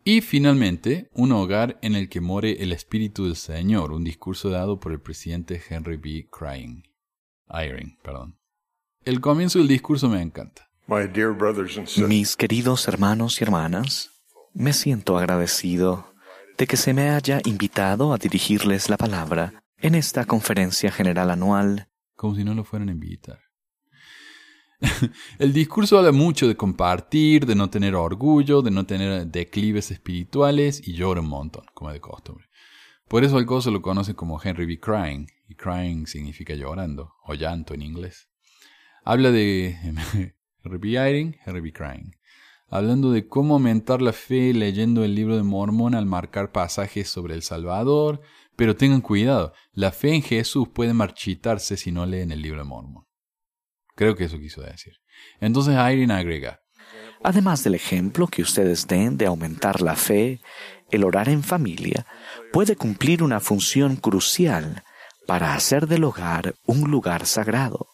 Y 0.04 0.22
finalmente, 0.22 1.10
un 1.14 1.32
hogar 1.32 1.80
en 1.82 1.96
el 1.96 2.10
que 2.10 2.22
more 2.22 2.62
el 2.62 2.72
Espíritu 2.72 3.26
del 3.26 3.36
Señor, 3.36 3.92
un 3.92 4.04
discurso 4.04 4.52
dado 4.52 4.80
por 4.80 4.92
el 4.92 5.02
presidente 5.02 5.60
Henry 5.68 5.98
B. 5.98 6.30
Crying. 6.32 6.84
Perdón. 8.04 8.38
El 9.04 9.20
comienzo 9.20 9.60
del 9.60 9.68
discurso 9.68 10.08
me 10.08 10.22
encanta. 10.22 10.70
Mis 12.08 12.36
queridos 12.36 12.88
hermanos 12.88 13.42
y 13.42 13.44
hermanas, 13.44 14.12
me 14.54 14.74
siento 14.74 15.18
agradecido 15.18 16.14
de 16.58 16.68
que 16.68 16.78
se 16.78 16.94
me 16.94 17.10
haya 17.10 17.42
invitado 17.44 18.14
a 18.14 18.18
dirigirles 18.18 18.90
la 18.90 18.98
palabra 18.98 19.65
en 19.78 19.96
esta 19.96 20.26
conferencia 20.26 20.92
general 20.92 21.30
anual. 21.32 21.90
Como 22.16 22.36
si 22.36 22.44
no 22.44 22.54
lo 22.54 22.64
fueran 22.64 22.90
a 22.90 22.94
invitar. 22.94 23.40
El 25.40 25.54
discurso 25.54 25.98
habla 25.98 26.12
mucho 26.12 26.48
de 26.48 26.56
compartir, 26.56 27.46
de 27.46 27.56
no 27.56 27.70
tener 27.70 27.96
orgullo, 27.96 28.62
de 28.62 28.72
no 28.72 28.86
tener 28.86 29.28
declives 29.28 29.92
espirituales 29.92 30.86
y 30.86 30.94
llora 30.94 31.22
un 31.22 31.30
montón, 31.30 31.66
como 31.74 31.92
de 31.92 32.00
costumbre. 32.00 32.48
Por 33.08 33.24
eso 33.24 33.38
el 33.38 33.46
gozo 33.46 33.72
lo 33.72 33.82
conoce 33.82 34.16
como 34.16 34.42
Henry 34.42 34.66
B. 34.66 34.80
Crying, 34.80 35.28
y 35.48 35.56
crying 35.56 36.08
significa 36.08 36.56
llorando, 36.56 37.14
o 37.24 37.36
llanto 37.36 37.74
en 37.74 37.84
inglés. 37.84 38.30
Habla 39.04 39.32
de 39.32 39.78
Harry 40.64 40.78
B. 40.80 41.40
Harry 41.46 41.72
Crying. 41.72 42.16
Hablando 42.68 43.12
de 43.12 43.28
cómo 43.28 43.54
aumentar 43.54 44.02
la 44.02 44.12
fe 44.12 44.52
leyendo 44.54 45.04
el 45.04 45.14
libro 45.14 45.38
de 45.38 45.44
Mormón 45.44 45.94
al 45.94 46.08
marcar 46.08 46.52
pasajes 46.52 47.08
sobre 47.08 47.36
el 47.36 47.44
Salvador. 47.44 48.22
Pero 48.56 48.76
tengan 48.76 49.02
cuidado, 49.02 49.54
la 49.74 49.92
fe 49.92 50.14
en 50.14 50.22
Jesús 50.22 50.68
puede 50.74 50.94
marchitarse 50.94 51.78
si 51.78 51.92
no 51.92 52.06
leen 52.06 52.32
el 52.32 52.42
libro 52.42 52.60
de 52.60 52.66
Mormón. 52.66 53.06
Creo 53.96 54.16
que 54.16 54.26
eso 54.26 54.40
quiso 54.40 54.62
decir. 54.62 54.94
Entonces 55.40 55.74
Irene 55.76 56.14
agrega. 56.14 56.62
Además 57.24 57.64
del 57.64 57.76
ejemplo 57.76 58.28
que 58.28 58.42
ustedes 58.42 58.88
den 58.88 59.18
de 59.18 59.26
aumentar 59.26 59.82
la 59.82 59.96
fe, 59.96 60.42
el 60.92 61.04
orar 61.04 61.30
en 61.30 61.44
familia 61.44 62.06
puede 62.52 62.76
cumplir 62.76 63.24
una 63.24 63.40
función 63.40 63.96
crucial 63.96 64.84
para 65.26 65.56
hacer 65.56 65.88
del 65.88 66.04
hogar 66.04 66.56
un 66.66 66.92
lugar 66.92 67.26
sagrado. 67.26 67.88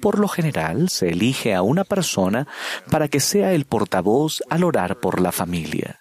Por 0.00 0.18
lo 0.18 0.28
general, 0.28 0.88
se 0.88 1.08
elige 1.08 1.54
a 1.54 1.62
una 1.62 1.84
persona 1.84 2.46
para 2.90 3.08
que 3.08 3.20
sea 3.20 3.52
el 3.52 3.64
portavoz 3.64 4.42
al 4.48 4.64
orar 4.64 5.00
por 5.00 5.20
la 5.20 5.32
familia. 5.32 6.00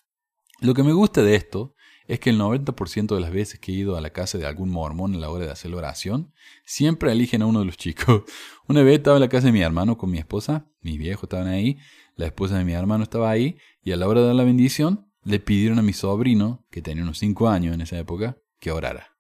Lo 0.62 0.74
que 0.74 0.84
me 0.84 0.94
gusta 0.94 1.22
de 1.22 1.36
esto 1.36 1.74
es 2.10 2.20
que 2.20 2.32
el 2.32 2.40
90% 2.40 3.14
de 3.14 3.22
las 3.22 3.32
veces 3.32 3.60
que 3.60 3.72
he 3.72 3.76
ido 3.76 3.96
a 3.96 4.02
la 4.02 4.10
casa 4.10 4.40
de 4.40 4.48
algún 4.48 4.72
mormón 4.72 5.14
a 5.14 5.20
la 5.20 5.30
hora 5.30 5.46
de 5.46 5.52
hacer 5.52 5.70
la 5.70 5.78
oración, 5.78 6.34
siempre 6.66 7.12
eligen 7.12 7.44
a 7.44 7.46
uno 7.46 7.60
de 7.60 7.66
los 7.66 7.78
chicos. 7.78 8.24
Una 8.68 8.82
vez 8.82 8.98
estaba 8.98 9.18
en 9.18 9.22
la 9.22 9.30
casa 9.30 9.46
de 9.46 9.54
mi 9.54 9.62
hermano 9.62 9.96
con 9.96 10.10
mi 10.10 10.18
esposa, 10.18 10.66
mis 10.82 10.98
viejos 10.98 11.26
estaban 11.26 11.48
ahí, 11.48 11.78
la 12.16 12.26
esposa 12.26 12.58
de 12.58 12.66
mi 12.66 12.74
hermano 12.74 13.04
estaba 13.04 13.30
ahí, 13.30 13.60
y 13.84 13.92
a 13.92 13.96
la 13.96 14.08
hora 14.08 14.22
de 14.22 14.26
dar 14.26 14.36
la 14.36 14.44
bendición, 14.44 15.08
le 15.24 15.40
pidieron 15.40 15.78
a 15.78 15.84
mi 15.84 15.94
sobrino, 15.94 16.66
que 16.72 16.82
tenía 16.82 17.04
unos 17.04 17.20
5 17.20 17.48
años 17.48 17.76
en 17.76 17.82
esa 17.82 18.00
época, 18.00 18.40
que 18.60 18.72
orara, 18.72 19.16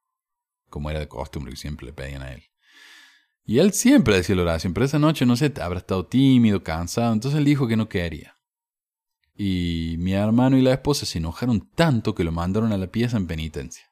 como 0.67 0.89
era 0.89 0.99
de 0.99 1.07
costumbre 1.07 1.51
que 1.51 1.57
siempre 1.57 1.85
le 1.85 1.93
pedían 1.93 2.23
a 2.23 2.33
él. 2.33 2.41
Y 3.45 3.59
él 3.59 3.71
siempre 3.71 4.15
decía 4.15 4.35
la 4.35 4.41
oración, 4.41 4.73
pero 4.73 4.87
esa 4.87 4.97
noche, 4.97 5.27
no 5.27 5.35
sé, 5.35 5.53
habrá 5.61 5.77
estado 5.77 6.07
tímido, 6.07 6.63
cansado, 6.63 7.13
entonces 7.13 7.37
él 7.37 7.45
dijo 7.45 7.67
que 7.67 7.77
no 7.77 7.87
quería. 7.87 8.38
Y 9.41 9.95
mi 9.99 10.11
hermano 10.11 10.57
y 10.57 10.61
la 10.61 10.73
esposa 10.73 11.05
se 11.05 11.17
enojaron 11.17 11.71
tanto 11.73 12.13
que 12.13 12.25
lo 12.25 12.33
mandaron 12.33 12.73
a 12.73 12.77
la 12.77 12.87
pieza 12.87 13.15
en 13.15 13.25
penitencia. 13.25 13.85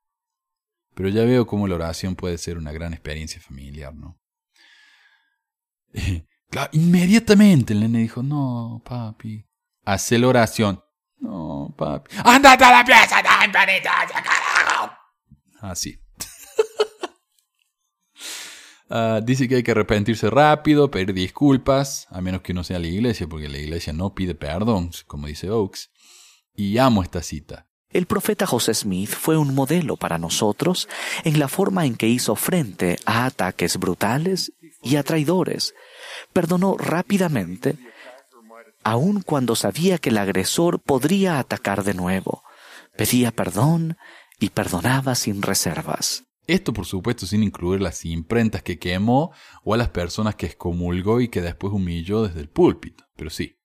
Pero 0.94 1.08
ya 1.08 1.24
veo 1.24 1.48
cómo 1.48 1.70
la 1.70 1.76
oración 1.76 2.18
puede 2.18 2.38
ser 2.38 2.58
una 2.58 2.74
gran 2.74 2.92
experiencia 2.92 3.40
familiar, 3.40 3.96
¿no? 3.96 4.20
claro, 6.50 6.70
inmediatamente 6.74 7.72
el 7.72 7.80
nene 7.80 8.00
dijo, 8.00 8.22
no, 8.22 8.82
papi, 8.84 9.48
hace 9.86 10.20
la 10.20 10.28
oración. 10.28 10.84
No, 11.20 11.74
papi. 11.78 12.14
¡Andate 12.26 12.66
a 12.66 12.72
la 12.72 12.84
pieza 12.84 13.22
penitencia, 13.54 14.22
carajo! 14.22 14.92
Así. 15.62 15.98
Ah, 18.90 19.20
dice 19.24 19.48
que 19.48 19.56
hay 19.56 19.64
que 19.64 19.72
arrepentirse 19.72 20.30
rápido, 20.30 20.90
pedir 20.90 21.14
disculpas, 21.14 22.08
a 22.10 22.22
menos 22.22 22.42
que 22.42 22.54
uno 22.54 22.64
sea 22.64 22.80
la 22.80 22.88
iglesia, 22.88 23.28
porque 23.28 23.50
la 23.50 23.58
iglesia 23.58 23.94
no 23.94 24.14
pide 24.14 24.36
perdón, 24.36 24.92
como 25.08 25.28
dice 25.28 25.50
Oaks. 25.50 25.92
Y 26.56 26.78
amo 26.78 27.04
esta 27.04 27.22
cita. 27.22 27.68
El 27.90 28.06
profeta 28.06 28.46
José 28.46 28.74
Smith 28.74 29.10
fue 29.10 29.38
un 29.38 29.56
modelo 29.56 29.96
para 29.96 30.18
nosotros 30.18 30.90
en 31.24 31.40
la 31.40 31.48
forma 31.48 31.86
en 31.86 31.96
que 31.96 32.08
hizo 32.08 32.36
frente 32.36 33.00
a 33.06 33.26
ataques 33.26 33.78
brutales 33.78 34.52
y 34.84 34.98
a 34.98 35.04
traidores. 35.04 35.74
Perdonó 36.34 36.76
rápidamente, 36.78 37.78
aun 38.84 39.22
cuando 39.22 39.56
sabía 39.56 40.00
que 40.00 40.10
el 40.10 40.18
agresor 40.18 40.80
podría 40.80 41.40
atacar 41.40 41.84
de 41.84 41.94
nuevo. 41.94 42.44
Pedía 42.98 43.32
perdón 43.32 43.98
y 44.40 44.50
perdonaba 44.50 45.16
sin 45.16 45.42
reservas. 45.42 46.27
Esto 46.48 46.72
por 46.72 46.86
supuesto 46.86 47.26
sin 47.26 47.44
incluir 47.44 47.82
las 47.82 48.06
imprentas 48.06 48.64
que 48.64 48.80
quemó 48.80 49.34
o 49.64 49.74
a 49.74 49.78
las 49.78 49.90
personas 49.90 50.36
que 50.36 50.46
excomulgó 50.46 51.20
y 51.20 51.28
que 51.28 51.42
después 51.42 51.74
humilló 51.74 52.24
desde 52.24 52.40
el 52.40 52.50
púlpito. 52.50 53.04
Pero 53.18 53.30
sí, 53.30 53.58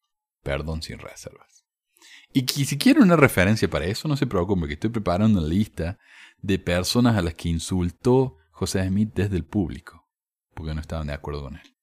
perdón 0.42 0.82
sin 0.82 0.98
reservas. 0.98 1.64
Y 2.32 2.46
si 2.64 2.78
quieren 2.78 3.04
una 3.04 3.16
referencia 3.16 3.68
para 3.68 3.84
eso, 3.84 4.08
no 4.08 4.16
se 4.16 4.26
preocupen, 4.26 4.66
que 4.66 4.74
estoy 4.74 4.90
preparando 4.90 5.38
una 5.38 5.48
lista 5.48 5.98
de 6.40 6.58
personas 6.58 7.16
a 7.16 7.22
las 7.22 7.34
que 7.34 7.50
insultó 7.50 8.38
José 8.50 8.86
Smith 8.88 9.10
desde 9.14 9.36
el 9.36 9.44
público, 9.44 10.08
porque 10.54 10.74
no 10.74 10.80
estaban 10.80 11.06
de 11.06 11.12
acuerdo 11.12 11.42
con 11.42 11.56
él. 11.56 11.76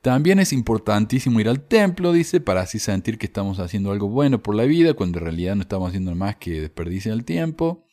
También 0.00 0.38
es 0.38 0.54
importantísimo 0.54 1.40
ir 1.40 1.48
al 1.48 1.66
templo, 1.66 2.12
dice, 2.12 2.40
para 2.40 2.62
así 2.62 2.78
sentir 2.78 3.18
que 3.18 3.26
estamos 3.26 3.58
haciendo 3.60 3.92
algo 3.92 4.08
bueno 4.08 4.42
por 4.42 4.54
la 4.54 4.64
vida, 4.64 4.94
cuando 4.94 5.18
en 5.18 5.24
realidad 5.24 5.56
no 5.56 5.62
estamos 5.62 5.88
haciendo 5.88 6.14
más 6.14 6.36
que 6.36 6.62
desperdiciar 6.62 7.14
el 7.14 7.26
tiempo. 7.26 7.84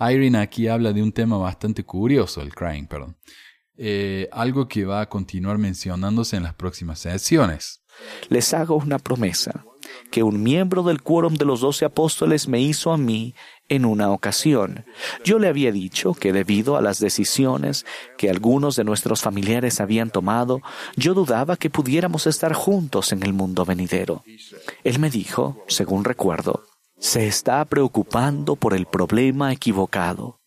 Irene 0.00 0.38
aquí 0.38 0.68
habla 0.68 0.92
de 0.92 1.02
un 1.02 1.12
tema 1.12 1.38
bastante 1.38 1.84
curioso, 1.84 2.42
el 2.42 2.54
crying, 2.54 2.86
perdón. 2.86 3.16
Eh, 3.78 4.28
algo 4.32 4.68
que 4.68 4.84
va 4.84 5.02
a 5.02 5.08
continuar 5.08 5.58
mencionándose 5.58 6.36
en 6.36 6.44
las 6.44 6.54
próximas 6.54 6.98
sesiones. 6.98 7.82
Les 8.28 8.54
hago 8.54 8.76
una 8.76 8.98
promesa 8.98 9.64
que 10.10 10.22
un 10.22 10.42
miembro 10.42 10.82
del 10.82 11.02
quórum 11.02 11.34
de 11.34 11.44
los 11.44 11.60
doce 11.60 11.84
apóstoles 11.84 12.48
me 12.48 12.60
hizo 12.60 12.92
a 12.92 12.96
mí 12.96 13.34
en 13.68 13.84
una 13.84 14.10
ocasión. 14.10 14.84
Yo 15.24 15.38
le 15.38 15.48
había 15.48 15.72
dicho 15.72 16.14
que 16.14 16.32
debido 16.32 16.76
a 16.76 16.82
las 16.82 17.00
decisiones 17.00 17.84
que 18.16 18.30
algunos 18.30 18.76
de 18.76 18.84
nuestros 18.84 19.22
familiares 19.22 19.80
habían 19.80 20.10
tomado, 20.10 20.60
yo 20.96 21.14
dudaba 21.14 21.56
que 21.56 21.70
pudiéramos 21.70 22.26
estar 22.26 22.52
juntos 22.52 23.12
en 23.12 23.22
el 23.22 23.32
mundo 23.32 23.64
venidero. 23.64 24.24
Él 24.84 24.98
me 24.98 25.10
dijo, 25.10 25.64
según 25.68 26.04
recuerdo, 26.04 26.64
se 26.98 27.26
está 27.26 27.64
preocupando 27.64 28.56
por 28.56 28.74
el 28.74 28.86
problema 28.86 29.52
equivocado. 29.52 30.40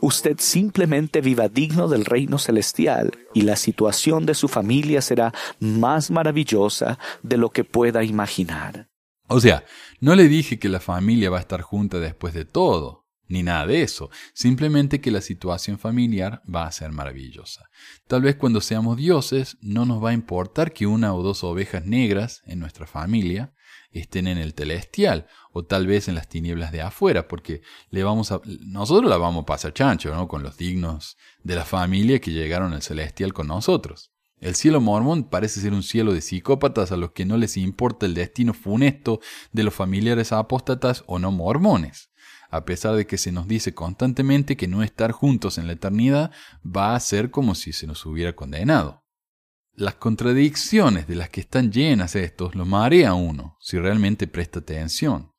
Usted 0.00 0.36
simplemente 0.38 1.20
viva 1.20 1.48
digno 1.48 1.88
del 1.88 2.04
reino 2.04 2.38
celestial 2.38 3.12
y 3.34 3.42
la 3.42 3.56
situación 3.56 4.26
de 4.26 4.34
su 4.34 4.48
familia 4.48 5.00
será 5.00 5.32
más 5.58 6.10
maravillosa 6.10 6.98
de 7.22 7.36
lo 7.36 7.50
que 7.50 7.64
pueda 7.64 8.04
imaginar. 8.04 8.88
O 9.28 9.40
sea, 9.40 9.64
no 10.00 10.14
le 10.16 10.28
dije 10.28 10.58
que 10.58 10.68
la 10.68 10.80
familia 10.80 11.30
va 11.30 11.38
a 11.38 11.42
estar 11.42 11.62
junta 11.62 12.00
después 12.00 12.34
de 12.34 12.44
todo, 12.44 13.06
ni 13.28 13.44
nada 13.44 13.64
de 13.66 13.82
eso, 13.82 14.10
simplemente 14.34 15.00
que 15.00 15.12
la 15.12 15.20
situación 15.20 15.78
familiar 15.78 16.42
va 16.52 16.66
a 16.66 16.72
ser 16.72 16.90
maravillosa. 16.90 17.66
Tal 18.08 18.22
vez 18.22 18.34
cuando 18.34 18.60
seamos 18.60 18.96
dioses 18.96 19.56
no 19.60 19.86
nos 19.86 20.02
va 20.02 20.10
a 20.10 20.14
importar 20.14 20.72
que 20.72 20.88
una 20.88 21.14
o 21.14 21.22
dos 21.22 21.44
ovejas 21.44 21.84
negras 21.84 22.42
en 22.44 22.58
nuestra 22.58 22.88
familia 22.88 23.54
estén 23.92 24.26
en 24.26 24.38
el 24.38 24.52
celestial 24.52 25.26
o 25.52 25.64
tal 25.64 25.86
vez 25.86 26.08
en 26.08 26.14
las 26.14 26.28
tinieblas 26.28 26.72
de 26.72 26.82
afuera, 26.82 27.28
porque 27.28 27.62
le 27.90 28.04
vamos 28.04 28.32
nosotros 28.60 29.10
la 29.10 29.16
vamos 29.16 29.42
a 29.42 29.46
pasar 29.46 29.72
chancho, 29.72 30.14
¿no? 30.14 30.28
Con 30.28 30.42
los 30.42 30.56
dignos 30.56 31.16
de 31.42 31.56
la 31.56 31.64
familia 31.64 32.20
que 32.20 32.30
llegaron 32.30 32.72
al 32.72 32.82
celestial 32.82 33.32
con 33.32 33.48
nosotros. 33.48 34.12
El 34.40 34.54
cielo 34.54 34.80
mormón 34.80 35.24
parece 35.24 35.60
ser 35.60 35.74
un 35.74 35.82
cielo 35.82 36.14
de 36.14 36.22
psicópatas 36.22 36.92
a 36.92 36.96
los 36.96 37.10
que 37.12 37.26
no 37.26 37.36
les 37.36 37.58
importa 37.58 38.06
el 38.06 38.14
destino 38.14 38.54
funesto 38.54 39.20
de 39.52 39.64
los 39.64 39.74
familiares 39.74 40.32
apóstatas 40.32 41.04
o 41.06 41.18
no 41.18 41.30
mormones. 41.30 42.10
A 42.48 42.64
pesar 42.64 42.96
de 42.96 43.06
que 43.06 43.18
se 43.18 43.32
nos 43.32 43.46
dice 43.46 43.74
constantemente 43.74 44.56
que 44.56 44.66
no 44.66 44.82
estar 44.82 45.12
juntos 45.12 45.58
en 45.58 45.66
la 45.66 45.74
eternidad 45.74 46.32
va 46.64 46.94
a 46.94 47.00
ser 47.00 47.30
como 47.30 47.54
si 47.54 47.72
se 47.72 47.86
nos 47.86 48.04
hubiera 48.06 48.34
condenado. 48.34 48.99
Las 49.74 49.94
contradicciones 49.94 51.06
de 51.06 51.14
las 51.14 51.30
que 51.30 51.40
están 51.40 51.72
llenas 51.72 52.16
estos 52.16 52.54
lo 52.54 52.66
marea 52.66 53.14
uno 53.14 53.56
si 53.60 53.78
realmente 53.78 54.26
presta 54.26 54.58
atención. 54.58 55.32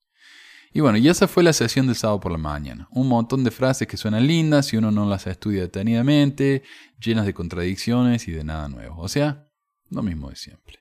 Y 0.74 0.80
bueno, 0.80 0.98
y 0.98 1.10
esa 1.10 1.28
fue 1.28 1.44
la 1.44 1.52
sesión 1.52 1.86
del 1.88 1.98
sábado 1.98 2.22
por 2.22 2.32
la 2.32 2.38
mañana. 2.38 2.88
Un 2.92 3.10
montón 3.10 3.44
de 3.44 3.52
frases 3.52 3.88
que 3.88 3.98
suenan 3.98 4.26
lindas 4.26 4.68
si 4.68 4.78
uno 4.78 4.90
no 4.90 5.06
las 5.06 5.28
estudia 5.28 5.62
detenidamente, 5.62 6.64
llenas 7.00 7.26
de 7.26 7.34
contradicciones 7.34 8.28
y 8.28 8.32
de 8.32 8.44
nada 8.46 8.70
nuevo. 8.70 9.02
O 9.02 9.10
sea, 9.10 9.50
lo 9.90 10.02
mismo 10.02 10.30
de 10.30 10.38
siempre. 10.38 10.81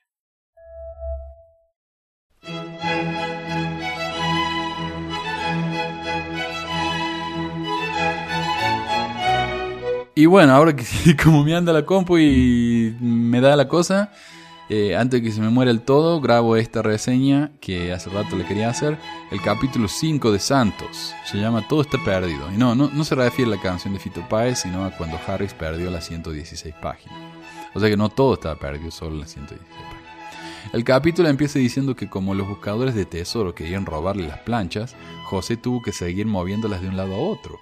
Y 10.21 10.27
bueno, 10.27 10.53
ahora 10.53 10.75
que 10.75 10.85
como 11.23 11.43
me 11.43 11.55
anda 11.55 11.73
la 11.73 11.83
compu 11.83 12.19
y 12.19 12.95
me 12.99 13.41
da 13.41 13.55
la 13.55 13.67
cosa, 13.67 14.11
eh, 14.69 14.95
antes 14.95 15.19
de 15.19 15.23
que 15.27 15.31
se 15.31 15.41
me 15.41 15.49
muera 15.49 15.71
el 15.71 15.81
todo, 15.81 16.21
grabo 16.21 16.57
esta 16.57 16.83
reseña 16.83 17.53
que 17.59 17.91
hace 17.91 18.11
rato 18.11 18.35
le 18.35 18.45
quería 18.45 18.69
hacer. 18.69 18.99
El 19.31 19.41
capítulo 19.41 19.87
5 19.87 20.31
de 20.31 20.37
Santos. 20.37 21.15
Se 21.25 21.39
llama 21.39 21.67
Todo 21.67 21.81
está 21.81 21.97
perdido. 22.05 22.51
Y 22.53 22.57
no, 22.57 22.75
no, 22.75 22.91
no 22.93 23.03
se 23.03 23.15
refiere 23.15 23.51
a 23.51 23.55
la 23.55 23.61
canción 23.63 23.95
de 23.95 23.99
Fito 23.99 24.21
Páez, 24.29 24.59
sino 24.59 24.85
a 24.85 24.91
cuando 24.91 25.19
Harris 25.25 25.55
perdió 25.55 25.89
las 25.89 26.05
116 26.05 26.75
páginas. 26.79 27.17
O 27.73 27.79
sea 27.79 27.89
que 27.89 27.97
no 27.97 28.09
todo 28.09 28.35
estaba 28.35 28.59
perdido, 28.59 28.91
solo 28.91 29.17
las 29.17 29.31
116 29.31 29.75
páginas. 29.75 30.71
El 30.71 30.83
capítulo 30.83 31.29
empieza 31.29 31.57
diciendo 31.57 31.95
que 31.95 32.11
como 32.11 32.35
los 32.35 32.47
buscadores 32.47 32.93
de 32.93 33.05
tesoro 33.05 33.55
querían 33.55 33.87
robarle 33.87 34.27
las 34.27 34.37
planchas, 34.41 34.95
José 35.25 35.57
tuvo 35.57 35.81
que 35.81 35.93
seguir 35.93 36.27
moviéndolas 36.27 36.83
de 36.83 36.89
un 36.89 36.97
lado 36.97 37.15
a 37.15 37.17
otro. 37.17 37.59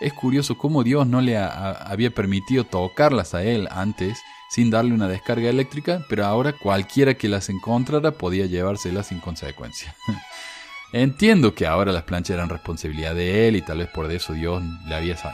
Es 0.00 0.12
curioso 0.12 0.58
cómo 0.58 0.82
Dios 0.82 1.06
no 1.06 1.20
le 1.20 1.38
había 1.38 2.10
permitido 2.10 2.64
tocarlas 2.64 3.34
a 3.34 3.42
él 3.42 3.66
antes 3.70 4.18
sin 4.50 4.70
darle 4.70 4.92
una 4.92 5.08
descarga 5.08 5.48
eléctrica, 5.48 6.04
pero 6.08 6.26
ahora 6.26 6.52
cualquiera 6.52 7.14
que 7.14 7.28
las 7.28 7.48
encontrara 7.48 8.12
podía 8.12 8.46
llevárselas 8.46 9.08
sin 9.08 9.20
consecuencia. 9.20 9.94
Entiendo 10.92 11.54
que 11.54 11.66
ahora 11.66 11.92
las 11.92 12.04
planchas 12.04 12.34
eran 12.34 12.48
responsabilidad 12.48 13.14
de 13.14 13.48
él 13.48 13.56
y 13.56 13.62
tal 13.62 13.78
vez 13.78 13.88
por 13.88 14.10
eso 14.10 14.34
Dios 14.34 14.62
las 14.86 15.24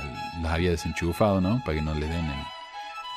había 0.45 0.71
desenchufado, 0.71 1.41
¿no? 1.41 1.63
Para 1.65 1.79
que 1.79 1.83
no 1.83 1.95
le 1.95 2.07
den 2.07 2.27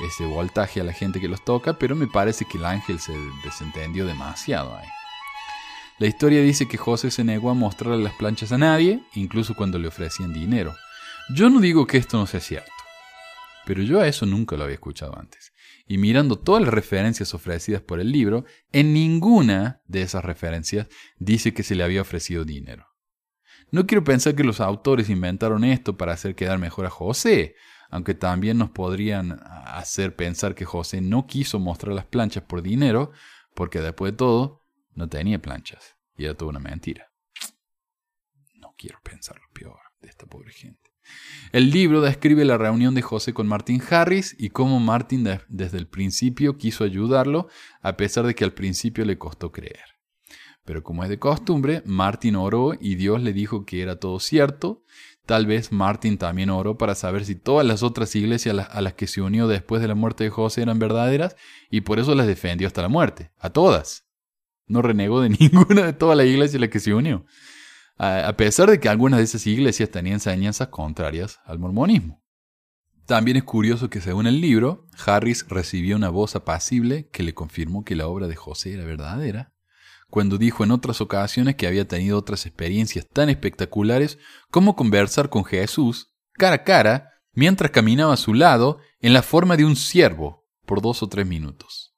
ese 0.05 0.25
voltaje 0.25 0.81
a 0.81 0.83
la 0.83 0.91
gente 0.93 1.21
que 1.21 1.29
los 1.29 1.45
toca, 1.45 1.73
pero 1.73 1.95
me 1.95 2.07
parece 2.07 2.45
que 2.45 2.57
el 2.57 2.65
ángel 2.65 2.99
se 2.99 3.13
desentendió 3.43 4.05
demasiado 4.05 4.75
ahí. 4.75 4.87
La 5.97 6.07
historia 6.07 6.41
dice 6.41 6.67
que 6.67 6.77
José 6.77 7.09
se 7.09 7.23
negó 7.23 7.49
a 7.49 7.53
mostrarle 7.53 8.03
las 8.03 8.13
planchas 8.13 8.51
a 8.51 8.57
nadie, 8.57 8.99
incluso 9.13 9.55
cuando 9.55 9.79
le 9.79 9.87
ofrecían 9.87 10.33
dinero. 10.33 10.75
Yo 11.34 11.49
no 11.49 11.59
digo 11.59 11.88
que 11.88 11.97
esto 11.97 12.17
no 12.17 12.28
sea 12.28 12.39
cierto, 12.39 12.71
pero 13.65 13.82
yo 13.82 13.99
a 13.99 14.07
eso 14.07 14.26
nunca 14.26 14.55
lo 14.55 14.63
había 14.63 14.76
escuchado 14.76 15.17
antes 15.17 15.53
y 15.88 15.97
mirando 15.97 16.38
todas 16.38 16.63
las 16.63 16.73
referencias 16.73 17.34
ofrecidas 17.34 17.82
por 17.82 17.99
el 17.99 18.11
libro, 18.11 18.45
en 18.71 18.93
ninguna 18.93 19.82
de 19.86 20.01
esas 20.01 20.26
referencias 20.26 20.88
dice 21.17 21.53
que 21.53 21.63
se 21.63 21.76
le 21.76 21.84
había 21.84 22.01
ofrecido 22.01 22.43
dinero. 22.43 22.88
No 23.71 23.86
quiero 23.86 24.03
pensar 24.03 24.36
que 24.36 24.43
los 24.43 24.61
autores 24.61 25.09
inventaron 25.09 25.63
esto 25.63 25.97
para 25.97 26.13
hacer 26.13 26.36
quedar 26.36 26.59
mejor 26.59 26.86
a 26.86 26.89
José, 26.89 27.55
aunque 27.89 28.15
también 28.15 28.57
nos 28.57 28.71
podrían 28.71 29.39
hacer 29.43 30.15
pensar 30.15 30.55
que 30.55 30.65
José 30.65 31.01
no 31.01 31.28
quiso 31.28 31.59
mostrar 31.59 31.93
las 31.93 32.05
planchas 32.05 32.43
por 32.43 32.61
dinero, 32.61 33.11
porque 33.53 33.82
después 33.82 34.13
de 34.13 34.17
todo, 34.17 34.61
no 34.93 35.07
tenía 35.07 35.41
planchas, 35.41 35.95
y 36.17 36.26
era 36.26 36.34
toda 36.36 36.49
una 36.49 36.59
mentira. 36.59 37.11
No 38.55 38.73
quiero 38.78 38.99
pensar 39.03 39.38
lo 39.38 39.49
peor 39.53 39.80
de 40.01 40.09
esta 40.09 40.26
pobre 40.26 40.51
gente. 40.51 40.84
El 41.51 41.72
libro 41.72 42.01
describe 42.01 42.43
la 42.43 42.58
reunión 42.58 42.95
de 42.95 43.01
José 43.01 43.34
con 43.34 43.47
Martin 43.47 43.82
Harris 43.89 44.36
y 44.38 44.49
cómo 44.49 44.80
Martin 44.80 45.26
desde 45.47 45.78
el 45.78 45.88
principio 45.88 46.58
quiso 46.58 46.84
ayudarlo, 46.84 47.47
a 47.82 47.95
pesar 47.95 48.26
de 48.26 48.36
que 48.36 48.43
al 48.43 48.53
principio 48.53 49.06
le 49.06 49.18
costó 49.18 49.51
creer. 49.51 49.95
Pero 50.66 50.84
como 50.84 51.03
es 51.03 51.10
de 51.10 51.20
costumbre, 51.20 51.82
Martin 51.86 52.36
oró 52.36 52.74
y 52.80 52.95
Dios 52.95 53.22
le 53.22 53.32
dijo 53.32 53.66
que 53.66 53.82
era 53.82 53.99
todo 53.99 54.20
cierto. 54.20 54.84
Tal 55.26 55.45
vez 55.45 55.72
Martin 55.72 56.18
también 56.18 56.49
oró 56.49 56.78
para 56.78 56.95
saber 56.95 57.24
si 57.24 57.36
todas 57.36 57.66
las 57.66 57.84
otras 57.84 58.16
iglesias 58.16 58.68
a 58.70 58.82
las 58.82 58.93
que 58.95 59.08
se 59.08 59.22
unió 59.22 59.47
después 59.47 59.82
de 59.82 59.88
la 59.88 59.95
muerte 59.95 60.24
de 60.24 60.32
José 60.32 60.64
eran 60.64 60.80
verdaderas 60.80 61.36
y 61.70 61.82
por 61.82 61.99
eso 61.99 62.16
las 62.16 62.28
defendió 62.28 62.68
hasta 62.68 62.82
la 62.82 62.89
muerte, 62.89 63.32
a 63.39 63.51
todas. 63.51 64.06
No 64.68 64.82
renegó 64.82 65.22
de 65.22 65.30
ninguna 65.39 65.86
de 65.86 65.93
todas 65.93 66.18
las 66.18 66.26
iglesias 66.26 66.56
a 66.56 66.60
las 66.60 66.70
que 66.70 66.80
se 66.80 66.93
unió 66.93 67.26
a 67.97 68.35
pesar 68.35 68.69
de 68.69 68.79
que 68.79 68.89
algunas 68.89 69.19
de 69.19 69.23
esas 69.23 69.47
iglesias 69.47 69.89
tenían 69.89 70.15
enseñanzas 70.15 70.67
contrarias 70.67 71.39
al 71.45 71.59
mormonismo. 71.59 72.21
También 73.05 73.37
es 73.37 73.43
curioso 73.43 73.89
que 73.89 74.01
según 74.01 74.25
el 74.25 74.41
libro, 74.41 74.87
Harris 75.05 75.45
recibió 75.47 75.95
una 75.95 76.09
voz 76.09 76.35
apacible 76.35 77.07
que 77.09 77.21
le 77.21 77.35
confirmó 77.35 77.83
que 77.83 77.95
la 77.95 78.07
obra 78.07 78.27
de 78.27 78.35
José 78.35 78.73
era 78.73 78.83
verdadera, 78.83 79.53
cuando 80.09 80.37
dijo 80.37 80.63
en 80.63 80.71
otras 80.71 81.01
ocasiones 81.01 81.55
que 81.55 81.67
había 81.67 81.87
tenido 81.87 82.17
otras 82.17 82.45
experiencias 82.45 83.07
tan 83.07 83.29
espectaculares 83.29 84.17
como 84.49 84.75
conversar 84.75 85.29
con 85.29 85.45
Jesús 85.45 86.13
cara 86.33 86.55
a 86.55 86.63
cara 86.63 87.11
mientras 87.33 87.71
caminaba 87.71 88.13
a 88.13 88.17
su 88.17 88.33
lado 88.33 88.79
en 88.99 89.13
la 89.13 89.21
forma 89.21 89.55
de 89.55 89.65
un 89.65 89.75
siervo 89.75 90.47
por 90.65 90.81
dos 90.81 91.03
o 91.03 91.07
tres 91.09 91.27
minutos. 91.27 91.94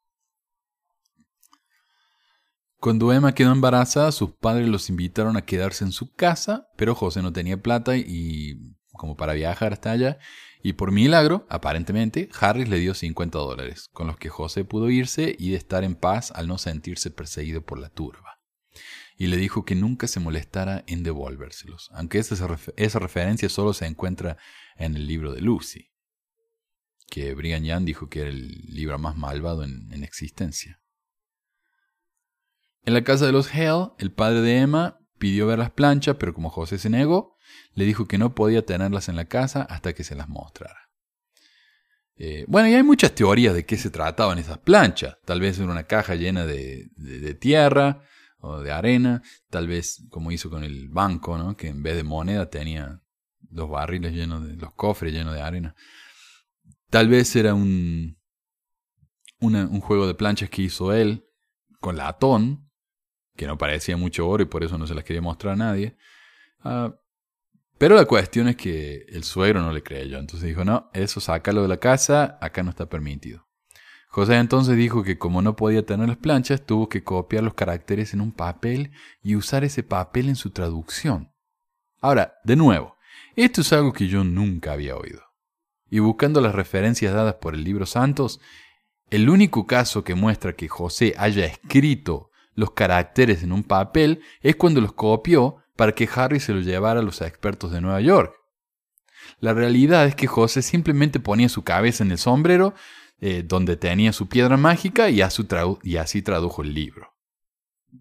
Cuando 2.87 3.11
Emma 3.11 3.35
quedó 3.35 3.51
embarazada, 3.51 4.13
sus 4.13 4.31
padres 4.31 4.69
los 4.69 4.89
invitaron 4.89 5.35
a 5.35 5.41
quedarse 5.41 5.83
en 5.83 5.91
su 5.91 6.13
casa, 6.13 6.69
pero 6.77 6.95
José 6.95 7.21
no 7.21 7.33
tenía 7.33 7.61
plata 7.61 7.97
y 7.97 8.77
como 8.93 9.17
para 9.17 9.33
viajar 9.33 9.73
hasta 9.73 9.91
allá, 9.91 10.19
y 10.63 10.71
por 10.71 10.93
milagro, 10.93 11.45
aparentemente, 11.49 12.29
Harris 12.39 12.69
le 12.69 12.79
dio 12.79 12.93
50 12.93 13.37
dólares, 13.39 13.89
con 13.91 14.07
los 14.07 14.15
que 14.15 14.29
José 14.29 14.63
pudo 14.63 14.89
irse 14.89 15.35
y 15.37 15.49
de 15.49 15.57
estar 15.57 15.83
en 15.83 15.95
paz 15.95 16.31
al 16.31 16.47
no 16.47 16.57
sentirse 16.57 17.11
perseguido 17.11 17.61
por 17.61 17.77
la 17.77 17.89
turba. 17.89 18.39
Y 19.17 19.27
le 19.27 19.35
dijo 19.35 19.65
que 19.65 19.75
nunca 19.75 20.07
se 20.07 20.21
molestara 20.21 20.85
en 20.87 21.03
devolvérselos, 21.03 21.89
aunque 21.91 22.19
esa, 22.19 22.57
esa 22.77 22.99
referencia 22.99 23.49
solo 23.49 23.73
se 23.73 23.85
encuentra 23.85 24.37
en 24.77 24.95
el 24.95 25.07
libro 25.07 25.33
de 25.33 25.41
Lucy, 25.41 25.91
que 27.09 27.35
Brigham 27.35 27.65
Young 27.65 27.83
dijo 27.83 28.07
que 28.07 28.21
era 28.21 28.29
el 28.29 28.47
libro 28.69 28.97
más 28.97 29.17
malvado 29.17 29.65
en 29.65 30.05
existencia. 30.05 30.79
En 32.87 32.93
la 32.93 33.03
casa 33.03 33.25
de 33.25 33.33
los 33.33 33.53
Hale, 33.53 33.91
el 33.97 34.13
padre 34.13 34.39
de 34.39 34.59
Emma 34.59 34.97
pidió 35.19 35.45
ver 35.45 35.59
las 35.59 35.71
planchas, 35.71 36.15
pero 36.17 36.33
como 36.33 36.49
José 36.49 36.77
se 36.77 36.89
negó, 36.89 37.35
le 37.73 37.83
dijo 37.83 38.07
que 38.07 38.17
no 38.17 38.33
podía 38.33 38.65
tenerlas 38.65 39.09
en 39.09 39.17
la 39.17 39.25
casa 39.25 39.63
hasta 39.63 39.91
que 39.91 40.05
se 40.05 40.15
las 40.15 40.29
mostrara. 40.29 40.89
Eh, 42.15 42.45
bueno, 42.47 42.69
y 42.69 42.75
hay 42.75 42.83
muchas 42.83 43.13
teorías 43.13 43.53
de 43.53 43.65
qué 43.65 43.75
se 43.75 43.89
trataban 43.89 44.39
esas 44.39 44.59
planchas. 44.59 45.17
Tal 45.25 45.41
vez 45.41 45.59
era 45.59 45.69
una 45.69 45.83
caja 45.83 46.15
llena 46.15 46.45
de, 46.45 46.89
tierra 47.41 48.03
o 48.39 48.61
de 48.61 48.71
arena, 48.71 49.21
tal 49.49 49.67
vez 49.67 50.07
como 50.09 50.31
hizo 50.31 50.49
con 50.49 50.63
el 50.63 50.87
banco, 50.87 51.37
¿no? 51.37 51.57
que 51.57 51.67
en 51.67 51.83
vez 51.83 51.97
de 51.97 52.03
moneda 52.03 52.49
tenía 52.49 53.01
los 53.49 53.69
barriles 53.69 54.13
llenos 54.13 54.47
de, 54.47 54.55
los 54.55 54.71
cofres 54.75 55.11
llenos 55.11 55.33
de 55.33 55.41
arena. 55.41 55.75
Tal 56.89 57.09
vez 57.09 57.35
era 57.35 57.53
un, 57.53 58.17
un 59.41 59.81
juego 59.81 60.07
de 60.07 60.15
planchas 60.15 60.49
que 60.49 60.61
hizo 60.61 60.93
él 60.93 61.25
con 61.81 61.97
latón, 61.97 62.66
que 63.37 63.47
no 63.47 63.57
parecía 63.57 63.95
mucho 63.95 64.27
oro 64.27 64.43
y 64.43 64.47
por 64.47 64.63
eso 64.63 64.77
no 64.77 64.85
se 64.85 64.95
las 64.95 65.05
quería 65.05 65.21
mostrar 65.21 65.53
a 65.53 65.57
nadie. 65.57 65.95
Ah, 66.61 66.93
pero 67.77 67.95
la 67.95 68.05
cuestión 68.05 68.47
es 68.47 68.57
que 68.57 69.05
el 69.09 69.23
suegro 69.23 69.61
no 69.61 69.71
le 69.71 69.83
creyó, 69.83 70.17
entonces 70.17 70.49
dijo, 70.49 70.65
no, 70.65 70.89
eso 70.93 71.21
sácalo 71.21 71.61
de 71.61 71.67
la 71.67 71.77
casa, 71.77 72.37
acá 72.41 72.63
no 72.63 72.71
está 72.71 72.89
permitido. 72.89 73.47
José 74.09 74.37
entonces 74.37 74.75
dijo 74.75 75.03
que 75.03 75.19
como 75.19 75.43
no 75.43 75.55
podía 75.55 75.85
tener 75.85 76.07
las 76.07 76.17
planchas, 76.17 76.65
tuvo 76.65 76.89
que 76.89 77.03
copiar 77.03 77.43
los 77.43 77.53
caracteres 77.53 78.13
en 78.13 78.21
un 78.21 78.31
papel 78.31 78.91
y 79.21 79.35
usar 79.35 79.63
ese 79.63 79.83
papel 79.83 80.27
en 80.27 80.35
su 80.35 80.49
traducción. 80.49 81.31
Ahora, 82.01 82.39
de 82.43 82.55
nuevo, 82.55 82.97
Esto 83.35 83.61
es 83.61 83.71
algo 83.71 83.93
que 83.93 84.07
yo 84.07 84.23
nunca 84.23 84.71
había 84.71 84.95
oído. 84.95 85.21
Y 85.91 85.99
buscando 85.99 86.41
las 86.41 86.55
referencias 86.55 87.13
dadas 87.13 87.35
por 87.35 87.53
el 87.53 87.63
libro 87.63 87.85
Santos, 87.85 88.39
el 89.11 89.29
único 89.29 89.67
caso 89.67 90.03
que 90.03 90.15
muestra 90.15 90.53
que 90.53 90.67
José 90.67 91.13
haya 91.19 91.45
escrito 91.45 92.31
los 92.57 92.71
caracteres 92.71 93.43
en 93.43 93.51
un 93.51 93.63
papel 93.63 94.21
es 94.41 94.55
cuando 94.55 94.81
los 94.81 94.91
copió 94.91 95.57
para 95.75 95.93
que 95.93 96.09
Harry 96.13 96.39
se 96.39 96.53
los 96.53 96.65
llevara 96.65 97.01
a 97.01 97.03
los 97.03 97.21
expertos 97.21 97.71
de 97.71 97.81
Nueva 97.81 98.01
York. 98.01 98.33
La 99.39 99.53
realidad 99.53 100.07
es 100.07 100.15
que 100.15 100.25
José 100.25 100.63
simplemente 100.63 101.19
ponía 101.19 101.49
su 101.49 101.63
cabeza 101.63 102.03
en 102.03 102.11
el 102.11 102.17
sombrero 102.17 102.73
eh, 103.21 103.43
donde 103.45 103.77
tenía 103.77 104.11
su 104.11 104.27
piedra 104.27 104.57
mágica 104.57 105.11
y, 105.11 105.21
así 105.21 105.43
tradujo 106.23 106.63
el 106.63 106.73
libro. 106.73 107.13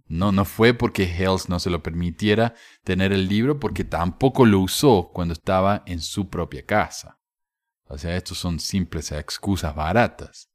No, 0.06 0.32
no 0.32 0.46
fue 0.46 0.72
porque 0.72 1.04
Hells 1.04 1.50
no 1.50 1.60
se 1.60 1.68
lo 1.68 1.82
permitiera 1.82 2.54
tener 2.82 3.12
el 3.12 3.28
libro, 3.28 3.60
porque 3.60 3.84
tampoco 3.84 4.46
lo 4.46 4.60
usó 4.60 5.10
cuando 5.12 5.34
estaba 5.34 5.82
en 5.84 6.00
su 6.00 6.30
propia 6.30 6.64
casa. 6.64 7.18
O 7.88 7.98
sea, 7.98 8.16
estos 8.16 8.38
son 8.38 8.58
simples 8.58 9.12
excusas 9.12 9.74
baratas. 9.74 10.50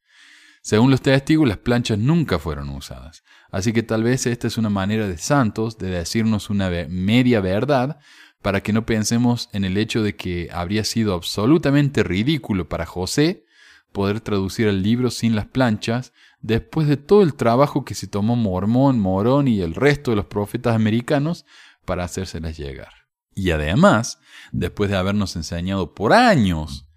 Según 0.64 0.90
los 0.90 1.02
testigos, 1.02 1.48
las 1.48 1.58
planchas 1.58 2.00
nunca 2.00 2.40
fueron 2.40 2.70
usadas. 2.70 3.24
Así 3.52 3.74
que 3.74 3.84
tal 3.84 4.04
vez 4.04 4.26
esta 4.26 4.48
es 4.48 4.58
una 4.58 4.70
manera 4.70 5.08
de 5.08 5.18
Santos 5.18 5.78
de 5.78 5.90
decirnos 5.90 6.50
una 6.50 6.70
media 6.90 7.42
verdad 7.42 8.00
para 8.42 8.62
que 8.62 8.74
no 8.74 8.86
pensemos 8.86 9.50
en 9.54 9.66
el 9.66 9.78
hecho 9.78 10.02
de 10.02 10.16
que 10.16 10.50
habría 10.52 10.84
sido 10.84 11.14
absolutamente 11.14 12.02
ridículo 12.04 12.68
para 12.68 12.86
José 12.86 13.46
poder 13.92 14.22
traducir 14.22 14.68
el 14.68 14.82
libro 14.82 15.12
sin 15.12 15.36
las 15.36 15.46
planchas 15.48 16.14
después 16.42 16.88
de 16.88 16.98
todo 16.98 17.22
el 17.24 17.36
trabajo 17.36 17.86
que 17.86 17.94
se 17.94 18.08
tomó 18.08 18.36
Mormón, 18.36 19.00
Morón 19.00 19.48
y 19.48 19.62
el 19.62 19.76
resto 19.76 20.12
de 20.12 20.18
los 20.18 20.26
profetas 20.26 20.76
americanos 20.76 21.46
para 21.86 22.06
hacérselas 22.06 22.58
llegar. 22.58 22.94
Y 23.36 23.52
además, 23.52 24.20
después 24.52 24.90
de 24.90 24.98
habernos 24.98 25.36
enseñado 25.36 25.94
por 25.94 26.14
años 26.14 26.88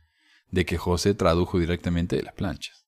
de 0.50 0.64
que 0.64 0.78
José 0.78 1.14
tradujo 1.14 1.58
directamente 1.58 2.16
de 2.16 2.22
las 2.22 2.34
planchas. 2.34 2.83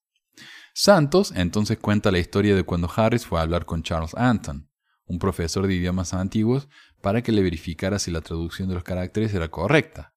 Santos 0.79 1.33
entonces 1.35 1.79
cuenta 1.79 2.13
la 2.13 2.19
historia 2.19 2.55
de 2.55 2.63
cuando 2.63 2.91
Harris 2.95 3.25
fue 3.25 3.39
a 3.39 3.43
hablar 3.43 3.65
con 3.65 3.83
Charles 3.83 4.15
Anton, 4.15 4.69
un 5.07 5.19
profesor 5.19 5.67
de 5.67 5.75
idiomas 5.75 6.13
antiguos, 6.13 6.69
para 7.01 7.23
que 7.23 7.33
le 7.33 7.43
verificara 7.43 7.99
si 7.99 8.11
la 8.11 8.21
traducción 8.21 8.69
de 8.69 8.75
los 8.75 8.85
caracteres 8.85 9.33
era 9.33 9.49
correcta. 9.49 10.13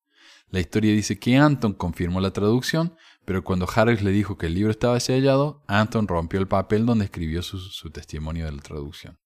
La 0.49 0.59
historia 0.59 0.91
dice 0.91 1.17
que 1.17 1.37
Anton 1.37 1.71
confirmó 1.71 2.19
la 2.19 2.33
traducción, 2.33 2.97
pero 3.23 3.41
cuando 3.41 3.69
Harris 3.73 4.03
le 4.03 4.11
dijo 4.11 4.37
que 4.37 4.47
el 4.47 4.55
libro 4.55 4.71
estaba 4.71 4.99
sellado, 4.99 5.63
Anton 5.65 6.09
rompió 6.09 6.41
el 6.41 6.49
papel 6.49 6.85
donde 6.85 7.05
escribió 7.05 7.41
su, 7.41 7.89
testimonio 7.89 8.43
de 8.43 8.51
la 8.51 8.61
traducción. 8.61 9.17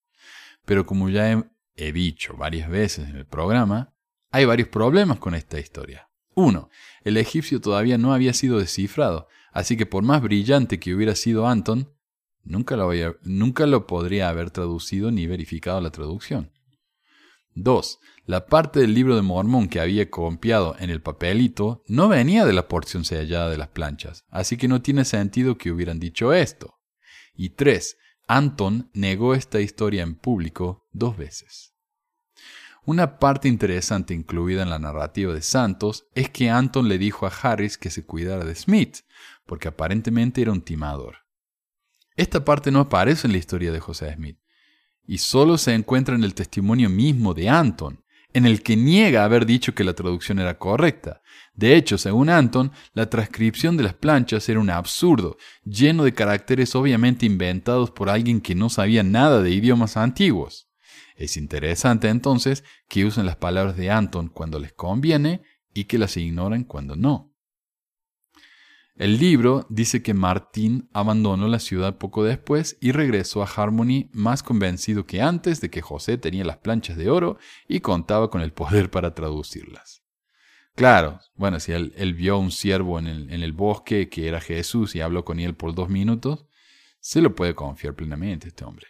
Pero 0.66 0.86
como 0.86 1.10
ya 1.10 1.32
he, 1.32 1.44
he 1.76 1.92
dicho 1.92 2.38
varias 2.38 2.70
veces 2.70 3.10
en 3.10 3.16
el 3.16 3.26
programa, 3.26 3.96
hay 4.30 4.46
varios 4.46 4.68
problemas 4.68 5.18
con 5.18 5.34
esta 5.34 5.60
historia. 5.60 6.12
Uno, 6.36 6.70
el 7.04 7.18
egipcio 7.18 7.60
todavía 7.60 7.98
no 7.98 8.14
había 8.14 8.36
sido 8.36 8.60
descifrado, 8.60 9.28
así 9.54 9.78
que 9.78 9.86
por 9.86 10.04
más 10.04 10.22
brillante 10.22 10.80
que 10.80 10.94
hubiera 10.94 11.16
sido 11.16 11.48
Anton, 11.48 11.94
nunca 12.44 12.76
lo, 12.76 13.88
podría 13.88 14.30
haber 14.30 14.52
traducido 14.52 15.12
ni 15.12 15.28
verificado 15.28 15.80
la 15.80 15.92
traducción. 15.92 16.52
2. 17.56 18.00
La 18.26 18.48
parte 18.48 18.80
del 18.80 18.94
libro 18.94 19.16
de 19.16 19.22
Mormón 19.22 19.68
que 19.68 19.80
había 19.80 20.10
copiado 20.10 20.76
en 20.80 20.90
el 20.90 21.02
papelito 21.02 21.84
no 21.88 22.08
venía 22.10 22.46
de 22.46 22.54
la 22.54 22.68
porción 22.68 23.06
sellada 23.06 23.50
de 23.50 23.58
las 23.58 23.68
planchas, 23.70 24.26
así 24.30 24.58
que 24.58 24.68
no 24.68 24.82
tiene 24.82 25.06
sentido 25.06 25.58
que 25.58 25.72
hubieran 25.72 26.00
dicho 26.00 26.34
esto. 26.34 26.80
Y 27.36 27.50
3. 27.50 27.98
Anton 28.28 28.90
negó 28.94 29.36
esta 29.36 29.60
historia 29.60 30.02
en 30.02 30.16
público 30.16 30.88
dos 30.92 31.16
veces. 31.18 31.74
Una 32.86 33.18
parte 33.18 33.48
interesante 33.48 34.14
incluida 34.14 34.64
en 34.64 34.70
la 34.70 34.80
narrativa 34.80 35.34
de 35.34 35.42
Santos 35.42 36.08
es 36.16 36.30
que 36.30 36.50
Anton 36.50 36.90
le 36.90 36.98
dijo 36.98 37.26
a 37.26 37.30
Harris 37.30 37.78
que 37.78 37.90
se 37.90 38.06
cuidara 38.06 38.44
de 38.44 38.56
Smith, 38.56 38.98
porque 39.46 39.68
aparentemente 39.68 40.42
era 40.42 40.52
un 40.52 40.62
timador. 40.62 41.18
Esta 42.16 42.46
parte 42.46 42.72
no 42.72 42.80
aparece 42.80 43.28
en 43.28 43.34
la 43.34 43.40
historia 43.40 43.72
de 43.72 43.80
José 43.80 44.14
Smith, 44.14 44.38
y 45.06 45.18
solo 45.18 45.58
se 45.58 45.74
encuentra 45.74 46.16
en 46.16 46.24
el 46.24 46.34
testimonio 46.34 46.90
mismo 46.90 47.34
de 47.34 47.50
Anton, 47.50 48.04
en 48.34 48.46
el 48.46 48.64
que 48.64 48.76
niega 48.76 49.24
haber 49.24 49.46
dicho 49.46 49.76
que 49.76 49.84
la 49.84 49.94
traducción 49.94 50.40
era 50.40 50.58
correcta. 50.58 51.22
De 51.54 51.76
hecho, 51.76 51.98
según 51.98 52.30
Anton, 52.30 52.72
la 52.94 53.10
transcripción 53.10 53.78
de 53.78 53.84
las 53.84 53.94
planchas 53.94 54.50
era 54.50 54.60
un 54.60 54.72
absurdo, 54.72 55.38
lleno 55.64 56.04
de 56.04 56.14
caracteres 56.14 56.74
obviamente 56.76 57.26
inventados 57.26 57.92
por 57.92 58.10
alguien 58.10 58.42
que 58.42 58.56
no 58.56 58.70
sabía 58.70 59.04
nada 59.04 59.42
de 59.42 59.52
idiomas 59.52 59.98
antiguos. 59.98 60.70
Es 61.16 61.38
interesante 61.38 62.10
entonces 62.10 62.64
que 62.88 63.06
usen 63.06 63.28
las 63.28 63.36
palabras 63.36 63.78
de 63.78 63.92
Anton 63.92 64.30
cuando 64.30 64.58
les 64.60 64.74
conviene 64.74 65.44
y 65.74 65.84
que 65.86 66.00
las 66.00 66.18
ignoren 66.18 66.64
cuando 66.64 66.96
no. 66.96 67.33
El 68.96 69.18
libro 69.18 69.66
dice 69.70 70.04
que 70.04 70.14
Martín 70.14 70.88
abandonó 70.94 71.48
la 71.48 71.58
ciudad 71.58 71.98
poco 71.98 72.24
después 72.24 72.78
y 72.80 72.92
regresó 72.92 73.42
a 73.42 73.48
Harmony 73.48 74.10
más 74.14 74.44
convencido 74.44 75.08
que 75.08 75.20
antes 75.20 75.62
de 75.62 75.72
que 75.72 75.82
José 75.82 76.20
tenía 76.20 76.46
las 76.46 76.58
planchas 76.58 76.96
de 76.98 77.10
oro 77.10 77.40
y 77.68 77.80
contaba 77.80 78.30
con 78.30 78.42
el 78.42 78.54
poder 78.54 78.92
para 78.92 79.16
traducirlas. 79.16 80.04
Claro, 80.76 81.20
bueno, 81.36 81.60
si 81.60 81.72
él, 81.72 82.14
vio 82.14 82.36
a 82.36 82.40
un 82.40 82.52
siervo 82.52 83.00
en 83.00 83.08
el, 83.08 83.32
en 83.32 83.42
el, 83.42 83.52
bosque 83.52 84.10
que 84.10 84.28
era 84.28 84.42
Jesús 84.42 84.96
y 84.96 85.02
habló 85.02 85.26
con 85.26 85.40
él 85.40 85.56
por 85.56 85.74
dos 85.74 85.90
minutos, 85.90 86.46
se 87.00 87.22
lo 87.22 87.36
puede 87.36 87.56
confiar 87.56 87.96
plenamente 87.96 88.48
este 88.48 88.64
hombre. 88.64 88.88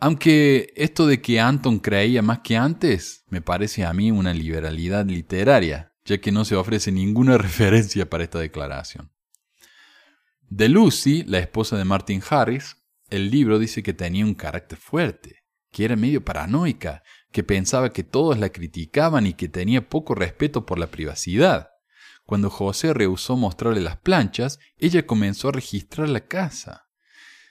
Aunque 0.00 0.72
esto 0.76 1.06
de 1.06 1.22
que 1.22 1.38
Anton 1.40 1.78
creía 1.78 2.22
más 2.22 2.40
que 2.40 2.56
antes 2.56 3.24
me 3.28 3.40
parece 3.40 3.84
a 3.84 3.92
mí 3.92 4.10
una 4.10 4.34
liberalidad 4.34 5.06
literaria, 5.06 5.91
ya 6.04 6.18
que 6.18 6.32
no 6.32 6.44
se 6.44 6.56
ofrece 6.56 6.92
ninguna 6.92 7.38
referencia 7.38 8.08
para 8.08 8.24
esta 8.24 8.38
declaración. 8.38 9.12
De 10.48 10.68
Lucy, 10.68 11.24
la 11.24 11.38
esposa 11.38 11.78
de 11.78 11.84
Martin 11.84 12.22
Harris, 12.28 12.76
el 13.08 13.30
libro 13.30 13.58
dice 13.58 13.82
que 13.82 13.94
tenía 13.94 14.24
un 14.24 14.34
carácter 14.34 14.78
fuerte, 14.78 15.44
que 15.70 15.84
era 15.84 15.96
medio 15.96 16.24
paranoica, 16.24 17.02
que 17.30 17.42
pensaba 17.42 17.92
que 17.92 18.04
todos 18.04 18.38
la 18.38 18.50
criticaban 18.50 19.26
y 19.26 19.34
que 19.34 19.48
tenía 19.48 19.88
poco 19.88 20.14
respeto 20.14 20.66
por 20.66 20.78
la 20.78 20.88
privacidad. 20.88 21.70
Cuando 22.24 22.50
José 22.50 22.92
rehusó 22.94 23.36
mostrarle 23.36 23.80
las 23.80 23.96
planchas, 23.96 24.58
ella 24.76 25.06
comenzó 25.06 25.48
a 25.48 25.52
registrar 25.52 26.08
la 26.08 26.26
casa. 26.26 26.88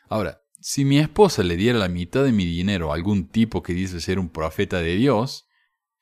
Ahora, 0.07 0.41
si 0.59 0.85
mi 0.85 0.99
esposa 0.99 1.43
le 1.43 1.57
diera 1.57 1.79
la 1.79 1.89
mitad 1.89 2.23
de 2.23 2.31
mi 2.31 2.45
dinero 2.45 2.91
a 2.91 2.95
algún 2.95 3.27
tipo 3.29 3.63
que 3.63 3.73
dice 3.73 3.99
ser 3.99 4.19
un 4.19 4.29
profeta 4.29 4.77
de 4.77 4.95
Dios, 4.95 5.47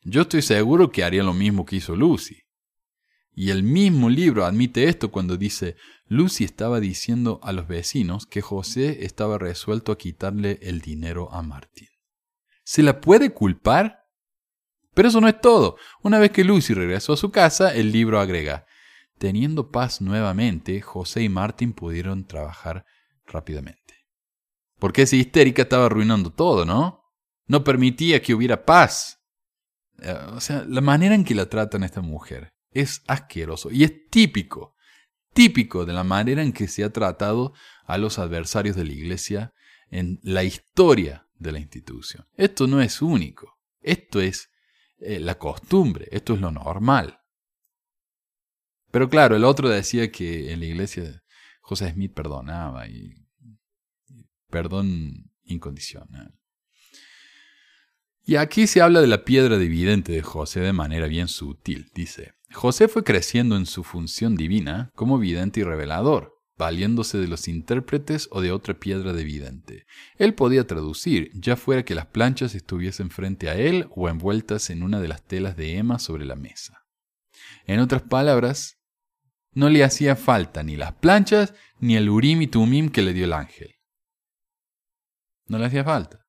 yo 0.03 0.21
estoy 0.21 0.41
seguro 0.41 0.91
que 0.91 1.03
haría 1.03 1.23
lo 1.23 1.33
mismo 1.33 1.65
que 1.65 1.77
hizo 1.77 1.95
Lucy. 1.95 2.41
Y 3.33 3.51
el 3.51 3.63
mismo 3.63 4.09
libro 4.09 4.45
admite 4.45 4.85
esto 4.85 5.11
cuando 5.11 5.37
dice, 5.37 5.75
Lucy 6.07 6.43
estaba 6.43 6.79
diciendo 6.79 7.39
a 7.43 7.53
los 7.53 7.67
vecinos 7.67 8.25
que 8.25 8.41
José 8.41 9.05
estaba 9.05 9.37
resuelto 9.37 9.91
a 9.91 9.97
quitarle 9.97 10.59
el 10.61 10.81
dinero 10.81 11.31
a 11.31 11.41
Martín. 11.41 11.87
¿Se 12.63 12.83
la 12.83 12.99
puede 12.99 13.31
culpar? 13.31 14.07
Pero 14.93 15.07
eso 15.07 15.21
no 15.21 15.27
es 15.27 15.39
todo. 15.39 15.77
Una 16.01 16.19
vez 16.19 16.31
que 16.31 16.43
Lucy 16.43 16.73
regresó 16.73 17.13
a 17.13 17.17
su 17.17 17.31
casa, 17.31 17.73
el 17.73 17.91
libro 17.91 18.19
agrega, 18.19 18.65
teniendo 19.17 19.71
paz 19.71 20.01
nuevamente, 20.01 20.81
José 20.81 21.23
y 21.23 21.29
Martín 21.29 21.73
pudieron 21.73 22.25
trabajar 22.25 22.85
rápidamente. 23.25 24.05
Porque 24.79 25.03
esa 25.03 25.15
histérica 25.15 25.61
estaba 25.61 25.85
arruinando 25.85 26.31
todo, 26.31 26.65
¿no? 26.65 27.03
No 27.47 27.63
permitía 27.63 28.21
que 28.21 28.33
hubiera 28.33 28.65
paz. 28.65 29.18
Eh, 30.01 30.17
o 30.33 30.39
sea, 30.39 30.65
la 30.67 30.81
manera 30.81 31.15
en 31.15 31.23
que 31.23 31.35
la 31.35 31.47
tratan 31.47 31.83
a 31.83 31.85
esta 31.85 32.01
mujer 32.01 32.53
es 32.71 33.03
asqueroso 33.07 33.71
y 33.71 33.83
es 33.83 34.09
típico, 34.09 34.75
típico 35.33 35.85
de 35.85 35.93
la 35.93 36.03
manera 36.03 36.41
en 36.41 36.53
que 36.53 36.67
se 36.67 36.83
ha 36.83 36.91
tratado 36.91 37.53
a 37.85 37.97
los 37.97 38.19
adversarios 38.19 38.75
de 38.75 38.85
la 38.85 38.93
iglesia 38.93 39.53
en 39.89 40.19
la 40.23 40.43
historia 40.43 41.27
de 41.35 41.51
la 41.51 41.59
institución. 41.59 42.27
Esto 42.35 42.67
no 42.67 42.81
es 42.81 43.01
único, 43.01 43.59
esto 43.81 44.21
es 44.21 44.49
eh, 44.99 45.19
la 45.19 45.37
costumbre, 45.37 46.07
esto 46.11 46.33
es 46.33 46.41
lo 46.41 46.51
normal. 46.51 47.21
Pero 48.91 49.09
claro, 49.09 49.35
el 49.35 49.43
otro 49.43 49.69
decía 49.69 50.11
que 50.11 50.51
en 50.51 50.59
la 50.59 50.65
iglesia 50.65 51.23
José 51.61 51.91
Smith 51.91 52.13
perdonaba 52.13 52.87
y 52.87 53.27
perdón 54.49 55.31
incondicional. 55.43 56.38
Y 58.29 58.35
aquí 58.35 58.67
se 58.67 58.79
habla 58.79 59.01
de 59.01 59.07
la 59.07 59.25
piedra 59.25 59.57
dividente 59.57 60.11
de 60.11 60.21
José 60.21 60.59
de 60.59 60.71
manera 60.71 61.07
bien 61.07 61.27
sutil. 61.27 61.89
Dice, 61.95 62.35
José 62.53 62.87
fue 62.87 63.03
creciendo 63.03 63.57
en 63.57 63.65
su 63.65 63.83
función 63.83 64.35
divina 64.35 64.91
como 64.93 65.17
vidente 65.17 65.61
y 65.61 65.63
revelador, 65.63 66.39
valiéndose 66.55 67.17
de 67.17 67.27
los 67.27 67.47
intérpretes 67.47 68.29
o 68.29 68.41
de 68.41 68.51
otra 68.51 68.75
piedra 68.75 69.13
de 69.13 69.23
vidente. 69.23 69.87
Él 70.15 70.35
podía 70.35 70.67
traducir, 70.67 71.31
ya 71.33 71.55
fuera 71.55 71.83
que 71.83 71.95
las 71.95 72.05
planchas 72.05 72.53
estuviesen 72.53 73.09
frente 73.09 73.49
a 73.49 73.55
él 73.55 73.87
o 73.95 74.07
envueltas 74.09 74.69
en 74.69 74.83
una 74.83 75.01
de 75.01 75.07
las 75.07 75.23
telas 75.25 75.57
de 75.57 75.77
Emma 75.77 75.97
sobre 75.97 76.23
la 76.23 76.35
mesa. 76.35 76.85
En 77.65 77.79
otras 77.79 78.03
palabras, 78.03 78.77
no 79.53 79.69
le 79.69 79.83
hacía 79.83 80.15
falta 80.15 80.61
ni 80.61 80.77
las 80.77 80.93
planchas 80.93 81.55
ni 81.79 81.95
el 81.95 82.07
urim 82.07 82.43
y 82.43 82.47
tumim 82.47 82.89
que 82.89 83.01
le 83.01 83.13
dio 83.13 83.25
el 83.25 83.33
ángel. 83.33 83.73
No 85.47 85.57
le 85.57 85.65
hacía 85.65 85.83
falta. 85.83 86.28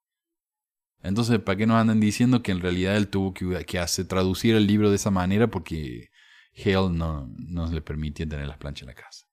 Entonces, 1.03 1.39
¿para 1.39 1.57
qué 1.57 1.67
nos 1.67 1.77
andan 1.77 2.01
diciendo 2.01 2.43
que 2.43 2.53
en 2.53 2.61
realidad 2.61 2.97
él 2.97 3.09
tuvo 3.09 3.33
que, 3.33 3.79
hacer, 3.79 4.07
traducir 4.07 4.55
el 4.55 4.67
libro 4.67 4.91
de 4.91 4.97
esa 4.97 5.11
manera 5.11 5.49
porque 5.49 6.11
Hale 6.57 6.91
no, 6.91 7.29
no 7.37 7.67
le 7.71 7.81
permitía 7.81 8.29
tener 8.29 8.47
las 8.47 8.59
planchas 8.59 8.83
en 8.83 8.89
la 8.89 8.95
casa? 8.95 9.31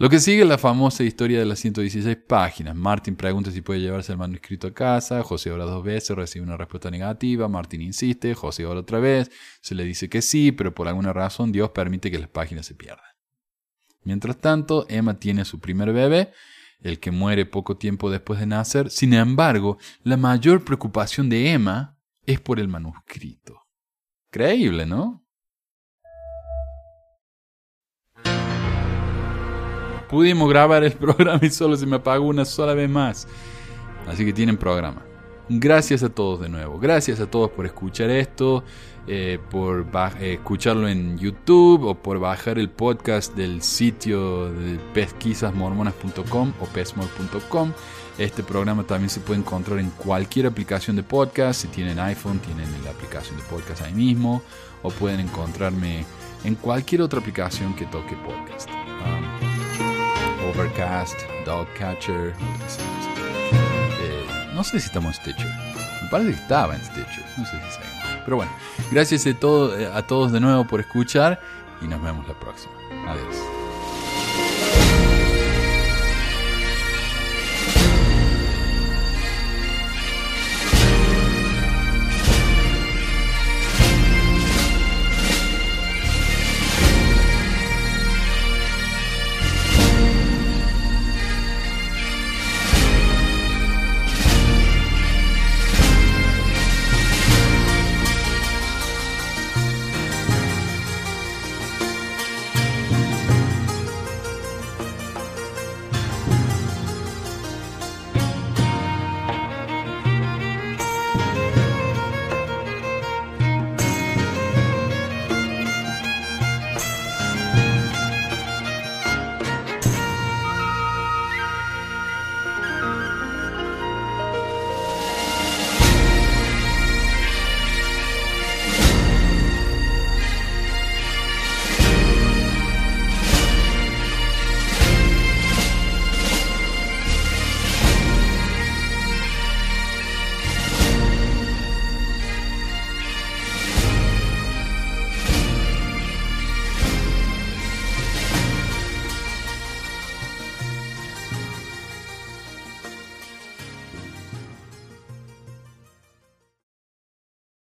Lo 0.00 0.08
que 0.08 0.18
sigue 0.18 0.40
es 0.40 0.48
la 0.48 0.56
famosa 0.56 1.04
historia 1.04 1.38
de 1.38 1.44
las 1.44 1.58
116 1.58 2.16
páginas. 2.26 2.74
Martin 2.74 3.16
pregunta 3.16 3.50
si 3.50 3.60
puede 3.60 3.80
llevarse 3.80 4.12
el 4.12 4.16
manuscrito 4.16 4.68
a 4.68 4.72
casa. 4.72 5.22
José 5.22 5.50
ora 5.50 5.66
dos 5.66 5.84
veces, 5.84 6.16
recibe 6.16 6.42
una 6.42 6.56
respuesta 6.56 6.90
negativa. 6.90 7.48
Martin 7.48 7.82
insiste, 7.82 8.34
José 8.34 8.64
ora 8.64 8.80
otra 8.80 8.98
vez. 8.98 9.30
Se 9.60 9.74
le 9.74 9.84
dice 9.84 10.08
que 10.08 10.22
sí, 10.22 10.52
pero 10.52 10.74
por 10.74 10.88
alguna 10.88 11.12
razón 11.12 11.52
Dios 11.52 11.68
permite 11.72 12.10
que 12.10 12.18
las 12.18 12.30
páginas 12.30 12.64
se 12.64 12.74
pierdan. 12.74 13.04
Mientras 14.02 14.38
tanto, 14.38 14.86
Emma 14.88 15.18
tiene 15.18 15.42
a 15.42 15.44
su 15.44 15.60
primer 15.60 15.92
bebé, 15.92 16.32
el 16.82 16.98
que 17.00 17.10
muere 17.10 17.46
poco 17.46 17.76
tiempo 17.76 18.10
después 18.10 18.40
de 18.40 18.46
nacer. 18.46 18.90
Sin 18.90 19.14
embargo, 19.14 19.78
la 20.02 20.16
mayor 20.16 20.64
preocupación 20.64 21.28
de 21.28 21.52
Emma 21.52 21.98
es 22.26 22.40
por 22.40 22.60
el 22.60 22.68
manuscrito. 22.68 23.66
Creíble, 24.30 24.86
¿no? 24.86 25.20
pudimos 30.10 30.48
grabar 30.48 30.82
el 30.82 30.92
programa 30.98 31.40
y 31.42 31.50
solo 31.50 31.76
se 31.76 31.86
me 31.86 31.96
apagó 31.96 32.26
una 32.26 32.44
sola 32.44 32.74
vez 32.74 32.90
más. 32.90 33.28
Así 34.06 34.24
que 34.24 34.32
tienen 34.32 34.56
programa. 34.56 35.04
Gracias 35.48 36.02
a 36.02 36.08
todos 36.08 36.40
de 36.40 36.48
nuevo. 36.48 36.78
Gracias 36.78 37.20
a 37.20 37.30
todos 37.30 37.50
por 37.50 37.64
escuchar 37.64 38.10
esto, 38.10 38.64
eh, 39.06 39.38
por 39.50 39.86
eh, 40.20 40.34
escucharlo 40.34 40.88
en 40.88 41.18
YouTube 41.18 41.84
o 41.84 41.94
por 41.94 42.18
bajar 42.18 42.58
el 42.58 42.70
podcast 42.70 43.34
del 43.34 43.62
sitio 43.62 44.52
de 44.52 44.78
pesquisasmormonas.com 44.94 46.52
o 46.60 46.66
pesmor.com. 46.66 47.72
Este 48.18 48.42
programa 48.42 48.84
también 48.84 49.08
se 49.08 49.20
puede 49.20 49.40
encontrar 49.40 49.78
en 49.78 49.90
cualquier 49.90 50.46
aplicación 50.46 50.96
de 50.96 51.02
podcast. 51.02 51.62
Si 51.62 51.68
tienen 51.68 51.98
iPhone, 51.98 52.38
tienen 52.38 52.66
la 52.84 52.90
aplicación 52.90 53.36
de 53.36 53.42
podcast 53.44 53.82
ahí 53.82 53.94
mismo. 53.94 54.42
O 54.82 54.90
pueden 54.90 55.20
encontrarme 55.20 56.04
en 56.44 56.54
cualquier 56.54 57.02
otra 57.02 57.20
aplicación 57.20 57.74
que 57.74 57.86
toque 57.86 58.16
podcast. 58.16 58.68
Um, 58.70 60.50
Overcast, 60.50 61.18
Dogcatcher. 61.46 62.34
Eh, 64.00 64.24
no 64.54 64.64
sé 64.64 64.80
si 64.80 64.86
estamos 64.86 65.16
en 65.18 65.22
Stitcher. 65.22 65.50
Me 66.02 66.08
parece 66.10 66.30
que 66.32 66.42
estaba 66.42 66.74
en 66.74 66.84
Stitcher. 66.84 67.24
No 67.38 67.44
sé 67.44 67.52
si 67.52 67.72
seguimos. 67.72 67.89
Pero 68.24 68.36
bueno, 68.36 68.52
gracias 68.90 69.26
a, 69.26 69.34
todo, 69.34 69.74
a 69.94 70.02
todos 70.06 70.32
de 70.32 70.40
nuevo 70.40 70.66
por 70.66 70.80
escuchar 70.80 71.40
y 71.80 71.88
nos 71.88 72.02
vemos 72.02 72.26
la 72.28 72.34
próxima. 72.34 72.72
Adiós. 73.08 73.59